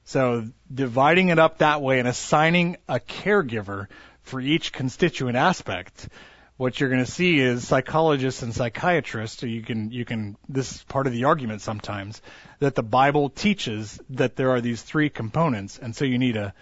So 0.03 0.47
dividing 0.73 1.29
it 1.29 1.39
up 1.39 1.59
that 1.59 1.81
way 1.81 1.99
and 1.99 2.07
assigning 2.07 2.77
a 2.87 2.99
caregiver 2.99 3.87
for 4.21 4.39
each 4.39 4.71
constituent 4.73 5.37
aspect 5.37 6.09
what 6.57 6.79
you're 6.79 6.89
going 6.89 7.03
to 7.03 7.11
see 7.11 7.39
is 7.39 7.67
psychologists 7.67 8.41
and 8.41 8.53
psychiatrists. 8.53 9.43
You 9.43 9.61
can 9.61 9.91
you 9.91 10.05
can 10.05 10.37
this 10.47 10.75
is 10.75 10.83
part 10.83 11.07
of 11.07 11.13
the 11.13 11.25
argument 11.25 11.61
sometimes 11.61 12.21
that 12.59 12.75
the 12.75 12.83
Bible 12.83 13.29
teaches 13.29 13.99
that 14.11 14.35
there 14.35 14.51
are 14.51 14.61
these 14.61 14.81
three 14.81 15.09
components, 15.09 15.77
and 15.77 15.95
so 15.95 16.05
you 16.05 16.17
need 16.17 16.37
a 16.37 16.53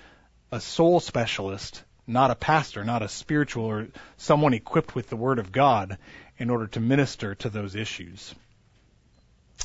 a 0.51 0.59
soul 0.59 0.99
specialist, 0.99 1.83
not 2.05 2.31
a 2.31 2.35
pastor, 2.35 2.83
not 2.83 3.01
a 3.01 3.07
spiritual 3.09 3.65
or 3.65 3.87
someone 4.17 4.53
equipped 4.53 4.95
with 4.95 5.09
the 5.09 5.15
Word 5.15 5.39
of 5.39 5.51
God, 5.51 5.97
in 6.37 6.49
order 6.49 6.67
to 6.67 6.79
minister 6.79 7.35
to 7.35 7.49
those 7.49 7.75
issues. 7.75 8.33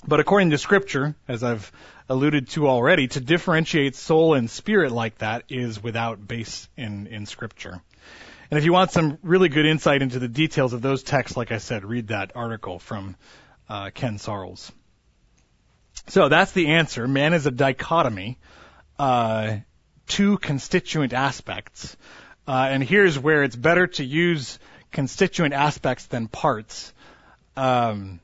But 0.07 0.21
according 0.21 0.51
to 0.51 0.59
Scripture, 0.59 1.17
as 1.27 1.43
I've 1.43 1.73
alluded 2.09 2.51
to 2.51 2.69
already, 2.69 3.09
to 3.09 3.21
differentiate 3.21 3.97
soul 3.97 4.35
and 4.35 4.49
spirit 4.49 4.93
like 4.93 5.19
that 5.19 5.45
is 5.49 5.83
without 5.83 6.27
base 6.27 6.69
in 6.77 7.07
in 7.09 7.27
Scripture. 7.27 7.81
And 8.51 8.59
if 8.59 8.65
you 8.65 8.73
want 8.73 8.93
some 8.93 9.19
really 9.23 9.49
good 9.49 9.67
insight 9.67 10.01
into 10.01 10.19
the 10.19 10.29
details 10.29 10.73
of 10.73 10.81
those 10.81 11.03
texts, 11.03 11.37
like 11.37 11.53
I 11.53 11.59
said, 11.59 11.85
read 11.85 12.09
that 12.09 12.33
article 12.35 12.79
from 12.79 13.17
uh, 13.69 13.91
Ken 13.93 14.17
Sarles. 14.17 14.71
So 16.07 16.29
that's 16.29 16.53
the 16.53 16.69
answer. 16.69 17.07
Man 17.07 17.35
is 17.35 17.47
a 17.47 17.51
dichotomy, 17.51 18.39
uh, 18.99 19.57
two 20.07 20.39
constituent 20.39 21.13
aspects. 21.13 21.97
Uh, 22.49 22.69
and 22.71 22.83
here's 22.83 23.19
where 23.19 23.45
it's 23.45 23.55
better 23.55 23.87
to 23.87 24.03
use 24.03 24.59
constituent 24.91 25.53
aspects 25.53 26.07
than 26.07 26.29
parts. 26.29 26.95
Um, 27.57 28.21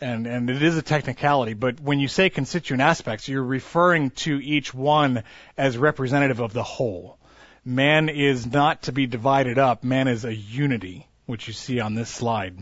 and, 0.00 0.26
and 0.26 0.50
it 0.50 0.62
is 0.62 0.76
a 0.76 0.82
technicality, 0.82 1.54
but 1.54 1.78
when 1.78 2.00
you 2.00 2.08
say 2.08 2.28
constituent 2.28 2.82
aspects, 2.82 3.28
you're 3.28 3.40
referring 3.40 4.10
to 4.10 4.40
each 4.42 4.74
one 4.74 5.22
as 5.56 5.78
representative 5.78 6.40
of 6.40 6.52
the 6.52 6.64
whole 6.64 7.18
man 7.64 8.08
is 8.08 8.46
not 8.50 8.82
to 8.82 8.92
be 8.92 9.06
divided 9.06 9.58
up. 9.58 9.84
Man 9.84 10.08
is 10.08 10.24
a 10.24 10.34
unity, 10.34 11.06
which 11.26 11.46
you 11.46 11.54
see 11.54 11.80
on 11.80 11.94
this 11.94 12.10
slide. 12.10 12.58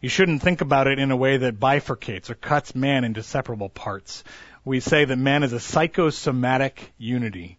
You 0.00 0.08
shouldn't 0.08 0.42
think 0.42 0.60
about 0.60 0.88
it 0.88 0.98
in 0.98 1.10
a 1.10 1.16
way 1.16 1.36
that 1.36 1.60
bifurcates 1.60 2.30
or 2.30 2.34
cuts 2.34 2.74
man 2.74 3.04
into 3.04 3.22
separable 3.22 3.68
parts. 3.68 4.24
We 4.64 4.80
say 4.80 5.04
that 5.04 5.16
man 5.16 5.42
is 5.42 5.52
a 5.52 5.60
psychosomatic 5.60 6.92
unity, 6.98 7.58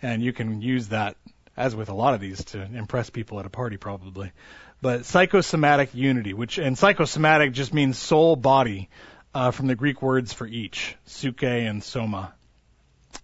and 0.00 0.22
you 0.22 0.32
can 0.32 0.62
use 0.62 0.88
that 0.88 1.16
as 1.58 1.74
with 1.74 1.88
a 1.88 1.94
lot 1.94 2.14
of 2.14 2.20
these 2.20 2.44
to 2.46 2.62
impress 2.62 3.10
people 3.10 3.40
at 3.40 3.46
a 3.46 3.50
party 3.50 3.76
probably. 3.76 4.32
But 4.80 5.04
psychosomatic 5.04 5.90
unity, 5.92 6.32
which 6.32 6.58
and 6.58 6.78
psychosomatic 6.78 7.52
just 7.52 7.74
means 7.74 7.98
soul 7.98 8.36
body, 8.36 8.88
uh, 9.34 9.50
from 9.50 9.66
the 9.66 9.74
Greek 9.74 10.00
words 10.00 10.32
for 10.32 10.46
each, 10.46 10.96
suke 11.04 11.42
and 11.42 11.82
soma. 11.82 12.32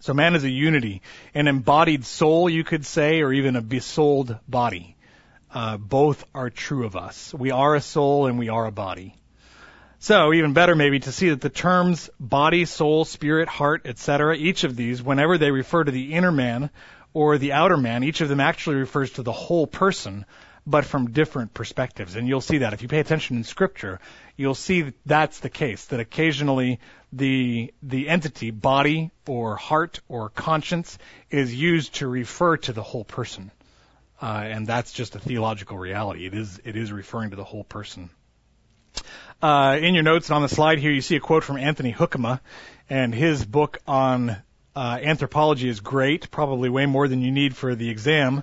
So 0.01 0.14
man 0.14 0.35
is 0.35 0.45
a 0.45 0.51
unity, 0.51 1.03
an 1.32 1.47
embodied 1.47 2.05
soul, 2.05 2.51
you 2.51 2.64
could 2.64 2.85
say, 2.85 3.22
or 3.22 3.32
even 3.32 3.57
a 3.57 3.62
besouled 3.62 4.37
body. 4.49 4.97
Uh, 5.53 5.76
both 5.76 6.24
are 6.35 6.51
true 6.51 6.85
of 6.85 6.97
us. 6.97 7.32
We 7.32 7.53
are 7.53 7.76
a 7.76 7.80
soul 7.80 8.26
and 8.26 8.39
we 8.39 8.49
are 8.49 8.66
a 8.66 8.72
body. 8.72 9.14
So 10.01 10.35
even 10.35 10.53
better 10.53 10.74
maybe 10.74 10.99
to 11.01 11.12
see 11.12 11.30
that 11.30 11.41
the 11.41 11.49
terms 11.49 12.11
body, 12.18 12.64
soul, 12.64 13.05
spirit, 13.05 13.49
heart, 13.49 13.82
etc., 13.87 14.37
each 14.37 14.64
of 14.64 14.76
these, 14.76 15.03
whenever 15.03 15.39
they 15.39 15.51
refer 15.51 15.85
to 15.85 15.93
the 15.93 16.12
inner 16.12 16.32
man 16.32 16.70
or 17.14 17.38
the 17.38 17.52
outer 17.52 17.76
man, 17.76 18.04
each 18.04 18.20
of 18.20 18.28
them 18.28 18.40
actually 18.40 18.76
refers 18.76 19.12
to 19.12 19.22
the 19.22 19.32
whole 19.32 19.66
person, 19.66 20.26
but 20.66 20.84
from 20.84 21.12
different 21.12 21.54
perspectives. 21.54 22.16
And 22.16 22.26
you'll 22.26 22.40
see 22.40 22.58
that 22.58 22.72
if 22.72 22.82
you 22.82 22.88
pay 22.88 22.98
attention 22.98 23.36
in 23.36 23.44
scripture, 23.44 24.00
you'll 24.36 24.54
see 24.54 24.92
that's 25.06 25.40
the 25.40 25.48
case, 25.48 25.86
that 25.86 26.00
occasionally 26.00 26.80
the 27.12 27.72
the 27.82 28.08
entity, 28.08 28.50
body 28.50 29.12
or 29.28 29.56
heart 29.56 30.00
or 30.08 30.28
conscience, 30.28 30.98
is 31.30 31.54
used 31.54 31.94
to 31.96 32.08
refer 32.08 32.56
to 32.56 32.72
the 32.72 32.82
whole 32.82 33.04
person, 33.04 33.52
uh, 34.20 34.42
and 34.44 34.66
that's 34.66 34.92
just 34.92 35.14
a 35.14 35.20
theological 35.20 35.78
reality. 35.78 36.26
It 36.26 36.34
is 36.34 36.60
it 36.64 36.76
is 36.76 36.90
referring 36.90 37.30
to 37.30 37.36
the 37.36 37.44
whole 37.44 37.64
person. 37.64 38.10
Uh, 39.40 39.78
in 39.80 39.94
your 39.94 40.02
notes 40.02 40.28
and 40.28 40.36
on 40.36 40.42
the 40.42 40.48
slide 40.48 40.78
here, 40.78 40.90
you 40.90 41.00
see 41.00 41.16
a 41.16 41.20
quote 41.20 41.44
from 41.44 41.58
Anthony 41.58 41.92
Hoekema, 41.92 42.40
and 42.88 43.14
his 43.14 43.44
book 43.44 43.78
on 43.86 44.36
uh, 44.77 44.99
anthropology 45.03 45.68
is 45.68 45.81
great, 45.81 46.31
probably 46.31 46.68
way 46.68 46.87
more 46.87 47.09
than 47.09 47.20
you 47.20 47.31
need 47.31 47.57
for 47.57 47.75
the 47.75 47.91
exam, 47.91 48.43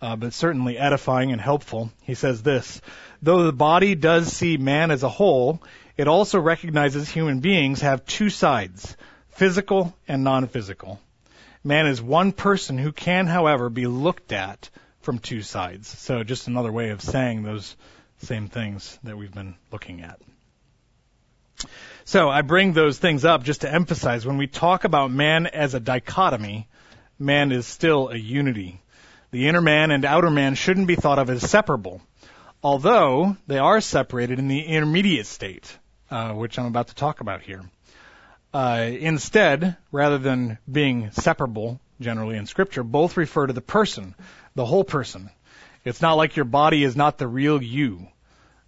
uh, 0.00 0.16
but 0.16 0.32
certainly 0.32 0.78
edifying 0.78 1.32
and 1.32 1.40
helpful. 1.40 1.90
He 2.02 2.14
says 2.14 2.42
this: 2.42 2.80
though 3.22 3.44
the 3.44 3.52
body 3.52 3.94
does 3.94 4.32
see 4.32 4.56
man 4.56 4.90
as 4.90 5.02
a 5.02 5.08
whole, 5.08 5.62
it 5.96 6.08
also 6.08 6.38
recognizes 6.38 7.08
human 7.08 7.40
beings 7.40 7.80
have 7.80 8.04
two 8.06 8.30
sides, 8.30 8.96
physical 9.30 9.94
and 10.06 10.24
non-physical. 10.24 11.00
Man 11.64 11.86
is 11.86 12.00
one 12.00 12.32
person 12.32 12.78
who 12.78 12.92
can, 12.92 13.26
however, 13.26 13.68
be 13.70 13.86
looked 13.86 14.32
at 14.32 14.70
from 15.00 15.18
two 15.18 15.42
sides. 15.42 15.88
So 15.88 16.22
just 16.22 16.46
another 16.46 16.72
way 16.72 16.90
of 16.90 17.00
saying 17.00 17.42
those 17.42 17.76
same 18.18 18.48
things 18.48 18.98
that 19.02 19.16
we've 19.16 19.34
been 19.34 19.56
looking 19.72 20.00
at. 20.02 20.20
So 22.04 22.28
I 22.28 22.42
bring 22.42 22.72
those 22.72 22.98
things 22.98 23.24
up 23.24 23.42
just 23.42 23.62
to 23.62 23.72
emphasize 23.72 24.26
when 24.26 24.38
we 24.38 24.46
talk 24.46 24.84
about 24.84 25.10
man 25.10 25.46
as 25.46 25.74
a 25.74 25.80
dichotomy, 25.80 26.68
man 27.18 27.52
is 27.52 27.66
still 27.66 28.08
a 28.08 28.16
unity. 28.16 28.80
The 29.30 29.48
inner 29.48 29.60
man 29.60 29.90
and 29.90 30.04
outer 30.04 30.30
man 30.30 30.54
shouldn't 30.54 30.86
be 30.86 30.96
thought 30.96 31.18
of 31.18 31.30
as 31.30 31.48
separable, 31.48 32.00
although 32.62 33.36
they 33.46 33.58
are 33.58 33.80
separated 33.80 34.38
in 34.38 34.48
the 34.48 34.60
intermediate 34.60 35.26
state 35.26 35.78
uh, 36.10 36.32
which 36.32 36.58
I'm 36.58 36.66
about 36.66 36.88
to 36.88 36.94
talk 36.94 37.20
about 37.20 37.42
here. 37.42 37.62
Uh, 38.52 38.90
instead, 38.98 39.76
rather 39.92 40.18
than 40.18 40.58
being 40.70 41.10
separable 41.10 41.80
generally 42.00 42.36
in 42.36 42.46
Scripture, 42.46 42.82
both 42.82 43.16
refer 43.16 43.46
to 43.46 43.52
the 43.52 43.60
person, 43.60 44.14
the 44.54 44.64
whole 44.64 44.84
person. 44.84 45.30
It's 45.84 46.02
not 46.02 46.14
like 46.14 46.36
your 46.36 46.44
body 46.44 46.82
is 46.82 46.96
not 46.96 47.18
the 47.18 47.28
real 47.28 47.62
you, 47.62 48.08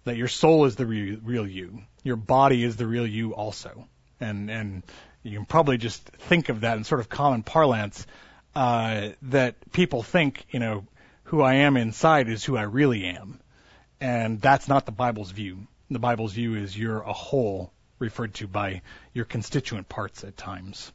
that 0.03 0.17
your 0.17 0.27
soul 0.27 0.65
is 0.65 0.75
the 0.75 0.85
real, 0.85 1.19
real 1.23 1.47
you. 1.47 1.81
Your 2.03 2.15
body 2.15 2.63
is 2.63 2.75
the 2.75 2.87
real 2.87 3.05
you 3.05 3.33
also. 3.33 3.87
And, 4.19 4.49
and 4.49 4.83
you 5.23 5.37
can 5.37 5.45
probably 5.45 5.77
just 5.77 6.03
think 6.03 6.49
of 6.49 6.61
that 6.61 6.77
in 6.77 6.83
sort 6.83 7.01
of 7.01 7.09
common 7.09 7.43
parlance, 7.43 8.05
uh, 8.55 9.09
that 9.23 9.71
people 9.71 10.03
think, 10.03 10.45
you 10.51 10.59
know, 10.59 10.85
who 11.23 11.41
I 11.41 11.55
am 11.55 11.77
inside 11.77 12.27
is 12.27 12.43
who 12.43 12.57
I 12.57 12.63
really 12.63 13.05
am. 13.05 13.39
And 14.01 14.41
that's 14.41 14.67
not 14.67 14.85
the 14.85 14.91
Bible's 14.91 15.31
view. 15.31 15.67
The 15.91 15.99
Bible's 15.99 16.33
view 16.33 16.55
is 16.55 16.77
you're 16.77 17.01
a 17.01 17.13
whole 17.13 17.71
referred 17.99 18.33
to 18.35 18.47
by 18.47 18.81
your 19.13 19.25
constituent 19.25 19.89
parts 19.89 20.23
at 20.23 20.37
times. 20.37 20.91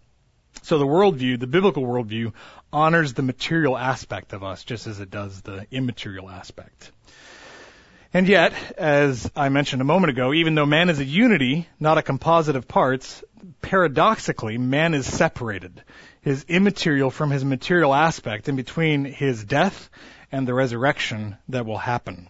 So 0.62 0.78
the 0.78 0.86
worldview, 0.86 1.38
the 1.38 1.46
biblical 1.46 1.82
worldview, 1.82 2.32
honors 2.72 3.12
the 3.12 3.22
material 3.22 3.76
aspect 3.76 4.32
of 4.32 4.42
us 4.42 4.64
just 4.64 4.86
as 4.86 5.00
it 5.00 5.10
does 5.10 5.42
the 5.42 5.66
immaterial 5.70 6.30
aspect. 6.30 6.90
And 8.14 8.28
yet, 8.28 8.52
as 8.78 9.28
I 9.34 9.48
mentioned 9.48 9.82
a 9.82 9.84
moment 9.84 10.10
ago, 10.10 10.32
even 10.32 10.54
though 10.54 10.66
man 10.66 10.88
is 10.88 11.00
a 11.00 11.04
unity, 11.04 11.68
not 11.80 11.98
a 11.98 12.02
composite 12.02 12.54
of 12.54 12.68
parts, 12.68 13.24
paradoxically, 13.60 14.56
man 14.56 14.94
is 14.94 15.04
separated, 15.04 15.82
his 16.20 16.44
immaterial 16.44 17.10
from 17.10 17.32
his 17.32 17.44
material 17.44 17.92
aspect 17.92 18.48
in 18.48 18.54
between 18.54 19.04
his 19.04 19.42
death 19.42 19.90
and 20.30 20.46
the 20.46 20.54
resurrection 20.54 21.36
that 21.48 21.66
will 21.66 21.76
happen. 21.76 22.28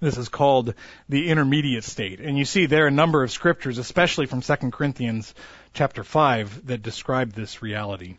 This 0.00 0.16
is 0.16 0.30
called 0.30 0.72
the 1.10 1.28
intermediate 1.28 1.84
state. 1.84 2.20
And 2.20 2.38
you 2.38 2.46
see 2.46 2.64
there 2.64 2.84
are 2.84 2.88
a 2.88 2.90
number 2.90 3.22
of 3.22 3.30
scriptures, 3.30 3.76
especially 3.76 4.24
from 4.24 4.40
2 4.40 4.54
Corinthians 4.70 5.34
chapter 5.74 6.02
5, 6.02 6.68
that 6.68 6.82
describe 6.82 7.34
this 7.34 7.60
reality. 7.60 8.16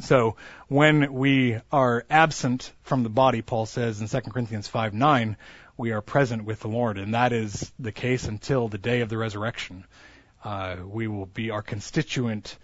So 0.00 0.36
when 0.68 1.12
we 1.12 1.58
are 1.70 2.04
absent 2.10 2.72
from 2.82 3.02
the 3.02 3.08
body, 3.08 3.42
Paul 3.42 3.66
says 3.66 4.00
in 4.00 4.08
2 4.08 4.30
Corinthians 4.30 4.68
5 4.68 4.94
9, 4.94 5.36
we 5.76 5.92
are 5.92 6.00
present 6.00 6.44
with 6.44 6.60
the 6.60 6.68
Lord. 6.68 6.98
And 6.98 7.14
that 7.14 7.32
is 7.32 7.72
the 7.78 7.92
case 7.92 8.26
until 8.26 8.68
the 8.68 8.78
day 8.78 9.00
of 9.00 9.08
the 9.08 9.18
resurrection. 9.18 9.84
Uh, 10.44 10.76
we 10.84 11.08
will 11.08 11.26
be, 11.26 11.50
our 11.50 11.62
constituent 11.62 12.56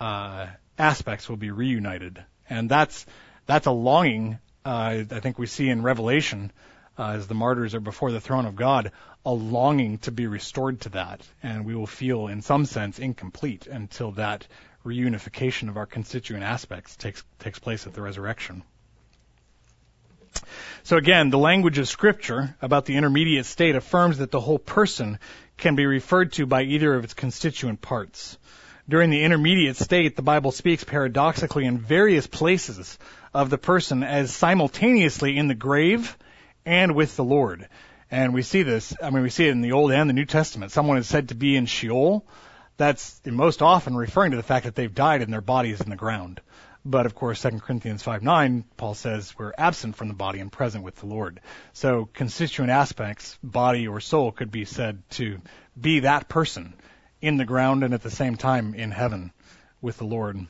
uh, 0.00 0.46
aspects 0.78 1.28
will 1.28 1.36
be 1.36 1.50
reunited. 1.50 2.22
And 2.48 2.70
that's, 2.70 3.06
that's 3.46 3.66
a 3.66 3.70
longing, 3.70 4.38
uh, 4.64 5.04
I 5.10 5.20
think 5.20 5.38
we 5.38 5.46
see 5.46 5.68
in 5.68 5.82
Revelation 5.82 6.52
uh, 6.98 7.10
as 7.10 7.26
the 7.26 7.34
martyrs 7.34 7.74
are 7.74 7.80
before 7.80 8.10
the 8.10 8.20
throne 8.20 8.46
of 8.46 8.56
God, 8.56 8.92
a 9.24 9.32
longing 9.32 9.98
to 9.98 10.10
be 10.10 10.26
restored 10.26 10.80
to 10.82 10.88
that. 10.90 11.20
And 11.42 11.64
we 11.64 11.74
will 11.74 11.86
feel, 11.86 12.28
in 12.28 12.42
some 12.42 12.64
sense, 12.64 12.98
incomplete 12.98 13.66
until 13.66 14.12
that 14.12 14.46
reunification 14.88 15.68
of 15.68 15.76
our 15.76 15.86
constituent 15.86 16.44
aspects 16.44 16.96
takes, 16.96 17.22
takes 17.38 17.58
place 17.58 17.86
at 17.86 17.94
the 17.94 18.02
resurrection. 18.02 18.62
So 20.82 20.96
again, 20.96 21.30
the 21.30 21.38
language 21.38 21.78
of 21.78 21.88
Scripture 21.88 22.56
about 22.62 22.86
the 22.86 22.96
intermediate 22.96 23.46
state 23.46 23.76
affirms 23.76 24.18
that 24.18 24.30
the 24.30 24.40
whole 24.40 24.58
person 24.58 25.18
can 25.56 25.74
be 25.74 25.86
referred 25.86 26.32
to 26.34 26.46
by 26.46 26.62
either 26.62 26.94
of 26.94 27.04
its 27.04 27.14
constituent 27.14 27.80
parts. 27.80 28.38
During 28.88 29.10
the 29.10 29.22
intermediate 29.22 29.76
state, 29.76 30.16
the 30.16 30.22
Bible 30.22 30.50
speaks 30.50 30.84
paradoxically 30.84 31.66
in 31.66 31.78
various 31.78 32.26
places 32.26 32.98
of 33.34 33.50
the 33.50 33.58
person 33.58 34.02
as 34.02 34.34
simultaneously 34.34 35.36
in 35.36 35.48
the 35.48 35.54
grave 35.54 36.16
and 36.64 36.94
with 36.94 37.14
the 37.16 37.24
Lord. 37.24 37.68
And 38.10 38.32
we 38.32 38.42
see 38.42 38.62
this, 38.62 38.94
I 39.02 39.10
mean, 39.10 39.22
we 39.22 39.30
see 39.30 39.46
it 39.46 39.50
in 39.50 39.60
the 39.60 39.72
Old 39.72 39.92
and 39.92 40.08
the 40.08 40.14
New 40.14 40.24
Testament. 40.24 40.72
Someone 40.72 40.96
is 40.96 41.06
said 41.06 41.28
to 41.28 41.34
be 41.34 41.56
in 41.56 41.66
Sheol. 41.66 42.24
That's 42.78 43.20
most 43.26 43.60
often 43.60 43.96
referring 43.96 44.30
to 44.30 44.36
the 44.36 44.42
fact 44.42 44.64
that 44.64 44.74
they've 44.74 44.94
died 44.94 45.20
and 45.20 45.32
their 45.32 45.40
body 45.40 45.70
is 45.70 45.80
in 45.80 45.90
the 45.90 45.96
ground. 45.96 46.40
But 46.84 47.06
of 47.06 47.14
course, 47.14 47.42
2 47.42 47.58
Corinthians 47.58 48.02
5 48.02 48.22
9, 48.22 48.64
Paul 48.76 48.94
says 48.94 49.36
we're 49.36 49.52
absent 49.58 49.96
from 49.96 50.08
the 50.08 50.14
body 50.14 50.38
and 50.38 50.50
present 50.50 50.84
with 50.84 50.96
the 50.96 51.06
Lord. 51.06 51.40
So 51.72 52.08
constituent 52.14 52.70
aspects, 52.70 53.36
body 53.42 53.88
or 53.88 54.00
soul, 54.00 54.32
could 54.32 54.50
be 54.50 54.64
said 54.64 55.02
to 55.10 55.38
be 55.78 56.00
that 56.00 56.28
person 56.28 56.72
in 57.20 57.36
the 57.36 57.44
ground 57.44 57.82
and 57.82 57.92
at 57.92 58.02
the 58.02 58.10
same 58.10 58.36
time 58.36 58.74
in 58.74 58.90
heaven 58.90 59.32
with 59.82 59.98
the 59.98 60.06
Lord. 60.06 60.46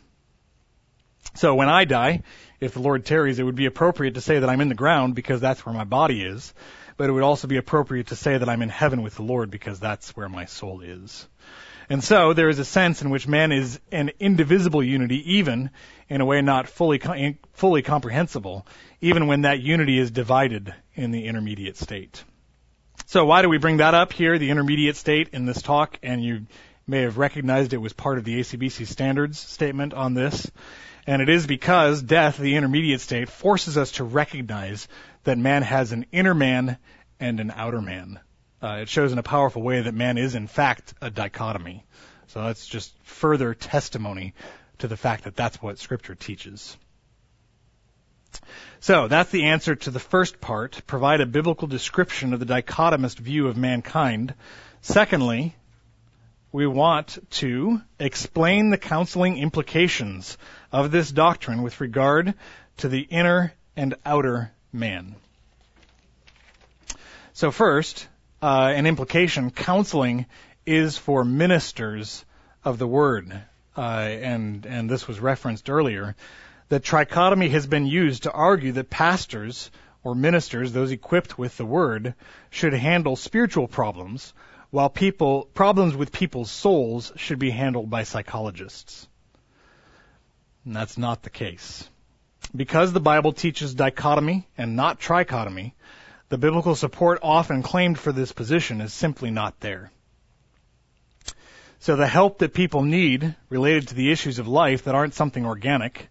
So 1.35 1.55
when 1.55 1.69
I 1.69 1.85
die, 1.85 2.23
if 2.61 2.75
the 2.75 2.81
Lord 2.81 3.05
tarries, 3.05 3.39
it 3.39 3.45
would 3.45 3.55
be 3.55 3.67
appropriate 3.67 4.15
to 4.15 4.21
say 4.21 4.39
that 4.39 4.49
I'm 4.51 4.61
in 4.61 4.69
the 4.69 4.75
ground 4.75 5.15
because 5.15 5.41
that's 5.41 5.65
where 5.65 5.75
my 5.75 5.85
body 5.85 6.23
is, 6.23 6.53
but 6.97 7.09
it 7.09 7.13
would 7.13 7.23
also 7.23 7.49
be 7.49 7.57
appropriate 7.57 8.09
to 8.09 8.17
say 8.17 8.37
that 8.37 8.49
I'm 8.49 8.63
in 8.63 8.69
heaven 8.69 9.03
with 9.03 9.15
the 9.15 9.23
Lord 9.23 9.51
because 9.51 9.81
that's 9.81 10.17
where 10.17 10.29
my 10.29 10.45
soul 10.45 10.83
is. 10.83 11.27
And 11.91 12.05
so 12.05 12.35
there 12.35 12.49
is 12.49 12.59
a 12.59 12.65
sense 12.65 13.01
in 13.01 13.11
which 13.11 13.27
man 13.27 13.51
is 13.51 13.81
an 13.91 14.11
indivisible 14.21 14.83
unity, 14.83 15.37
even 15.37 15.71
in 16.09 16.21
a 16.21 16.27
way 16.27 16.43
not 16.43 16.69
fully 16.69 17.01
fully 17.53 17.83
comprehensible, 17.83 18.67
even 19.01 19.27
when 19.27 19.43
that 19.43 19.61
unity 19.61 19.99
is 19.99 20.11
divided 20.11 20.75
in 20.95 21.13
the 21.13 21.25
intermediate 21.25 21.77
state. 21.77 22.23
So 23.07 23.25
why 23.25 23.41
do 23.41 23.49
we 23.49 23.57
bring 23.57 23.79
that 23.79 23.95
up 23.95 24.13
here, 24.13 24.39
the 24.39 24.51
intermediate 24.51 24.97
state, 24.97 25.31
in 25.33 25.47
this 25.47 25.63
talk? 25.63 25.99
And 26.03 26.23
you 26.23 26.47
may 26.87 27.03
have 27.03 27.17
recognized 27.17 27.73
it 27.73 27.79
was 27.79 27.95
part 27.95 28.19
of 28.19 28.25
the 28.25 28.39
ACBC 28.39 28.87
standards 28.87 29.39
statement 29.39 29.95
on 29.95 30.13
this. 30.13 30.51
And 31.07 31.23
it 31.23 31.31
is 31.31 31.47
because 31.47 32.03
death, 32.03 32.37
the 32.37 32.57
intermediate 32.57 33.01
state, 33.01 33.31
forces 33.31 33.79
us 33.79 33.93
to 33.93 34.05
recognize 34.05 34.89
that 35.25 35.39
man 35.39 35.63
has 35.63 35.93
an 35.93 36.05
inner 36.13 36.35
man 36.35 36.77
and 37.19 37.41
an 37.41 37.51
outer 37.51 37.81
man. 37.81 38.21
Uh, 38.63 38.79
it 38.83 38.89
shows 38.89 39.13
in 39.13 39.19
a 39.19 39.23
powerful 39.23 39.63
way 39.63 39.81
that 39.83 39.95
man 39.95 40.19
is 40.19 40.35
in 40.35 40.47
fact 40.47 40.95
a 41.01 41.11
dichotomy. 41.11 41.85
So 42.29 42.43
that's 42.43 42.67
just 42.67 42.93
further 43.05 43.55
testimony 43.55 44.35
to 44.79 44.89
the 44.89 44.97
fact 44.97 45.25
that 45.25 45.37
that's 45.37 45.63
what 45.63 45.79
Scripture 45.79 46.15
teaches. 46.15 46.77
So 48.81 49.09
that's 49.09 49.31
the 49.31 49.47
answer 49.47 49.75
to 49.75 49.91
the 49.91 50.01
first 50.01 50.41
part. 50.41 50.83
Provide 50.87 51.21
a 51.21 51.27
biblical 51.27 51.67
description 51.69 52.33
of 52.33 52.41
the 52.41 52.47
dichotomist 52.47 53.19
view 53.19 53.49
of 53.49 53.57
mankind. 53.57 54.35
Secondly, 54.81 55.57
we 56.53 56.67
want 56.67 57.19
to 57.31 57.81
explain 57.99 58.71
the 58.71 58.79
counseling 58.79 59.39
implications 59.39 60.39
of 60.73 60.91
this 60.91 61.11
doctrine 61.11 61.63
with 61.63 61.81
regard 61.81 62.35
to 62.79 62.89
the 62.89 63.01
inner 63.01 63.53
and 63.77 63.95
outer 64.05 64.53
man. 64.73 65.17
So 67.33 67.51
first, 67.51 68.09
uh, 68.43 68.73
an 68.75 68.87
implication, 68.87 69.51
counseling 69.51 70.27
is 70.67 70.97
for 70.99 71.25
ministers 71.25 72.25
of 72.65 72.79
the 72.79 72.87
word. 72.87 73.33
Uh, 73.77 73.81
and, 73.81 74.67
and 74.67 74.91
this 74.91 75.07
was 75.07 75.21
referenced 75.21 75.71
earlier, 75.71 76.17
that 76.69 76.83
trichotomy 76.83 77.51
has 77.51 77.67
been 77.67 77.87
used 77.87 78.25
to 78.25 78.33
argue 78.33 78.73
that 78.73 78.91
pastors 78.91 79.71
or 80.05 80.15
ministers, 80.15 80.73
those 80.73 80.91
equipped 80.91 81.39
with 81.39 81.57
the 81.57 81.65
word, 81.65 82.15
should 82.51 82.73
handle 82.73 83.17
spiritual 83.17 83.69
problems 83.69 84.33
while 84.71 84.91
people 84.91 85.49
problems 85.55 85.97
with 85.97 86.13
people's 86.13 86.51
souls 86.51 87.13
should 87.17 87.39
be 87.39 87.51
handled 87.51 87.89
by 87.89 88.03
psychologists. 88.03 89.09
And 90.65 90.77
that's 90.77 90.99
not 90.99 91.23
the 91.23 91.31
case. 91.31 91.89
Because 92.55 92.93
the 92.93 93.01
Bible 93.01 93.33
teaches 93.33 93.75
dichotomy 93.75 94.47
and 94.57 94.77
not 94.77 95.01
trichotomy, 95.01 95.73
the 96.29 96.39
biblical 96.39 96.75
support 96.75 97.21
often 97.23 97.63
claimed 97.63 97.99
for 97.99 98.13
this 98.13 98.33
position 98.33 98.81
is 98.81 98.93
simply 98.93 99.31
not 99.31 99.61
there. 99.61 99.91
So 101.81 101.97
the 101.97 102.07
help 102.07 102.39
that 102.39 102.55
people 102.55 102.83
need 102.83 103.37
related 103.49 103.89
to 103.89 103.95
the 103.95 104.11
issues 104.11 104.39
of 104.39 104.49
life 104.49 104.85
that 104.85 104.95
aren't 104.95 105.15
something 105.15 105.47
organic, 105.47 106.09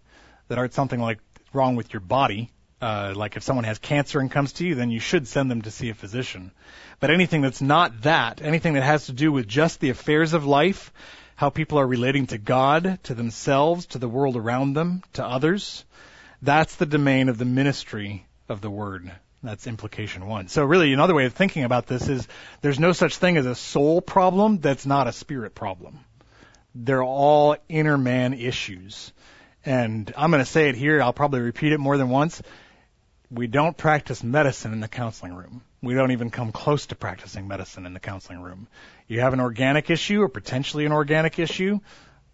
that 0.48 0.58
aren't 0.58 0.74
something 0.74 1.00
like 1.00 1.18
wrong 1.52 1.76
with 1.76 1.92
your 1.92 2.00
body, 2.00 2.50
uh, 2.80 3.12
like 3.16 3.36
if 3.36 3.42
someone 3.42 3.64
has 3.64 3.78
cancer 3.78 4.20
and 4.20 4.30
comes 4.30 4.52
to 4.54 4.66
you, 4.66 4.74
then 4.74 4.90
you 4.90 5.00
should 5.00 5.26
send 5.26 5.50
them 5.50 5.62
to 5.62 5.70
see 5.70 5.90
a 5.90 5.94
physician. 5.94 6.52
But 7.00 7.10
anything 7.10 7.42
that's 7.42 7.60
not 7.60 8.02
that, 8.02 8.40
anything 8.40 8.74
that 8.74 8.82
has 8.82 9.06
to 9.06 9.12
do 9.12 9.32
with 9.32 9.46
just 9.46 9.80
the 9.80 9.90
affairs 9.90 10.32
of 10.32 10.46
life, 10.46 10.92
how 11.36 11.50
people 11.50 11.78
are 11.78 11.86
relating 11.86 12.26
to 12.28 12.38
God, 12.38 12.98
to 13.04 13.14
themselves, 13.14 13.86
to 13.86 13.98
the 13.98 14.08
world 14.08 14.36
around 14.36 14.74
them, 14.74 15.02
to 15.14 15.24
others, 15.24 15.84
that's 16.40 16.76
the 16.76 16.86
domain 16.86 17.28
of 17.28 17.38
the 17.38 17.44
ministry 17.44 18.26
of 18.48 18.60
the 18.60 18.70
Word. 18.70 19.10
That's 19.42 19.66
implication 19.66 20.26
one. 20.26 20.48
So 20.48 20.64
really, 20.64 20.92
another 20.92 21.14
way 21.14 21.26
of 21.26 21.32
thinking 21.32 21.64
about 21.64 21.86
this 21.86 22.08
is 22.08 22.26
there's 22.60 22.80
no 22.80 22.92
such 22.92 23.16
thing 23.16 23.36
as 23.36 23.46
a 23.46 23.54
soul 23.54 24.00
problem 24.00 24.58
that's 24.58 24.84
not 24.84 25.06
a 25.06 25.12
spirit 25.12 25.54
problem. 25.54 26.00
They're 26.74 27.04
all 27.04 27.56
inner 27.68 27.96
man 27.96 28.34
issues. 28.34 29.12
And 29.64 30.12
I'm 30.16 30.30
going 30.30 30.44
to 30.44 30.50
say 30.50 30.68
it 30.68 30.74
here. 30.74 31.00
I'll 31.00 31.12
probably 31.12 31.40
repeat 31.40 31.72
it 31.72 31.78
more 31.78 31.96
than 31.96 32.08
once. 32.08 32.42
We 33.30 33.46
don't 33.46 33.76
practice 33.76 34.24
medicine 34.24 34.72
in 34.72 34.80
the 34.80 34.88
counseling 34.88 35.34
room. 35.34 35.62
We 35.82 35.94
don't 35.94 36.12
even 36.12 36.30
come 36.30 36.50
close 36.50 36.86
to 36.86 36.96
practicing 36.96 37.46
medicine 37.46 37.86
in 37.86 37.94
the 37.94 38.00
counseling 38.00 38.40
room. 38.40 38.66
You 39.06 39.20
have 39.20 39.34
an 39.34 39.40
organic 39.40 39.90
issue 39.90 40.22
or 40.22 40.28
potentially 40.28 40.86
an 40.86 40.92
organic 40.92 41.38
issue, 41.38 41.78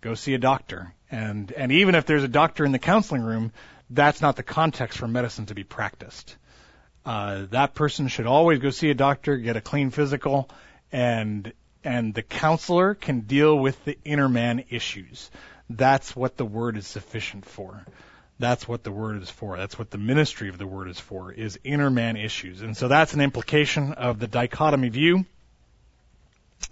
go 0.01 0.15
see 0.15 0.35
a 0.35 0.39
doctor. 0.39 0.95
And, 1.11 1.53
and 1.53 1.71
even 1.73 1.95
if 1.95 2.07
there's 2.07 2.25
a 2.25 2.29
doctor 2.29 2.65
in 2.65 2.73
the 2.73 2.79
counseling 2.79 3.23
room, 3.23 3.53
that's 3.91 4.23
not 4.23 4.37
the 4.37 4.43
context 4.43 4.99
for 4.99 5.07
medicine 5.07 5.47
to 5.47 5.55
be 5.55 5.65
practiced. 5.65 6.37
Uh, 7.05 7.47
that 7.51 7.75
person 7.75 8.09
should 8.09 8.27
always 8.27 8.61
go 8.61 8.71
see 8.71 8.91
a 8.91 8.95
doctor, 8.95 9.37
get 9.37 9.57
a 9.57 9.61
clean 9.61 9.91
physical, 9.91 10.49
and 10.91 11.53
and 11.85 12.15
the 12.15 12.23
counselor 12.23 12.95
can 12.95 13.21
deal 13.21 13.59
with 13.59 13.83
the 13.85 13.99
inner 14.05 14.29
man 14.29 14.65
issues. 14.71 15.31
That's 15.69 16.17
what 16.17 16.37
the 16.37 16.45
word 16.45 16.77
is 16.79 16.87
sufficient 16.87 17.45
for. 17.45 17.85
That's 18.39 18.67
what 18.67 18.83
the 18.83 18.91
word 18.91 19.23
is 19.23 19.31
for. 19.31 19.57
That's 19.57 19.79
what 19.79 19.91
the 19.91 19.99
ministry 19.99 20.49
of 20.49 20.59
the 20.59 20.67
word 20.67 20.89
is 20.89 20.99
for, 20.99 21.31
is 21.31 21.59
inner 21.63 21.91
man 21.91 22.17
issues. 22.17 22.63
And 22.63 22.77
so 22.77 22.89
that's 22.89 23.15
an 23.15 23.21
implication 23.21 23.93
of 23.93 24.19
the 24.19 24.27
dichotomy 24.27 24.89
view. 24.89 25.27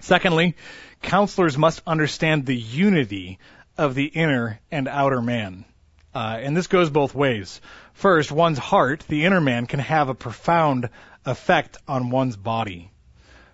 Secondly, 0.01 0.57
counselors 1.03 1.59
must 1.59 1.83
understand 1.87 2.47
the 2.47 2.57
unity 2.57 3.39
of 3.77 3.95
the 3.95 4.07
inner 4.07 4.61
and 4.71 4.89
outer 4.89 5.21
man. 5.21 5.65
Uh, 6.15 6.39
and 6.41 6.57
this 6.57 6.67
goes 6.67 6.91
both 6.91 7.15
ways. 7.15 7.61
First, 7.95 8.31
one's 8.31 8.59
heart, 8.59 9.05
the 9.09 9.25
inner 9.25 9.41
man, 9.41 9.67
can 9.67 9.81
have 9.81 10.09
a 10.09 10.15
profound 10.15 10.91
effect 11.25 11.79
on 11.89 12.11
one's 12.11 12.37
body. 12.37 12.91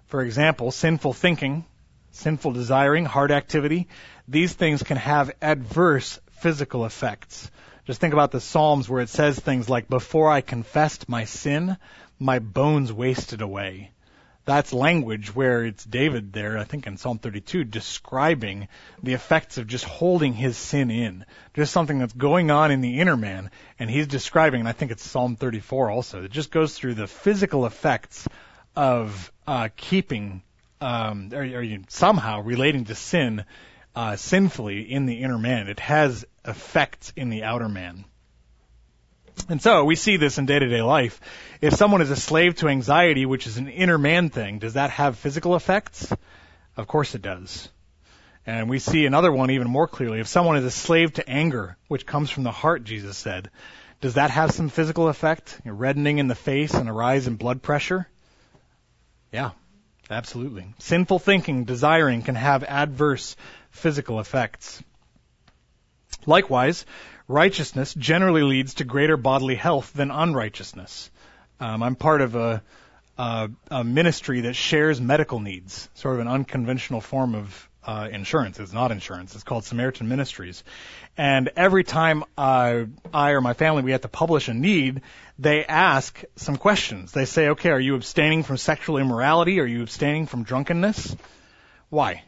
For 0.07 0.23
example, 0.23 0.71
sinful 0.71 1.13
thinking, 1.13 1.65
sinful 2.11 2.53
desiring, 2.53 3.05
heart 3.05 3.31
activity, 3.31 3.89
these 4.27 4.53
things 4.53 4.83
can 4.83 4.97
have 4.97 5.31
adverse 5.41 6.19
physical 6.41 6.85
effects. 6.85 7.51
Just 7.87 8.01
think 8.01 8.13
about 8.13 8.33
the 8.33 8.41
Psalms 8.41 8.89
where 8.89 9.03
it 9.03 9.09
says 9.09 9.39
things 9.39 9.69
like, 9.69 9.89
Before 9.89 10.31
I 10.31 10.41
confessed 10.41 11.09
my 11.09 11.25
sin, 11.25 11.77
my 12.19 12.39
bones 12.39 12.93
wasted 12.93 13.41
away. 13.41 13.93
That's 14.49 14.73
language 14.73 15.35
where 15.35 15.63
it's 15.67 15.85
David 15.85 16.33
there, 16.33 16.57
I 16.57 16.65
think 16.65 16.87
in 16.87 16.97
Psalm 16.97 17.19
32, 17.19 17.65
describing 17.65 18.69
the 19.03 19.13
effects 19.13 19.59
of 19.59 19.67
just 19.67 19.85
holding 19.85 20.33
his 20.33 20.57
sin 20.57 20.91
in. 20.91 21.27
Just 21.53 21.71
something 21.71 21.99
that's 21.99 22.15
going 22.15 22.51
on 22.51 22.71
in 22.71 22.81
the 22.81 22.99
inner 22.99 23.19
man. 23.19 23.51
And 23.79 23.91
he's 23.91 24.07
describing, 24.07 24.61
and 24.61 24.69
I 24.69 24.73
think 24.73 24.91
it's 24.91 25.03
Psalm 25.03 25.37
34 25.37 25.91
also, 25.91 26.25
it 26.25 26.31
just 26.31 26.51
goes 26.51 26.75
through 26.75 26.95
the 26.95 27.07
physical 27.07 27.67
effects 27.67 28.27
of 28.75 29.31
uh, 29.47 29.69
keeping, 29.77 30.41
um, 30.81 31.29
or, 31.35 31.43
or 31.43 31.67
somehow 31.89 32.41
relating 32.41 32.87
to 32.87 32.95
sin 32.95 33.45
uh, 33.95 34.17
sinfully 34.17 34.81
in 34.81 35.05
the 35.05 35.21
inner 35.21 35.37
man. 35.37 35.69
It 35.69 35.81
has 35.81 36.25
effects 36.47 37.13
in 37.17 37.29
the 37.29 37.43
outer 37.43 37.69
man. 37.69 38.07
And 39.49 39.61
so 39.63 39.85
we 39.85 39.95
see 39.95 40.17
this 40.17 40.39
in 40.39 40.47
day 40.47 40.59
to 40.59 40.69
day 40.69 40.83
life. 40.83 41.21
If 41.61 41.75
someone 41.75 42.03
is 42.03 42.11
a 42.11 42.17
slave 42.17 42.57
to 42.57 42.69
anxiety, 42.69 43.27
which 43.27 43.47
is 43.47 43.57
an 43.57 43.69
inner 43.69 43.99
man 43.99 44.31
thing, 44.31 44.59
does 44.59 44.75
that 44.75 44.91
have 44.91 45.19
physical 45.19 45.57
effects? 45.57 46.13
Of 46.77 46.87
course 46.87 47.15
it 47.15 47.23
does. 47.23 47.69
And 48.47 48.71
we 48.71 48.79
see 48.79 49.05
another 49.05 49.31
one 49.31 49.51
even 49.51 49.69
more 49.69 49.87
clearly. 49.87 50.21
If 50.21 50.29
someone 50.29 50.57
is 50.57 50.65
a 50.65 50.71
slave 50.71 51.13
to 51.15 51.29
anger, 51.29 51.77
which 51.89 52.07
comes 52.07 52.31
from 52.31 52.45
the 52.45 52.51
heart, 52.51 52.85
Jesus 52.85 53.17
said, 53.17 53.51
does 54.01 54.15
that 54.15 54.31
have 54.31 54.53
some 54.53 54.69
physical 54.69 55.09
effect? 55.09 55.61
Know, 55.65 55.73
reddening 55.73 56.19
in 56.19 56.29
the 56.29 56.35
face 56.35 56.73
and 56.73 56.89
a 56.89 56.93
rise 56.93 57.27
in 57.27 57.35
blood 57.35 57.63
pressure? 57.63 58.09
Yeah, 59.33 59.51
absolutely. 60.09 60.67
Sinful 60.79 61.19
thinking, 61.19 61.65
desiring 61.65 62.23
can 62.23 62.37
have 62.37 62.63
adverse 62.63 63.37
physical 63.71 64.21
effects. 64.21 64.83
Likewise, 66.27 66.87
righteousness 67.29 67.95
generally 67.95 68.43
leads 68.43 68.75
to 68.75 68.85
greater 68.85 69.17
bodily 69.17 69.55
health 69.55 69.93
than 69.93 70.11
unrighteousness. 70.11 71.11
Um, 71.61 71.83
I'm 71.83 71.95
part 71.95 72.23
of 72.23 72.35
a, 72.35 72.63
a, 73.19 73.51
a, 73.71 73.85
ministry 73.85 74.43
that 74.43 74.55
shares 74.55 75.01
medical 75.01 75.39
needs, 75.39 75.89
sort 75.95 76.15
of 76.15 76.21
an 76.21 76.29
unconventional 76.29 77.01
form 77.01 77.35
of 77.35 77.69
uh, 77.85 78.09
insurance. 78.11 78.59
It's 78.59 78.73
not 78.73 78.93
insurance. 78.93 79.35
It's 79.35 79.45
called 79.45 79.65
Samaritan 79.65 80.09
Ministries. 80.09 80.63
And 81.17 81.51
every 81.57 81.85
time 81.85 82.25
uh, 82.37 82.85
I 83.13 83.31
or 83.31 83.41
my 83.41 83.55
family 83.55 83.83
we 83.83 83.93
have 83.93 84.03
to 84.03 84.09
publish 84.09 84.49
a 84.49 84.55
need, 84.55 85.03
they 85.39 85.65
ask 85.65 86.23
some 86.37 86.57
questions. 86.57 87.13
They 87.13 87.25
say, 87.25 87.49
"Okay, 87.49 87.71
are 87.71 87.81
you 87.81 87.95
abstaining 87.95 88.43
from 88.43 88.57
sexual 88.57 88.99
immorality? 88.99 89.59
Are 89.61 89.67
you 89.67 89.83
abstaining 89.83 90.27
from 90.27 90.43
drunkenness?" 90.43 91.17
Why? 91.89 92.25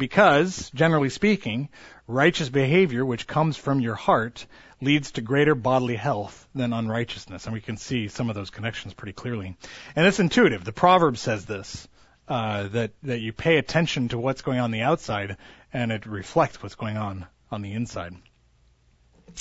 Because, 0.00 0.70
generally 0.70 1.10
speaking, 1.10 1.68
righteous 2.06 2.48
behavior, 2.48 3.04
which 3.04 3.26
comes 3.26 3.56
from 3.56 3.80
your 3.80 3.94
heart, 3.94 4.46
leads 4.80 5.12
to 5.12 5.20
greater 5.20 5.54
bodily 5.54 5.94
health 5.94 6.48
than 6.54 6.72
unrighteousness. 6.72 7.44
And 7.44 7.52
we 7.52 7.60
can 7.60 7.76
see 7.76 8.08
some 8.08 8.30
of 8.30 8.34
those 8.34 8.50
connections 8.50 8.94
pretty 8.94 9.12
clearly. 9.12 9.56
And 9.94 10.06
it's 10.06 10.18
intuitive. 10.18 10.64
The 10.64 10.72
proverb 10.72 11.18
says 11.18 11.44
this, 11.44 11.86
uh, 12.26 12.68
that, 12.68 12.92
that 13.02 13.20
you 13.20 13.34
pay 13.34 13.58
attention 13.58 14.08
to 14.08 14.18
what's 14.18 14.42
going 14.42 14.58
on, 14.58 14.70
the 14.70 14.82
outside 14.82 15.36
and 15.72 15.92
it 15.92 16.06
reflects 16.06 16.62
what's 16.62 16.74
going 16.74 16.96
on 16.96 17.26
on 17.50 17.62
the 17.62 17.72
inside. 17.72 18.14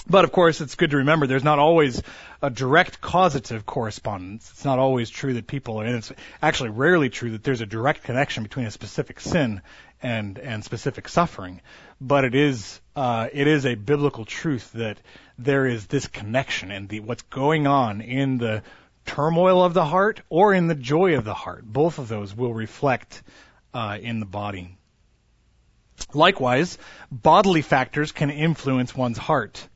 But 0.08 0.26
of 0.26 0.32
course, 0.32 0.62
it's 0.62 0.76
good 0.76 0.92
to 0.92 0.98
remember 0.98 1.28
there's 1.28 1.44
not 1.44 1.60
always 1.60 2.02
a 2.42 2.50
direct 2.50 3.02
causative 3.02 3.66
correspondence. 3.66 4.50
It's 4.52 4.66
not 4.66 4.80
always 4.80 5.10
true 5.10 5.34
that 5.34 5.48
people, 5.48 5.82
and 5.82 5.96
it's 5.96 6.12
actually 6.42 6.70
rarely 6.70 7.10
true 7.10 7.32
that 7.32 7.44
there's 7.44 7.62
a 7.62 7.66
direct 7.66 8.04
connection 8.04 8.44
between 8.44 8.66
a 8.66 8.72
specific 8.72 9.20
sin 9.20 9.62
and 10.02 10.40
and 10.40 10.64
specific 10.64 11.08
suffering. 11.10 11.62
But 12.02 12.26
it 12.26 12.36
is 12.36 12.80
uh, 12.96 13.28
it 13.32 13.48
is 13.48 13.66
a 13.66 13.76
biblical 13.76 14.26
truth 14.26 14.72
that 14.74 15.00
there 15.38 15.66
is 15.66 15.88
this 15.88 16.08
connection, 16.08 16.72
and 16.72 16.90
the 16.90 17.02
what's 17.02 17.24
going 17.24 17.68
on 17.68 18.02
in 18.02 18.38
the 18.38 18.64
turmoil 19.06 19.64
of 19.64 19.74
the 19.74 19.86
heart 19.86 20.22
or 20.30 20.54
in 20.54 20.68
the 20.68 20.76
joy 20.76 21.16
of 21.16 21.26
the 21.26 21.34
heart. 21.34 21.66
Both 21.66 22.00
of 22.00 22.08
those 22.08 22.36
will 22.36 22.54
reflect 22.54 23.24
uh, 23.74 23.98
in 24.02 24.20
the 24.20 24.26
body. 24.26 24.78
Likewise, 26.14 26.78
bodily 27.12 27.62
factors 27.62 28.12
can 28.12 28.30
influence 28.30 28.96
one's 28.96 29.18
heart. 29.18 29.68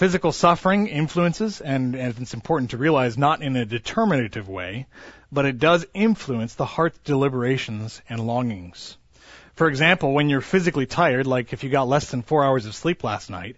Physical 0.00 0.32
suffering 0.32 0.86
influences, 0.86 1.60
and, 1.60 1.94
and 1.94 2.18
it's 2.18 2.32
important 2.32 2.70
to 2.70 2.78
realize, 2.78 3.18
not 3.18 3.42
in 3.42 3.54
a 3.54 3.66
determinative 3.66 4.48
way, 4.48 4.86
but 5.30 5.44
it 5.44 5.58
does 5.58 5.84
influence 5.92 6.54
the 6.54 6.64
heart's 6.64 6.98
deliberations 7.04 8.00
and 8.08 8.26
longings. 8.26 8.96
For 9.56 9.68
example, 9.68 10.14
when 10.14 10.30
you're 10.30 10.40
physically 10.40 10.86
tired, 10.86 11.26
like 11.26 11.52
if 11.52 11.62
you 11.62 11.68
got 11.68 11.86
less 11.86 12.10
than 12.10 12.22
four 12.22 12.42
hours 12.42 12.64
of 12.64 12.74
sleep 12.74 13.04
last 13.04 13.28
night, 13.28 13.56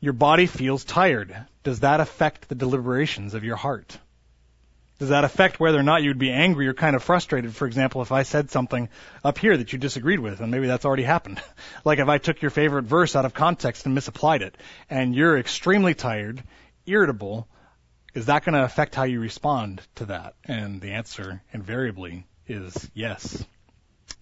your 0.00 0.12
body 0.12 0.46
feels 0.46 0.84
tired. 0.84 1.36
Does 1.62 1.78
that 1.78 2.00
affect 2.00 2.48
the 2.48 2.56
deliberations 2.56 3.34
of 3.34 3.44
your 3.44 3.54
heart? 3.54 3.96
Does 4.98 5.10
that 5.10 5.24
affect 5.24 5.60
whether 5.60 5.78
or 5.78 5.82
not 5.82 6.02
you'd 6.02 6.18
be 6.18 6.30
angry 6.30 6.68
or 6.68 6.74
kind 6.74 6.96
of 6.96 7.02
frustrated? 7.02 7.54
For 7.54 7.66
example, 7.66 8.00
if 8.00 8.12
I 8.12 8.22
said 8.22 8.50
something 8.50 8.88
up 9.22 9.36
here 9.36 9.56
that 9.56 9.72
you 9.72 9.78
disagreed 9.78 10.20
with, 10.20 10.40
and 10.40 10.50
maybe 10.50 10.66
that's 10.66 10.86
already 10.86 11.02
happened. 11.02 11.42
like 11.84 11.98
if 11.98 12.08
I 12.08 12.16
took 12.16 12.40
your 12.40 12.50
favorite 12.50 12.84
verse 12.84 13.14
out 13.14 13.26
of 13.26 13.34
context 13.34 13.84
and 13.84 13.94
misapplied 13.94 14.40
it, 14.40 14.56
and 14.88 15.14
you're 15.14 15.38
extremely 15.38 15.94
tired, 15.94 16.42
irritable, 16.86 17.46
is 18.14 18.26
that 18.26 18.44
going 18.44 18.54
to 18.54 18.64
affect 18.64 18.94
how 18.94 19.02
you 19.02 19.20
respond 19.20 19.82
to 19.96 20.06
that? 20.06 20.34
And 20.44 20.80
the 20.80 20.92
answer 20.92 21.42
invariably 21.52 22.26
is 22.46 22.90
yes 22.94 23.44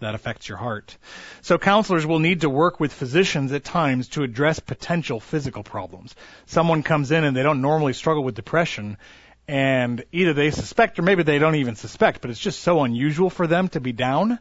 that 0.00 0.14
affects 0.14 0.48
your 0.48 0.58
heart. 0.58 0.96
So 1.42 1.56
counselors 1.56 2.06
will 2.06 2.18
need 2.18 2.40
to 2.40 2.50
work 2.50 2.80
with 2.80 2.92
physicians 2.92 3.52
at 3.52 3.64
times 3.64 4.08
to 4.08 4.22
address 4.22 4.58
potential 4.58 5.20
physical 5.20 5.62
problems. 5.62 6.14
Someone 6.46 6.82
comes 6.82 7.10
in 7.10 7.24
and 7.24 7.36
they 7.36 7.42
don't 7.42 7.62
normally 7.62 7.92
struggle 7.92 8.24
with 8.24 8.34
depression 8.34 8.98
and 9.46 10.04
either 10.12 10.32
they 10.32 10.50
suspect 10.50 10.98
or 10.98 11.02
maybe 11.02 11.22
they 11.22 11.38
don't 11.38 11.56
even 11.56 11.76
suspect, 11.76 12.20
but 12.20 12.30
it's 12.30 12.40
just 12.40 12.60
so 12.60 12.82
unusual 12.82 13.30
for 13.30 13.46
them 13.46 13.68
to 13.68 13.80
be 13.80 13.92
down. 13.92 14.38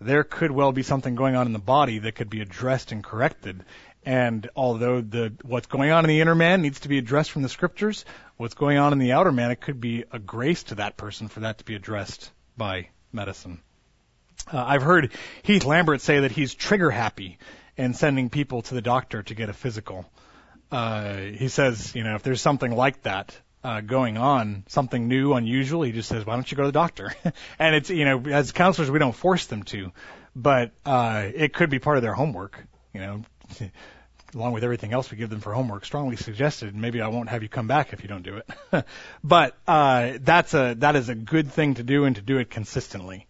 There 0.00 0.24
could 0.24 0.50
well 0.50 0.72
be 0.72 0.82
something 0.82 1.14
going 1.14 1.36
on 1.36 1.46
in 1.46 1.52
the 1.52 1.58
body 1.58 2.00
that 2.00 2.16
could 2.16 2.28
be 2.28 2.42
addressed 2.42 2.92
and 2.92 3.02
corrected. 3.02 3.64
And 4.04 4.48
although 4.54 5.00
the 5.00 5.32
what's 5.42 5.66
going 5.66 5.90
on 5.90 6.04
in 6.04 6.08
the 6.08 6.20
inner 6.20 6.34
man 6.34 6.62
needs 6.62 6.80
to 6.80 6.88
be 6.88 6.98
addressed 6.98 7.30
from 7.30 7.42
the 7.42 7.48
scriptures, 7.48 8.04
what's 8.36 8.54
going 8.54 8.78
on 8.78 8.92
in 8.92 8.98
the 8.98 9.12
outer 9.12 9.32
man, 9.32 9.50
it 9.50 9.60
could 9.60 9.80
be 9.80 10.04
a 10.12 10.18
grace 10.18 10.64
to 10.64 10.76
that 10.76 10.96
person 10.96 11.28
for 11.28 11.40
that 11.40 11.58
to 11.58 11.64
be 11.64 11.74
addressed 11.74 12.30
by 12.56 12.88
medicine. 13.12 13.60
Uh, 14.52 14.62
I've 14.64 14.82
heard 14.82 15.12
Heath 15.42 15.64
Lambert 15.64 16.02
say 16.02 16.20
that 16.20 16.30
he's 16.30 16.54
trigger 16.54 16.90
happy 16.90 17.38
in 17.76 17.94
sending 17.94 18.30
people 18.30 18.62
to 18.62 18.74
the 18.74 18.82
doctor 18.82 19.22
to 19.22 19.34
get 19.34 19.48
a 19.48 19.52
physical. 19.54 20.04
Uh, 20.70 21.16
he 21.16 21.48
says, 21.48 21.94
you 21.94 22.04
know, 22.04 22.14
if 22.14 22.22
there's 22.22 22.40
something 22.40 22.70
like 22.70 23.02
that 23.02 23.36
uh, 23.66 23.80
going 23.80 24.16
on, 24.16 24.64
something 24.68 25.08
new, 25.08 25.34
unusual, 25.34 25.82
he 25.82 25.92
just 25.92 26.08
says, 26.08 26.24
why 26.24 26.34
don't 26.34 26.50
you 26.50 26.56
go 26.56 26.62
to 26.62 26.68
the 26.68 26.72
doctor? 26.72 27.12
and 27.58 27.74
it's, 27.74 27.90
you 27.90 28.04
know, 28.04 28.22
as 28.26 28.52
counselors, 28.52 28.90
we 28.90 28.98
don't 28.98 29.14
force 29.14 29.46
them 29.46 29.62
to, 29.64 29.92
but 30.34 30.72
uh, 30.84 31.28
it 31.34 31.52
could 31.52 31.70
be 31.70 31.78
part 31.78 31.96
of 31.96 32.02
their 32.02 32.14
homework, 32.14 32.64
you 32.92 33.00
know. 33.00 33.22
along 34.34 34.52
with 34.52 34.64
everything 34.64 34.92
else 34.92 35.10
we 35.10 35.16
give 35.16 35.30
them 35.30 35.40
for 35.40 35.54
homework, 35.54 35.84
strongly 35.84 36.16
suggested. 36.16 36.74
Maybe 36.74 37.00
I 37.00 37.08
won't 37.08 37.28
have 37.28 37.42
you 37.42 37.48
come 37.48 37.68
back 37.68 37.92
if 37.92 38.02
you 38.02 38.08
don't 38.08 38.24
do 38.24 38.40
it. 38.42 38.84
but 39.24 39.56
uh, 39.66 40.14
that's 40.20 40.52
a 40.52 40.74
that 40.78 40.96
is 40.96 41.08
a 41.08 41.14
good 41.14 41.52
thing 41.52 41.74
to 41.74 41.82
do 41.82 42.04
and 42.04 42.16
to 42.16 42.22
do 42.22 42.38
it 42.38 42.50
consistently 42.50 43.26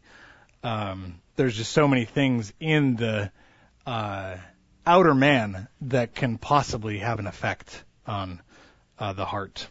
um, 0.66 1.20
there's 1.36 1.56
just 1.56 1.72
so 1.72 1.86
many 1.86 2.04
things 2.04 2.52
in 2.58 2.96
the 2.96 3.30
uh, 3.86 4.36
outer 4.84 5.14
man 5.14 5.68
that 5.82 6.14
can 6.14 6.38
possibly 6.38 6.98
have 6.98 7.20
an 7.20 7.26
effect 7.26 7.84
on 8.06 8.40
uh, 8.98 9.12
the 9.12 9.24
heart. 9.24 9.68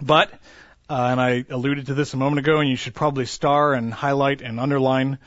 But, 0.00 0.30
uh, 0.88 1.08
and 1.10 1.20
I 1.20 1.44
alluded 1.48 1.86
to 1.86 1.94
this 1.94 2.14
a 2.14 2.16
moment 2.16 2.40
ago, 2.40 2.60
and 2.60 2.68
you 2.68 2.76
should 2.76 2.94
probably 2.94 3.26
star 3.26 3.74
and 3.74 3.92
highlight 3.92 4.42
and 4.42 4.60
underline 4.60 5.18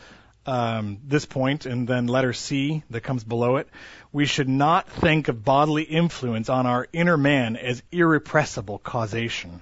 um, 0.45 0.99
this 1.05 1.25
point, 1.25 1.65
and 1.65 1.87
then 1.87 2.07
letter 2.07 2.33
C 2.33 2.83
that 2.89 3.01
comes 3.01 3.23
below 3.23 3.57
it. 3.57 3.67
We 4.11 4.25
should 4.25 4.49
not 4.49 4.89
think 4.89 5.27
of 5.27 5.43
bodily 5.43 5.83
influence 5.83 6.49
on 6.49 6.65
our 6.65 6.87
inner 6.93 7.17
man 7.17 7.55
as 7.55 7.83
irrepressible 7.91 8.79
causation 8.79 9.61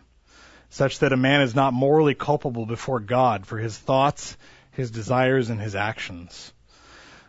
such 0.70 1.00
that 1.00 1.14
a 1.14 1.18
man 1.18 1.42
is 1.42 1.56
not 1.56 1.74
morally 1.74 2.14
culpable 2.14 2.66
before 2.66 3.00
God 3.00 3.46
for 3.46 3.58
his 3.58 3.78
thoughts, 3.78 4.38
his 4.72 4.92
desires, 4.92 5.50
and 5.50 5.60
his 5.60 5.76
actions. 5.76 6.52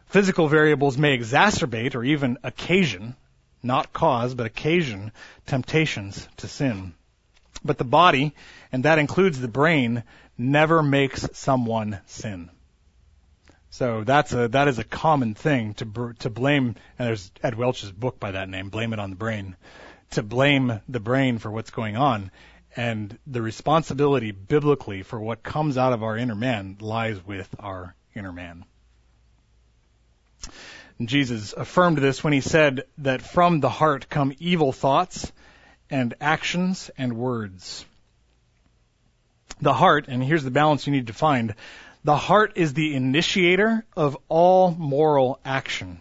Physical 0.07 0.49
variables 0.49 0.97
may 0.97 1.17
exacerbate 1.17 1.95
or 1.95 2.03
even 2.03 2.39
occasion, 2.43 3.15
not 3.63 3.93
cause, 3.93 4.35
but 4.35 4.47
occasion 4.47 5.13
temptations 5.47 6.27
to 6.39 6.49
sin. 6.49 6.95
But 7.65 7.79
the 7.79 7.85
body, 7.85 8.35
and 8.73 8.85
that 8.85 8.99
includes 8.99 9.41
the 9.41 9.49
brain, 9.49 10.05
never 10.37 10.83
makes 10.83 11.29
someone 11.33 12.01
sin. 12.07 12.51
So 13.71 14.03
that's 14.05 14.33
a 14.33 14.49
that 14.49 14.69
is 14.69 14.79
a 14.79 14.85
common 14.85 15.35
thing 15.35 15.75
to 15.75 16.15
to 16.21 16.31
blame. 16.31 16.77
And 16.99 17.09
there's 17.09 17.31
Ed 17.43 17.55
Welch's 17.55 17.93
book 17.93 18.19
by 18.19 18.33
that 18.33 18.49
name, 18.49 18.71
"Blame 18.71 18.93
It 18.93 18.99
on 18.99 19.11
the 19.11 19.17
Brain," 19.17 19.57
to 20.13 20.23
blame 20.23 20.81
the 20.89 21.01
brain 21.01 21.39
for 21.39 21.51
what's 21.51 21.71
going 21.71 21.97
on. 21.97 22.31
And 22.77 23.19
the 23.27 23.43
responsibility 23.43 24.31
biblically 24.31 25.03
for 25.03 25.21
what 25.21 25.43
comes 25.43 25.77
out 25.77 25.93
of 25.93 26.03
our 26.03 26.17
inner 26.17 26.35
man 26.35 26.77
lies 26.81 27.25
with 27.27 27.55
our 27.59 27.95
inner 28.15 28.33
man. 28.33 28.65
Jesus 31.01 31.53
affirmed 31.53 31.99
this 31.99 32.25
when 32.25 32.33
he 32.33 32.41
said 32.41 32.85
that 32.99 33.23
from 33.23 33.61
the 33.61 33.69
heart 33.69 34.09
come 34.09 34.33
evil 34.39 34.73
thoughts 34.73 35.31
and 35.91 36.15
actions 36.21 36.91
and 36.99 37.15
words. 37.15 37.85
The 39.61 39.73
heart, 39.73 40.07
and 40.09 40.23
here's 40.23 40.45
the 40.45 40.51
balance 40.51 40.87
you 40.87 40.93
need 40.93 41.09
to 41.09 41.13
find, 41.13 41.55
the 42.05 42.17
heart 42.17 42.53
is 42.57 42.75
the 42.75 42.95
initiator 42.95 43.85
of 43.97 44.17
all 44.29 44.71
moral 44.71 45.41
action. 45.45 46.01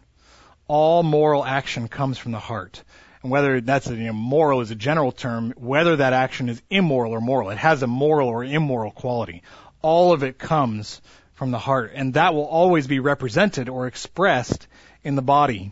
All 0.68 1.02
moral 1.02 1.44
action 1.44 1.88
comes 1.88 2.18
from 2.18 2.34
the 2.34 2.40
heart. 2.40 2.84
And 3.24 3.32
whether 3.32 3.62
that's 3.62 3.88
a, 3.88 3.96
you 3.96 4.06
know, 4.06 4.14
moral 4.14 4.62
is 4.62 4.72
a 4.72 4.76
general 4.76 5.12
term, 5.12 5.54
whether 5.58 5.96
that 5.96 6.14
action 6.14 6.50
is 6.50 6.62
immoral 6.70 7.14
or 7.14 7.22
moral, 7.22 7.50
it 7.50 7.58
has 7.58 7.82
a 7.82 7.88
moral 7.88 8.30
or 8.30 8.44
immoral 8.44 8.92
quality. 8.92 9.42
All 9.82 10.14
of 10.14 10.24
it 10.24 10.38
comes 10.38 11.02
from 11.34 11.52
the 11.52 11.60
heart, 11.60 11.92
and 11.94 12.14
that 12.14 12.34
will 12.34 12.46
always 12.46 12.88
be 12.88 13.00
represented 13.00 13.70
or 13.70 13.88
expressed 13.88 14.68
in 15.04 15.16
the 15.16 15.22
body. 15.22 15.72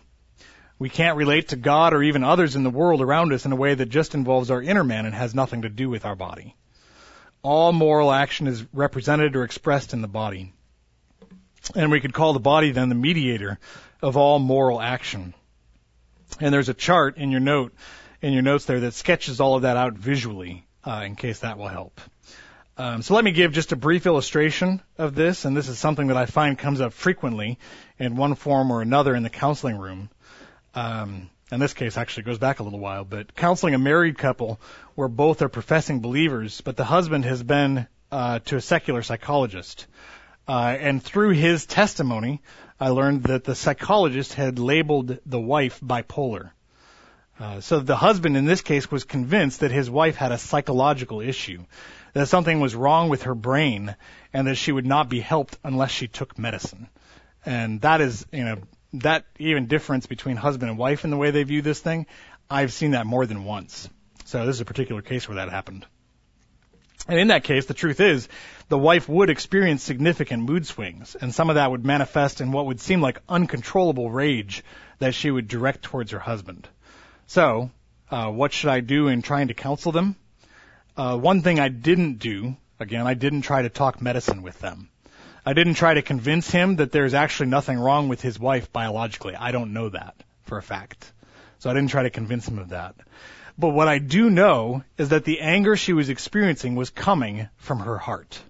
We 0.78 0.90
can't 0.90 1.18
relate 1.18 1.50
to 1.50 1.56
God 1.56 1.94
or 1.94 2.04
even 2.04 2.24
others 2.24 2.56
in 2.56 2.64
the 2.64 2.70
world 2.70 3.02
around 3.02 3.32
us 3.32 3.46
in 3.46 3.52
a 3.52 3.56
way 3.56 3.74
that 3.76 3.88
just 3.88 4.14
involves 4.14 4.52
our 4.52 4.62
inner 4.62 4.84
man 4.84 5.06
and 5.06 5.16
has 5.16 5.34
nothing 5.34 5.62
to 5.62 5.70
do 5.70 5.90
with 5.90 6.06
our 6.06 6.16
body. 6.16 6.56
All 7.42 7.72
moral 7.72 8.12
action 8.12 8.48
is 8.48 8.66
represented 8.74 9.36
or 9.36 9.44
expressed 9.44 9.94
in 9.94 10.02
the 10.02 10.08
body. 10.08 10.52
And 11.76 11.92
we 11.92 12.02
could 12.02 12.14
call 12.14 12.34
the 12.34 12.40
body 12.40 12.72
then 12.72 12.90
the 12.90 12.96
mediator 12.96 13.58
of 14.02 14.18
all 14.18 14.40
moral 14.40 14.82
action. 14.82 15.34
And 16.40 16.54
there's 16.54 16.70
a 16.70 16.74
chart 16.74 17.18
in 17.18 17.32
your 17.32 17.40
note, 17.40 17.74
in 18.22 18.34
your 18.34 18.42
notes 18.42 18.66
there 18.66 18.82
that 18.82 18.94
sketches 18.94 19.40
all 19.40 19.56
of 19.56 19.62
that 19.62 19.78
out 19.78 19.94
visually, 19.94 20.66
uh, 20.84 21.04
in 21.06 21.16
case 21.16 21.40
that 21.40 21.58
will 21.58 21.68
help. 21.68 22.02
Um, 22.78 23.02
so 23.02 23.14
let 23.14 23.24
me 23.24 23.32
give 23.32 23.54
just 23.54 23.72
a 23.72 23.78
brief 23.78 24.06
illustration 24.06 24.82
of 24.98 25.16
this, 25.16 25.46
and 25.46 25.56
this 25.56 25.70
is 25.70 25.80
something 25.80 26.08
that 26.08 26.18
I 26.18 26.26
find 26.26 26.58
comes 26.58 26.82
up 26.82 26.92
frequently 26.92 27.58
in 27.98 28.18
one 28.18 28.36
form 28.36 28.70
or 28.70 28.82
another 28.82 29.16
in 29.16 29.24
the 29.24 29.30
counseling 29.30 29.78
room. 29.78 30.10
Um, 30.76 31.30
in 31.52 31.60
this 31.60 31.74
case 31.74 31.98
actually 31.98 32.24
goes 32.24 32.38
back 32.38 32.60
a 32.60 32.64
little 32.64 32.80
while, 32.80 33.06
but 33.06 33.36
counseling 33.36 33.74
a 33.74 33.80
married 33.80 34.18
couple 34.18 34.60
where 34.96 35.08
both 35.08 35.42
are 35.42 35.50
professing 35.50 36.02
believers, 36.02 36.62
but 36.62 36.76
the 36.76 36.84
husband 36.84 37.26
has 37.26 37.42
been 37.42 37.88
uh, 38.12 38.40
to 38.40 38.58
a 38.58 38.62
secular 38.62 39.02
psychologist. 39.02 39.88
Uh, 40.48 40.76
and 40.80 41.02
through 41.02 41.32
his 41.32 41.66
testimony, 41.66 42.42
I 42.80 42.90
learned 42.90 43.24
that 43.24 43.44
the 43.44 43.56
psychologist 43.56 44.34
had 44.34 44.60
labeled 44.60 45.18
the 45.26 45.40
wife 45.40 45.80
bipolar. 45.82 46.52
Uh, 47.40 47.60
so 47.62 47.80
the 47.80 47.96
husband 47.96 48.38
in 48.38 48.46
this 48.46 48.62
case 48.62 48.90
was 48.90 49.04
convinced 49.04 49.60
that 49.60 49.72
his 49.72 49.90
wife 49.90 50.16
had 50.16 50.32
a 50.32 50.38
psychological 50.38 51.22
issue, 51.22 51.66
that 52.14 52.28
something 52.28 52.60
was 52.60 52.76
wrong 52.76 53.10
with 53.10 53.24
her 53.24 53.36
brain, 53.36 53.96
and 54.34 54.48
that 54.48 54.56
she 54.56 54.72
would 54.72 54.86
not 54.86 55.10
be 55.10 55.20
helped 55.20 55.58
unless 55.64 55.92
she 55.92 56.08
took 56.08 56.40
medicine. 56.40 56.88
And 57.46 57.82
that 57.82 58.02
is, 58.02 58.26
you 58.32 58.46
know, 58.46 58.58
that 59.02 59.26
even 59.40 59.68
difference 59.68 60.06
between 60.06 60.38
husband 60.38 60.70
and 60.70 60.80
wife 60.80 61.04
in 61.04 61.10
the 61.10 61.18
way 61.18 61.32
they 61.32 61.44
view 61.44 61.62
this 61.62 61.80
thing, 61.80 62.06
I've 62.50 62.74
seen 62.74 62.92
that 62.92 63.06
more 63.06 63.26
than 63.26 63.46
once. 63.46 63.90
So 64.26 64.46
this 64.46 64.56
is 64.56 64.62
a 64.62 64.66
particular 64.66 65.02
case 65.02 65.28
where 65.28 65.36
that 65.36 65.50
happened. 65.50 65.86
And 67.08 67.20
in 67.20 67.28
that 67.28 67.44
case, 67.44 67.68
the 67.68 67.76
truth 67.76 68.00
is, 68.00 68.28
the 68.68 68.78
wife 68.78 69.08
would 69.08 69.30
experience 69.30 69.84
significant 69.84 70.44
mood 70.44 70.66
swings, 70.66 71.16
and 71.16 71.34
some 71.34 71.50
of 71.50 71.56
that 71.56 71.70
would 71.70 71.86
manifest 71.86 72.42
in 72.42 72.52
what 72.52 72.66
would 72.66 72.82
seem 72.82 73.00
like 73.02 73.22
uncontrollable 73.30 74.10
rage 74.10 74.64
that 74.98 75.14
she 75.14 75.30
would 75.30 75.48
direct 75.48 75.84
towards 75.84 76.12
her 76.12 76.20
husband. 76.20 76.68
So, 77.28 77.70
uh, 78.10 78.32
what 78.32 78.54
should 78.54 78.72
I 78.72 78.80
do 78.80 79.08
in 79.08 79.22
trying 79.22 79.50
to 79.50 79.54
counsel 79.54 79.92
them? 79.92 80.16
Uh, 80.98 81.18
one 81.18 81.42
thing 81.42 81.60
I 81.60 81.68
didn't 81.68 82.18
do, 82.18 82.56
again, 82.80 83.06
I 83.06 83.14
didn't 83.14 83.44
try 83.44 83.62
to 83.62 83.70
talk 83.70 84.02
medicine 84.02 84.42
with 84.42 84.60
them. 84.60 84.90
I 85.46 85.54
didn't 85.54 85.76
try 85.76 85.94
to 85.94 86.02
convince 86.02 86.50
him 86.50 86.78
that 86.78 86.92
there's 86.92 87.14
actually 87.14 87.50
nothing 87.50 87.78
wrong 87.78 88.08
with 88.08 88.20
his 88.20 88.40
wife 88.40 88.74
biologically. 88.74 89.36
I 89.36 89.52
don't 89.52 89.74
know 89.74 89.90
that 89.90 90.16
for 90.44 90.58
a 90.58 90.64
fact. 90.64 91.12
So 91.60 91.70
I 91.70 91.74
didn't 91.74 91.92
try 91.92 92.04
to 92.04 92.10
convince 92.10 92.48
him 92.48 92.58
of 92.58 92.70
that. 92.70 92.96
But 93.58 93.70
what 93.70 93.88
I 93.88 94.00
do 94.00 94.30
know 94.30 94.84
is 94.98 95.10
that 95.10 95.24
the 95.24 95.42
anger 95.42 95.76
she 95.76 95.94
was 95.94 96.10
experiencing 96.10 96.76
was 96.76 96.90
coming 96.90 97.48
from 97.58 97.80
her 97.80 97.98
heart. 97.98 98.42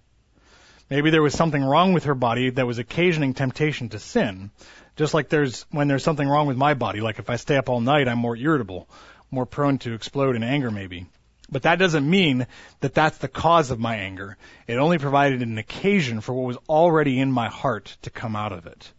Maybe 0.89 1.09
there 1.09 1.21
was 1.21 1.33
something 1.33 1.63
wrong 1.63 1.93
with 1.93 2.05
her 2.05 2.15
body 2.15 2.51
that 2.51 2.65
was 2.65 2.79
occasioning 2.79 3.33
temptation 3.33 3.89
to 3.89 3.99
sin. 3.99 4.51
Just 4.95 5.13
like 5.13 5.27
there's, 5.27 5.65
when 5.71 5.89
there's 5.89 6.03
something 6.03 6.27
wrong 6.27 6.47
with 6.47 6.57
my 6.57 6.75
body, 6.75 7.01
like 7.01 7.19
if 7.19 7.29
I 7.29 7.35
stay 7.35 7.57
up 7.57 7.69
all 7.69 7.81
night, 7.81 8.07
I'm 8.07 8.19
more 8.19 8.37
irritable, 8.37 8.87
more 9.31 9.45
prone 9.45 9.79
to 9.79 9.93
explode 9.93 10.35
in 10.37 10.43
anger 10.43 10.71
maybe. 10.71 11.07
But 11.49 11.63
that 11.63 11.77
doesn't 11.77 12.09
mean 12.09 12.47
that 12.79 12.93
that's 12.93 13.19
the 13.19 13.27
cause 13.27 13.69
of 13.71 13.79
my 13.79 13.97
anger. 13.97 14.37
It 14.67 14.77
only 14.77 14.97
provided 14.97 15.41
an 15.41 15.57
occasion 15.57 16.21
for 16.21 16.33
what 16.33 16.47
was 16.47 16.57
already 16.67 17.19
in 17.19 17.31
my 17.31 17.49
heart 17.49 17.97
to 18.03 18.09
come 18.09 18.35
out 18.35 18.51
of 18.51 18.65
it. 18.65 18.91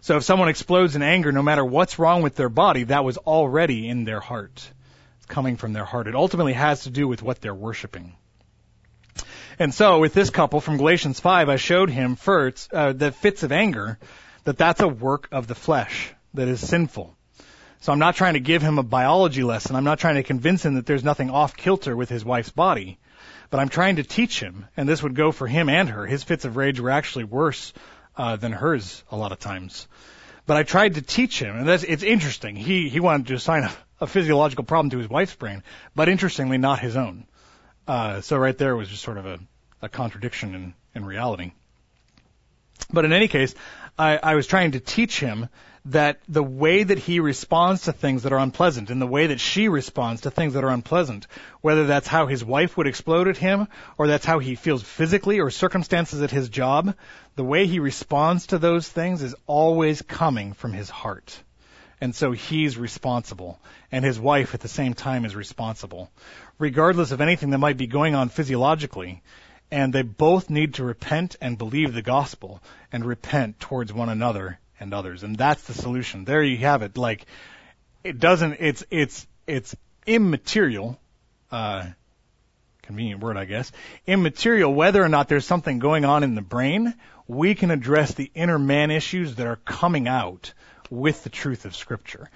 So 0.00 0.16
if 0.16 0.24
someone 0.24 0.48
explodes 0.48 0.96
in 0.96 1.02
anger, 1.02 1.30
no 1.30 1.42
matter 1.42 1.64
what's 1.64 1.98
wrong 1.98 2.22
with 2.22 2.34
their 2.34 2.48
body, 2.48 2.84
that 2.84 3.04
was 3.04 3.18
already 3.18 3.88
in 3.88 4.04
their 4.04 4.20
heart. 4.20 4.68
It's 5.18 5.26
coming 5.26 5.56
from 5.56 5.74
their 5.74 5.84
heart. 5.84 6.08
It 6.08 6.16
ultimately 6.16 6.54
has 6.54 6.84
to 6.84 6.90
do 6.90 7.06
with 7.06 7.22
what 7.22 7.40
they're 7.40 7.54
worshiping. 7.54 8.14
And 9.58 9.72
so 9.72 10.00
with 10.00 10.14
this 10.14 10.30
couple 10.30 10.60
from 10.60 10.78
Galatians 10.78 11.20
5, 11.20 11.48
I 11.48 11.56
showed 11.56 11.90
him 11.90 12.16
first 12.16 12.72
uh, 12.72 12.94
that 12.94 13.16
fits 13.16 13.42
of 13.42 13.52
anger, 13.52 13.98
that 14.44 14.58
that's 14.58 14.80
a 14.80 14.88
work 14.88 15.28
of 15.30 15.46
the 15.46 15.54
flesh 15.54 16.12
that 16.34 16.48
is 16.48 16.66
sinful. 16.66 17.14
So 17.82 17.92
I'm 17.92 17.98
not 17.98 18.14
trying 18.14 18.34
to 18.34 18.40
give 18.40 18.62
him 18.62 18.78
a 18.78 18.84
biology 18.84 19.42
lesson. 19.42 19.74
I'm 19.74 19.82
not 19.82 19.98
trying 19.98 20.14
to 20.14 20.22
convince 20.22 20.64
him 20.64 20.74
that 20.74 20.86
there's 20.86 21.02
nothing 21.02 21.30
off 21.30 21.56
kilter 21.56 21.96
with 21.96 22.08
his 22.08 22.24
wife's 22.24 22.50
body. 22.50 23.00
But 23.50 23.58
I'm 23.58 23.68
trying 23.68 23.96
to 23.96 24.04
teach 24.04 24.38
him, 24.38 24.66
and 24.76 24.88
this 24.88 25.02
would 25.02 25.16
go 25.16 25.32
for 25.32 25.48
him 25.48 25.68
and 25.68 25.88
her. 25.88 26.06
His 26.06 26.22
fits 26.22 26.44
of 26.44 26.56
rage 26.56 26.78
were 26.78 26.90
actually 26.90 27.24
worse 27.24 27.72
uh, 28.16 28.36
than 28.36 28.52
hers 28.52 29.02
a 29.10 29.16
lot 29.16 29.32
of 29.32 29.40
times. 29.40 29.88
But 30.46 30.58
I 30.58 30.62
tried 30.62 30.94
to 30.94 31.02
teach 31.02 31.40
him, 31.40 31.56
and 31.56 31.68
that's, 31.68 31.82
it's 31.82 32.04
interesting. 32.04 32.54
He 32.54 32.88
he 32.88 33.00
wanted 33.00 33.26
to 33.26 33.34
assign 33.34 33.64
a, 33.64 33.72
a 34.00 34.06
physiological 34.06 34.62
problem 34.62 34.90
to 34.90 34.98
his 34.98 35.10
wife's 35.10 35.34
brain, 35.34 35.64
but 35.96 36.08
interestingly 36.08 36.58
not 36.58 36.78
his 36.78 36.96
own. 36.96 37.26
Uh, 37.88 38.20
so 38.20 38.36
right 38.36 38.56
there 38.56 38.76
was 38.76 38.90
just 38.90 39.02
sort 39.02 39.18
of 39.18 39.26
a, 39.26 39.40
a 39.82 39.88
contradiction 39.88 40.54
in, 40.54 40.74
in 40.94 41.04
reality. 41.04 41.50
But 42.92 43.04
in 43.04 43.12
any 43.12 43.26
case, 43.26 43.54
I, 43.98 44.16
I 44.16 44.34
was 44.34 44.46
trying 44.46 44.72
to 44.72 44.80
teach 44.80 45.20
him 45.20 45.48
that 45.86 46.20
the 46.28 46.42
way 46.42 46.84
that 46.84 46.98
he 46.98 47.18
responds 47.18 47.82
to 47.82 47.92
things 47.92 48.22
that 48.22 48.32
are 48.32 48.38
unpleasant 48.38 48.90
and 48.90 49.02
the 49.02 49.06
way 49.06 49.26
that 49.26 49.40
she 49.40 49.68
responds 49.68 50.20
to 50.22 50.30
things 50.30 50.54
that 50.54 50.62
are 50.62 50.70
unpleasant, 50.70 51.26
whether 51.60 51.86
that's 51.86 52.06
how 52.06 52.26
his 52.26 52.44
wife 52.44 52.76
would 52.76 52.86
explode 52.86 53.26
at 53.26 53.36
him 53.36 53.66
or 53.98 54.06
that's 54.06 54.24
how 54.24 54.38
he 54.38 54.54
feels 54.54 54.82
physically 54.82 55.40
or 55.40 55.50
circumstances 55.50 56.22
at 56.22 56.30
his 56.30 56.48
job, 56.48 56.94
the 57.34 57.44
way 57.44 57.66
he 57.66 57.80
responds 57.80 58.46
to 58.46 58.58
those 58.58 58.88
things 58.88 59.22
is 59.22 59.34
always 59.46 60.02
coming 60.02 60.52
from 60.52 60.72
his 60.72 60.88
heart. 60.88 61.42
And 62.00 62.14
so 62.14 62.32
he's 62.32 62.76
responsible. 62.76 63.60
And 63.90 64.04
his 64.04 64.18
wife 64.18 64.54
at 64.54 64.60
the 64.60 64.68
same 64.68 64.94
time 64.94 65.24
is 65.24 65.36
responsible. 65.36 66.10
Regardless 66.58 67.12
of 67.12 67.20
anything 67.20 67.50
that 67.50 67.58
might 67.58 67.76
be 67.76 67.86
going 67.86 68.14
on 68.14 68.28
physiologically, 68.28 69.22
and 69.72 69.90
they 69.90 70.02
both 70.02 70.50
need 70.50 70.74
to 70.74 70.84
repent 70.84 71.36
and 71.40 71.56
believe 71.56 71.94
the 71.94 72.02
gospel 72.02 72.62
and 72.92 73.06
repent 73.06 73.58
towards 73.58 73.90
one 73.90 74.10
another 74.10 74.60
and 74.78 74.92
others. 74.92 75.22
And 75.22 75.34
that's 75.34 75.62
the 75.62 75.72
solution. 75.72 76.26
There 76.26 76.42
you 76.42 76.58
have 76.58 76.82
it. 76.82 76.98
Like, 76.98 77.24
it 78.04 78.20
doesn't, 78.20 78.58
it's, 78.60 78.84
it's, 78.90 79.26
it's 79.46 79.74
immaterial, 80.06 81.00
uh, 81.50 81.86
convenient 82.82 83.22
word, 83.22 83.38
I 83.38 83.46
guess, 83.46 83.72
immaterial 84.06 84.74
whether 84.74 85.02
or 85.02 85.08
not 85.08 85.28
there's 85.28 85.46
something 85.46 85.78
going 85.78 86.04
on 86.04 86.22
in 86.22 86.34
the 86.34 86.42
brain. 86.42 86.92
We 87.26 87.54
can 87.54 87.70
address 87.70 88.12
the 88.12 88.30
inner 88.34 88.58
man 88.58 88.90
issues 88.90 89.36
that 89.36 89.46
are 89.46 89.56
coming 89.56 90.06
out 90.06 90.52
with 90.90 91.24
the 91.24 91.30
truth 91.30 91.64
of 91.64 91.74
scripture. 91.74 92.28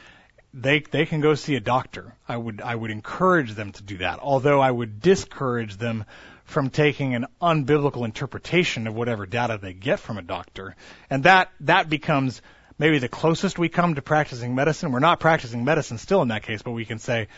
They, 0.54 0.80
they 0.80 1.04
can 1.04 1.20
go 1.20 1.34
see 1.34 1.54
a 1.54 1.60
doctor. 1.60 2.14
I 2.26 2.38
would, 2.38 2.62
I 2.62 2.74
would 2.74 2.90
encourage 2.90 3.52
them 3.52 3.72
to 3.72 3.82
do 3.82 3.98
that. 3.98 4.20
Although 4.22 4.62
I 4.62 4.70
would 4.70 5.02
discourage 5.02 5.76
them 5.76 6.06
from 6.46 6.70
taking 6.70 7.14
an 7.14 7.26
unbiblical 7.40 8.04
interpretation 8.04 8.86
of 8.86 8.94
whatever 8.94 9.26
data 9.26 9.58
they 9.60 9.72
get 9.72 10.00
from 10.00 10.16
a 10.16 10.22
doctor. 10.22 10.74
And 11.10 11.24
that, 11.24 11.50
that 11.60 11.88
becomes 11.88 12.40
maybe 12.78 12.98
the 12.98 13.08
closest 13.08 13.58
we 13.58 13.68
come 13.68 13.96
to 13.96 14.02
practicing 14.02 14.54
medicine. 14.54 14.92
We're 14.92 15.00
not 15.00 15.20
practicing 15.20 15.64
medicine 15.64 15.98
still 15.98 16.22
in 16.22 16.28
that 16.28 16.42
case, 16.44 16.62
but 16.62 16.70
we 16.70 16.84
can 16.84 16.98
say, 16.98 17.28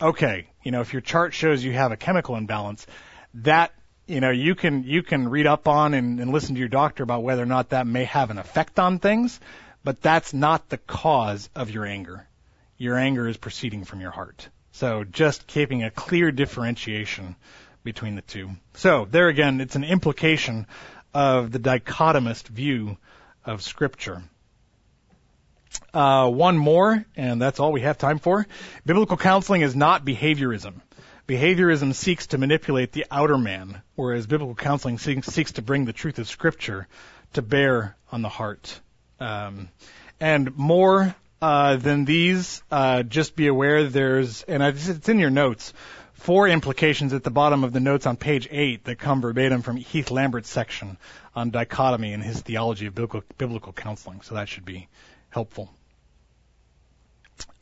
okay, 0.00 0.48
you 0.62 0.72
know, 0.72 0.80
if 0.80 0.92
your 0.92 1.00
chart 1.00 1.32
shows 1.32 1.64
you 1.64 1.72
have 1.72 1.92
a 1.92 1.96
chemical 1.96 2.36
imbalance, 2.36 2.86
that, 3.34 3.72
you 4.06 4.20
know, 4.20 4.30
you 4.30 4.54
can, 4.54 4.84
you 4.84 5.02
can 5.02 5.28
read 5.28 5.46
up 5.46 5.68
on 5.68 5.94
and, 5.94 6.20
and 6.20 6.32
listen 6.32 6.54
to 6.54 6.58
your 6.58 6.68
doctor 6.68 7.02
about 7.02 7.22
whether 7.22 7.42
or 7.42 7.46
not 7.46 7.70
that 7.70 7.86
may 7.86 8.04
have 8.04 8.30
an 8.30 8.38
effect 8.38 8.78
on 8.78 8.98
things. 8.98 9.40
but 9.86 10.02
that's 10.02 10.34
not 10.34 10.68
the 10.68 10.78
cause 10.78 11.48
of 11.54 11.70
your 11.70 11.86
anger. 11.86 12.26
Your 12.76 12.98
anger 12.98 13.28
is 13.28 13.36
proceeding 13.36 13.84
from 13.84 14.00
your 14.00 14.10
heart. 14.10 14.48
So 14.72 15.04
just 15.04 15.46
keeping 15.46 15.84
a 15.84 15.92
clear 15.92 16.32
differentiation 16.32 17.36
between 17.86 18.16
the 18.16 18.22
two. 18.22 18.50
So 18.74 19.06
there 19.10 19.28
again, 19.28 19.62
it's 19.62 19.76
an 19.76 19.84
implication 19.84 20.66
of 21.14 21.50
the 21.50 21.58
dichotomist 21.58 22.48
view 22.48 22.98
of 23.46 23.62
Scripture. 23.62 24.22
Uh, 25.94 26.28
one 26.28 26.58
more, 26.58 27.06
and 27.16 27.40
that's 27.40 27.60
all 27.60 27.72
we 27.72 27.80
have 27.80 27.96
time 27.96 28.18
for. 28.18 28.46
Biblical 28.84 29.16
counseling 29.16 29.62
is 29.62 29.74
not 29.74 30.04
behaviorism. 30.04 30.82
Behaviorism 31.26 31.94
seeks 31.94 32.28
to 32.28 32.38
manipulate 32.38 32.92
the 32.92 33.06
outer 33.10 33.38
man, 33.38 33.82
whereas 33.94 34.26
biblical 34.26 34.54
counseling 34.54 34.98
seeks, 34.98 35.52
to 35.52 35.62
bring 35.62 35.86
the 35.86 35.92
truth 35.92 36.18
of 36.18 36.28
Scripture 36.28 36.86
to 37.32 37.42
bear 37.42 37.96
on 38.12 38.22
the 38.22 38.28
heart. 38.28 38.80
Um, 39.18 39.68
and 40.20 40.56
more 40.56 41.14
uh, 41.40 41.76
than 41.76 42.04
these, 42.04 42.62
uh, 42.70 43.02
just 43.02 43.36
be 43.36 43.46
aware 43.46 43.84
there's, 43.84 44.42
and 44.42 44.62
it's 44.62 45.08
in 45.08 45.18
your 45.18 45.30
notes, 45.30 45.72
four 46.26 46.48
implications 46.48 47.12
at 47.12 47.22
the 47.22 47.30
bottom 47.30 47.62
of 47.62 47.72
the 47.72 47.78
notes 47.78 48.04
on 48.04 48.16
page 48.16 48.48
eight 48.50 48.82
that 48.82 48.98
come 48.98 49.20
verbatim 49.20 49.62
from 49.62 49.76
Heath 49.76 50.10
Lambert's 50.10 50.50
section 50.50 50.98
on 51.36 51.50
dichotomy 51.50 52.12
in 52.12 52.20
his 52.20 52.40
theology 52.40 52.86
of 52.86 52.96
biblical, 52.96 53.22
biblical 53.38 53.72
counseling. 53.72 54.22
So 54.22 54.34
that 54.34 54.48
should 54.48 54.64
be 54.64 54.88
helpful. 55.30 55.70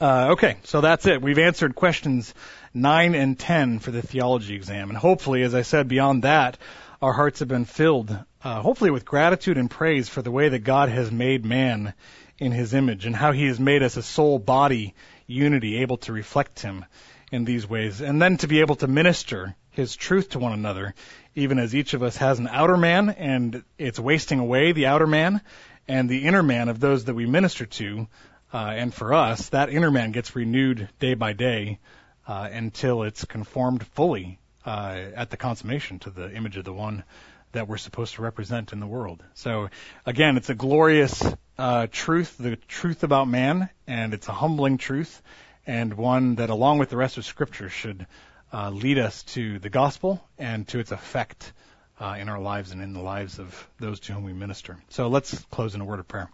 Uh, 0.01 0.29
okay, 0.31 0.57
so 0.65 0.81
that's 0.81 1.05
it. 1.05 1.21
We've 1.21 1.39
answered 1.39 1.75
questions 1.75 2.33
9 2.73 3.15
and 3.15 3.39
10 3.39 3.81
for 3.81 3.91
the 3.91 4.01
theology 4.01 4.55
exam. 4.55 4.89
And 4.89 4.97
hopefully, 4.97 5.43
as 5.43 5.55
I 5.55 5.61
said, 5.61 5.87
beyond 5.87 6.23
that, 6.23 6.57
our 7.03 7.13
hearts 7.13 7.41
have 7.41 7.49
been 7.49 7.67
filled, 7.67 8.19
uh, 8.43 8.63
hopefully 8.63 8.91
with 8.91 9.05
gratitude 9.05 9.59
and 9.59 9.71
praise 9.71 10.09
for 10.09 10.23
the 10.23 10.31
way 10.31 10.49
that 10.49 10.61
God 10.61 10.89
has 10.89 11.13
made 11.13 11.45
man 11.45 11.93
in 12.39 12.51
his 12.51 12.73
image 12.73 13.05
and 13.05 13.15
how 13.15 13.33
he 13.33 13.45
has 13.45 13.61
made 13.61 13.83
us 13.83 13.99
a 13.99 14.03
soul 14.03 14.39
body 14.39 14.95
unity 15.27 15.83
able 15.83 15.99
to 15.99 16.15
reflect 16.15 16.61
him 16.61 16.87
in 17.35 17.45
these 17.45 17.69
ways. 17.69 18.01
And 18.01 18.23
then 18.23 18.37
to 18.39 18.47
be 18.47 18.61
able 18.61 18.77
to 18.77 18.87
minister 18.87 19.57
his 19.71 19.97
truth 19.97 20.31
to 20.31 20.39
one 20.39 20.53
another, 20.53 20.95
even 21.35 21.59
as 21.59 21.75
each 21.75 21.93
of 21.93 22.03
us 22.03 22.17
has 22.19 22.39
an 22.39 22.49
outer 22.49 22.77
man 22.77 23.11
and 23.11 23.65
it's 23.77 23.99
wasting 23.99 24.39
away 24.39 24.73
the 24.73 24.87
outer 24.87 25.07
man 25.07 25.41
and 25.89 26.09
the 26.09 26.25
inner 26.25 26.43
man 26.43 26.69
of 26.69 26.79
those 26.79 27.05
that 27.05 27.15
we 27.15 27.27
minister 27.27 27.67
to. 27.67 28.07
Uh, 28.53 28.73
and 28.77 28.95
for 28.95 29.13
us, 29.13 29.49
that 29.49 29.69
inner 29.69 29.91
man 29.91 30.13
gets 30.13 30.37
renewed 30.37 30.89
day 31.01 31.15
by 31.15 31.33
day 31.33 31.81
uh, 32.29 32.49
until 32.53 33.03
it's 33.03 33.25
conformed 33.25 33.85
fully 33.89 34.39
uh, 34.65 34.97
at 35.17 35.31
the 35.31 35.37
consummation 35.37 35.99
to 35.99 36.11
the 36.11 36.33
image 36.33 36.57
of 36.57 36.65
the 36.65 36.73
one 36.73 37.03
that 37.51 37.69
we're 37.69 37.77
supposed 37.77 38.15
to 38.15 38.23
represent 38.23 38.73
in 38.73 38.81
the 38.81 38.87
world. 38.87 39.23
So 39.35 39.71
again, 40.07 40.37
it's 40.37 40.51
a 40.51 40.55
glorious 40.55 41.23
uh, 41.59 41.89
truth, 41.91 42.37
the 42.39 42.57
truth 42.69 43.03
about 43.03 43.29
man, 43.29 43.69
and 43.87 44.15
it's 44.15 44.29
a 44.29 44.33
humbling 44.33 44.79
truth, 44.79 45.21
and 45.67 45.95
one 45.95 46.37
that, 46.37 46.51
along 46.51 46.79
with 46.79 46.91
the 46.91 46.97
rest 46.97 47.19
of 47.19 47.25
Scripture, 47.25 47.69
should 47.69 48.07
uh, 48.53 48.71
lead 48.71 48.99
us 48.99 49.23
to 49.23 49.59
the 49.59 49.71
gospel 49.71 50.23
and 50.39 50.67
to 50.69 50.79
its 50.79 50.93
effect 50.93 51.53
uh, 52.01 52.17
in 52.19 52.29
our 52.29 52.41
lives 52.41 52.71
and 52.71 52.83
in 52.83 52.93
the 52.93 53.01
lives 53.01 53.39
of 53.39 53.69
those 53.79 54.01
to 54.01 54.13
whom 54.13 54.25
we 54.25 54.33
minister. 54.33 54.79
So 54.89 55.09
let's 55.09 55.45
close 55.51 55.75
in 55.75 55.81
a 55.81 55.85
word 55.85 56.01
of 56.01 56.09
prayer. 56.09 56.31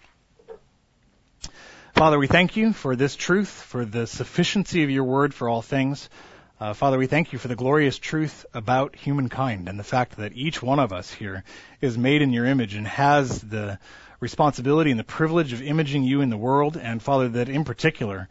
Father, 1.94 2.18
we 2.18 2.26
thank 2.26 2.56
you 2.56 2.72
for 2.72 2.96
this 2.96 3.16
truth, 3.16 3.48
for 3.48 3.84
the 3.84 4.06
sufficiency 4.06 4.84
of 4.84 4.90
your 4.90 5.04
word 5.04 5.34
for 5.34 5.48
all 5.48 5.60
things. 5.60 6.08
Uh, 6.58 6.72
Father, 6.74 6.98
we 6.98 7.06
thank 7.06 7.32
you 7.32 7.38
for 7.38 7.48
the 7.48 7.56
glorious 7.56 7.98
truth 7.98 8.44
about 8.52 8.94
humankind 8.94 9.68
and 9.68 9.78
the 9.78 9.84
fact 9.84 10.16
that 10.16 10.34
each 10.34 10.62
one 10.62 10.78
of 10.78 10.92
us 10.92 11.12
here 11.12 11.42
is 11.80 11.96
made 11.96 12.22
in 12.22 12.32
your 12.32 12.46
image 12.46 12.74
and 12.74 12.86
has 12.86 13.40
the 13.40 13.78
responsibility 14.20 14.90
and 14.90 15.00
the 15.00 15.04
privilege 15.04 15.52
of 15.52 15.62
imaging 15.62 16.02
you 16.02 16.20
in 16.20 16.30
the 16.30 16.36
world. 16.36 16.76
And 16.76 17.02
Father, 17.02 17.28
that 17.30 17.48
in 17.48 17.64
particular, 17.64 18.28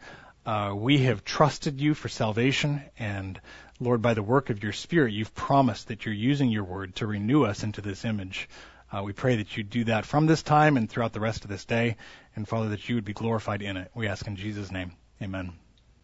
uh, 0.50 0.74
we 0.74 0.98
have 0.98 1.24
trusted 1.24 1.80
you 1.80 1.94
for 1.94 2.08
salvation. 2.08 2.82
And 2.98 3.40
Lord, 3.78 4.02
by 4.02 4.14
the 4.14 4.22
work 4.22 4.50
of 4.50 4.64
your 4.64 4.72
Spirit, 4.72 5.12
you've 5.12 5.32
promised 5.32 5.86
that 5.88 6.04
you're 6.04 6.12
using 6.12 6.50
your 6.50 6.64
word 6.64 6.96
to 6.96 7.06
renew 7.06 7.44
us 7.44 7.62
into 7.62 7.80
this 7.80 8.04
image. 8.04 8.48
Uh, 8.92 9.04
we 9.04 9.12
pray 9.12 9.36
that 9.36 9.56
you 9.56 9.62
do 9.62 9.84
that 9.84 10.04
from 10.04 10.26
this 10.26 10.42
time 10.42 10.76
and 10.76 10.90
throughout 10.90 11.12
the 11.12 11.20
rest 11.20 11.44
of 11.44 11.50
this 11.50 11.64
day. 11.64 11.96
And 12.34 12.48
Father, 12.48 12.70
that 12.70 12.88
you 12.88 12.96
would 12.96 13.04
be 13.04 13.12
glorified 13.12 13.62
in 13.62 13.76
it. 13.76 13.92
We 13.94 14.08
ask 14.08 14.26
in 14.26 14.34
Jesus' 14.34 14.72
name. 14.72 14.90
Amen. 15.22 15.52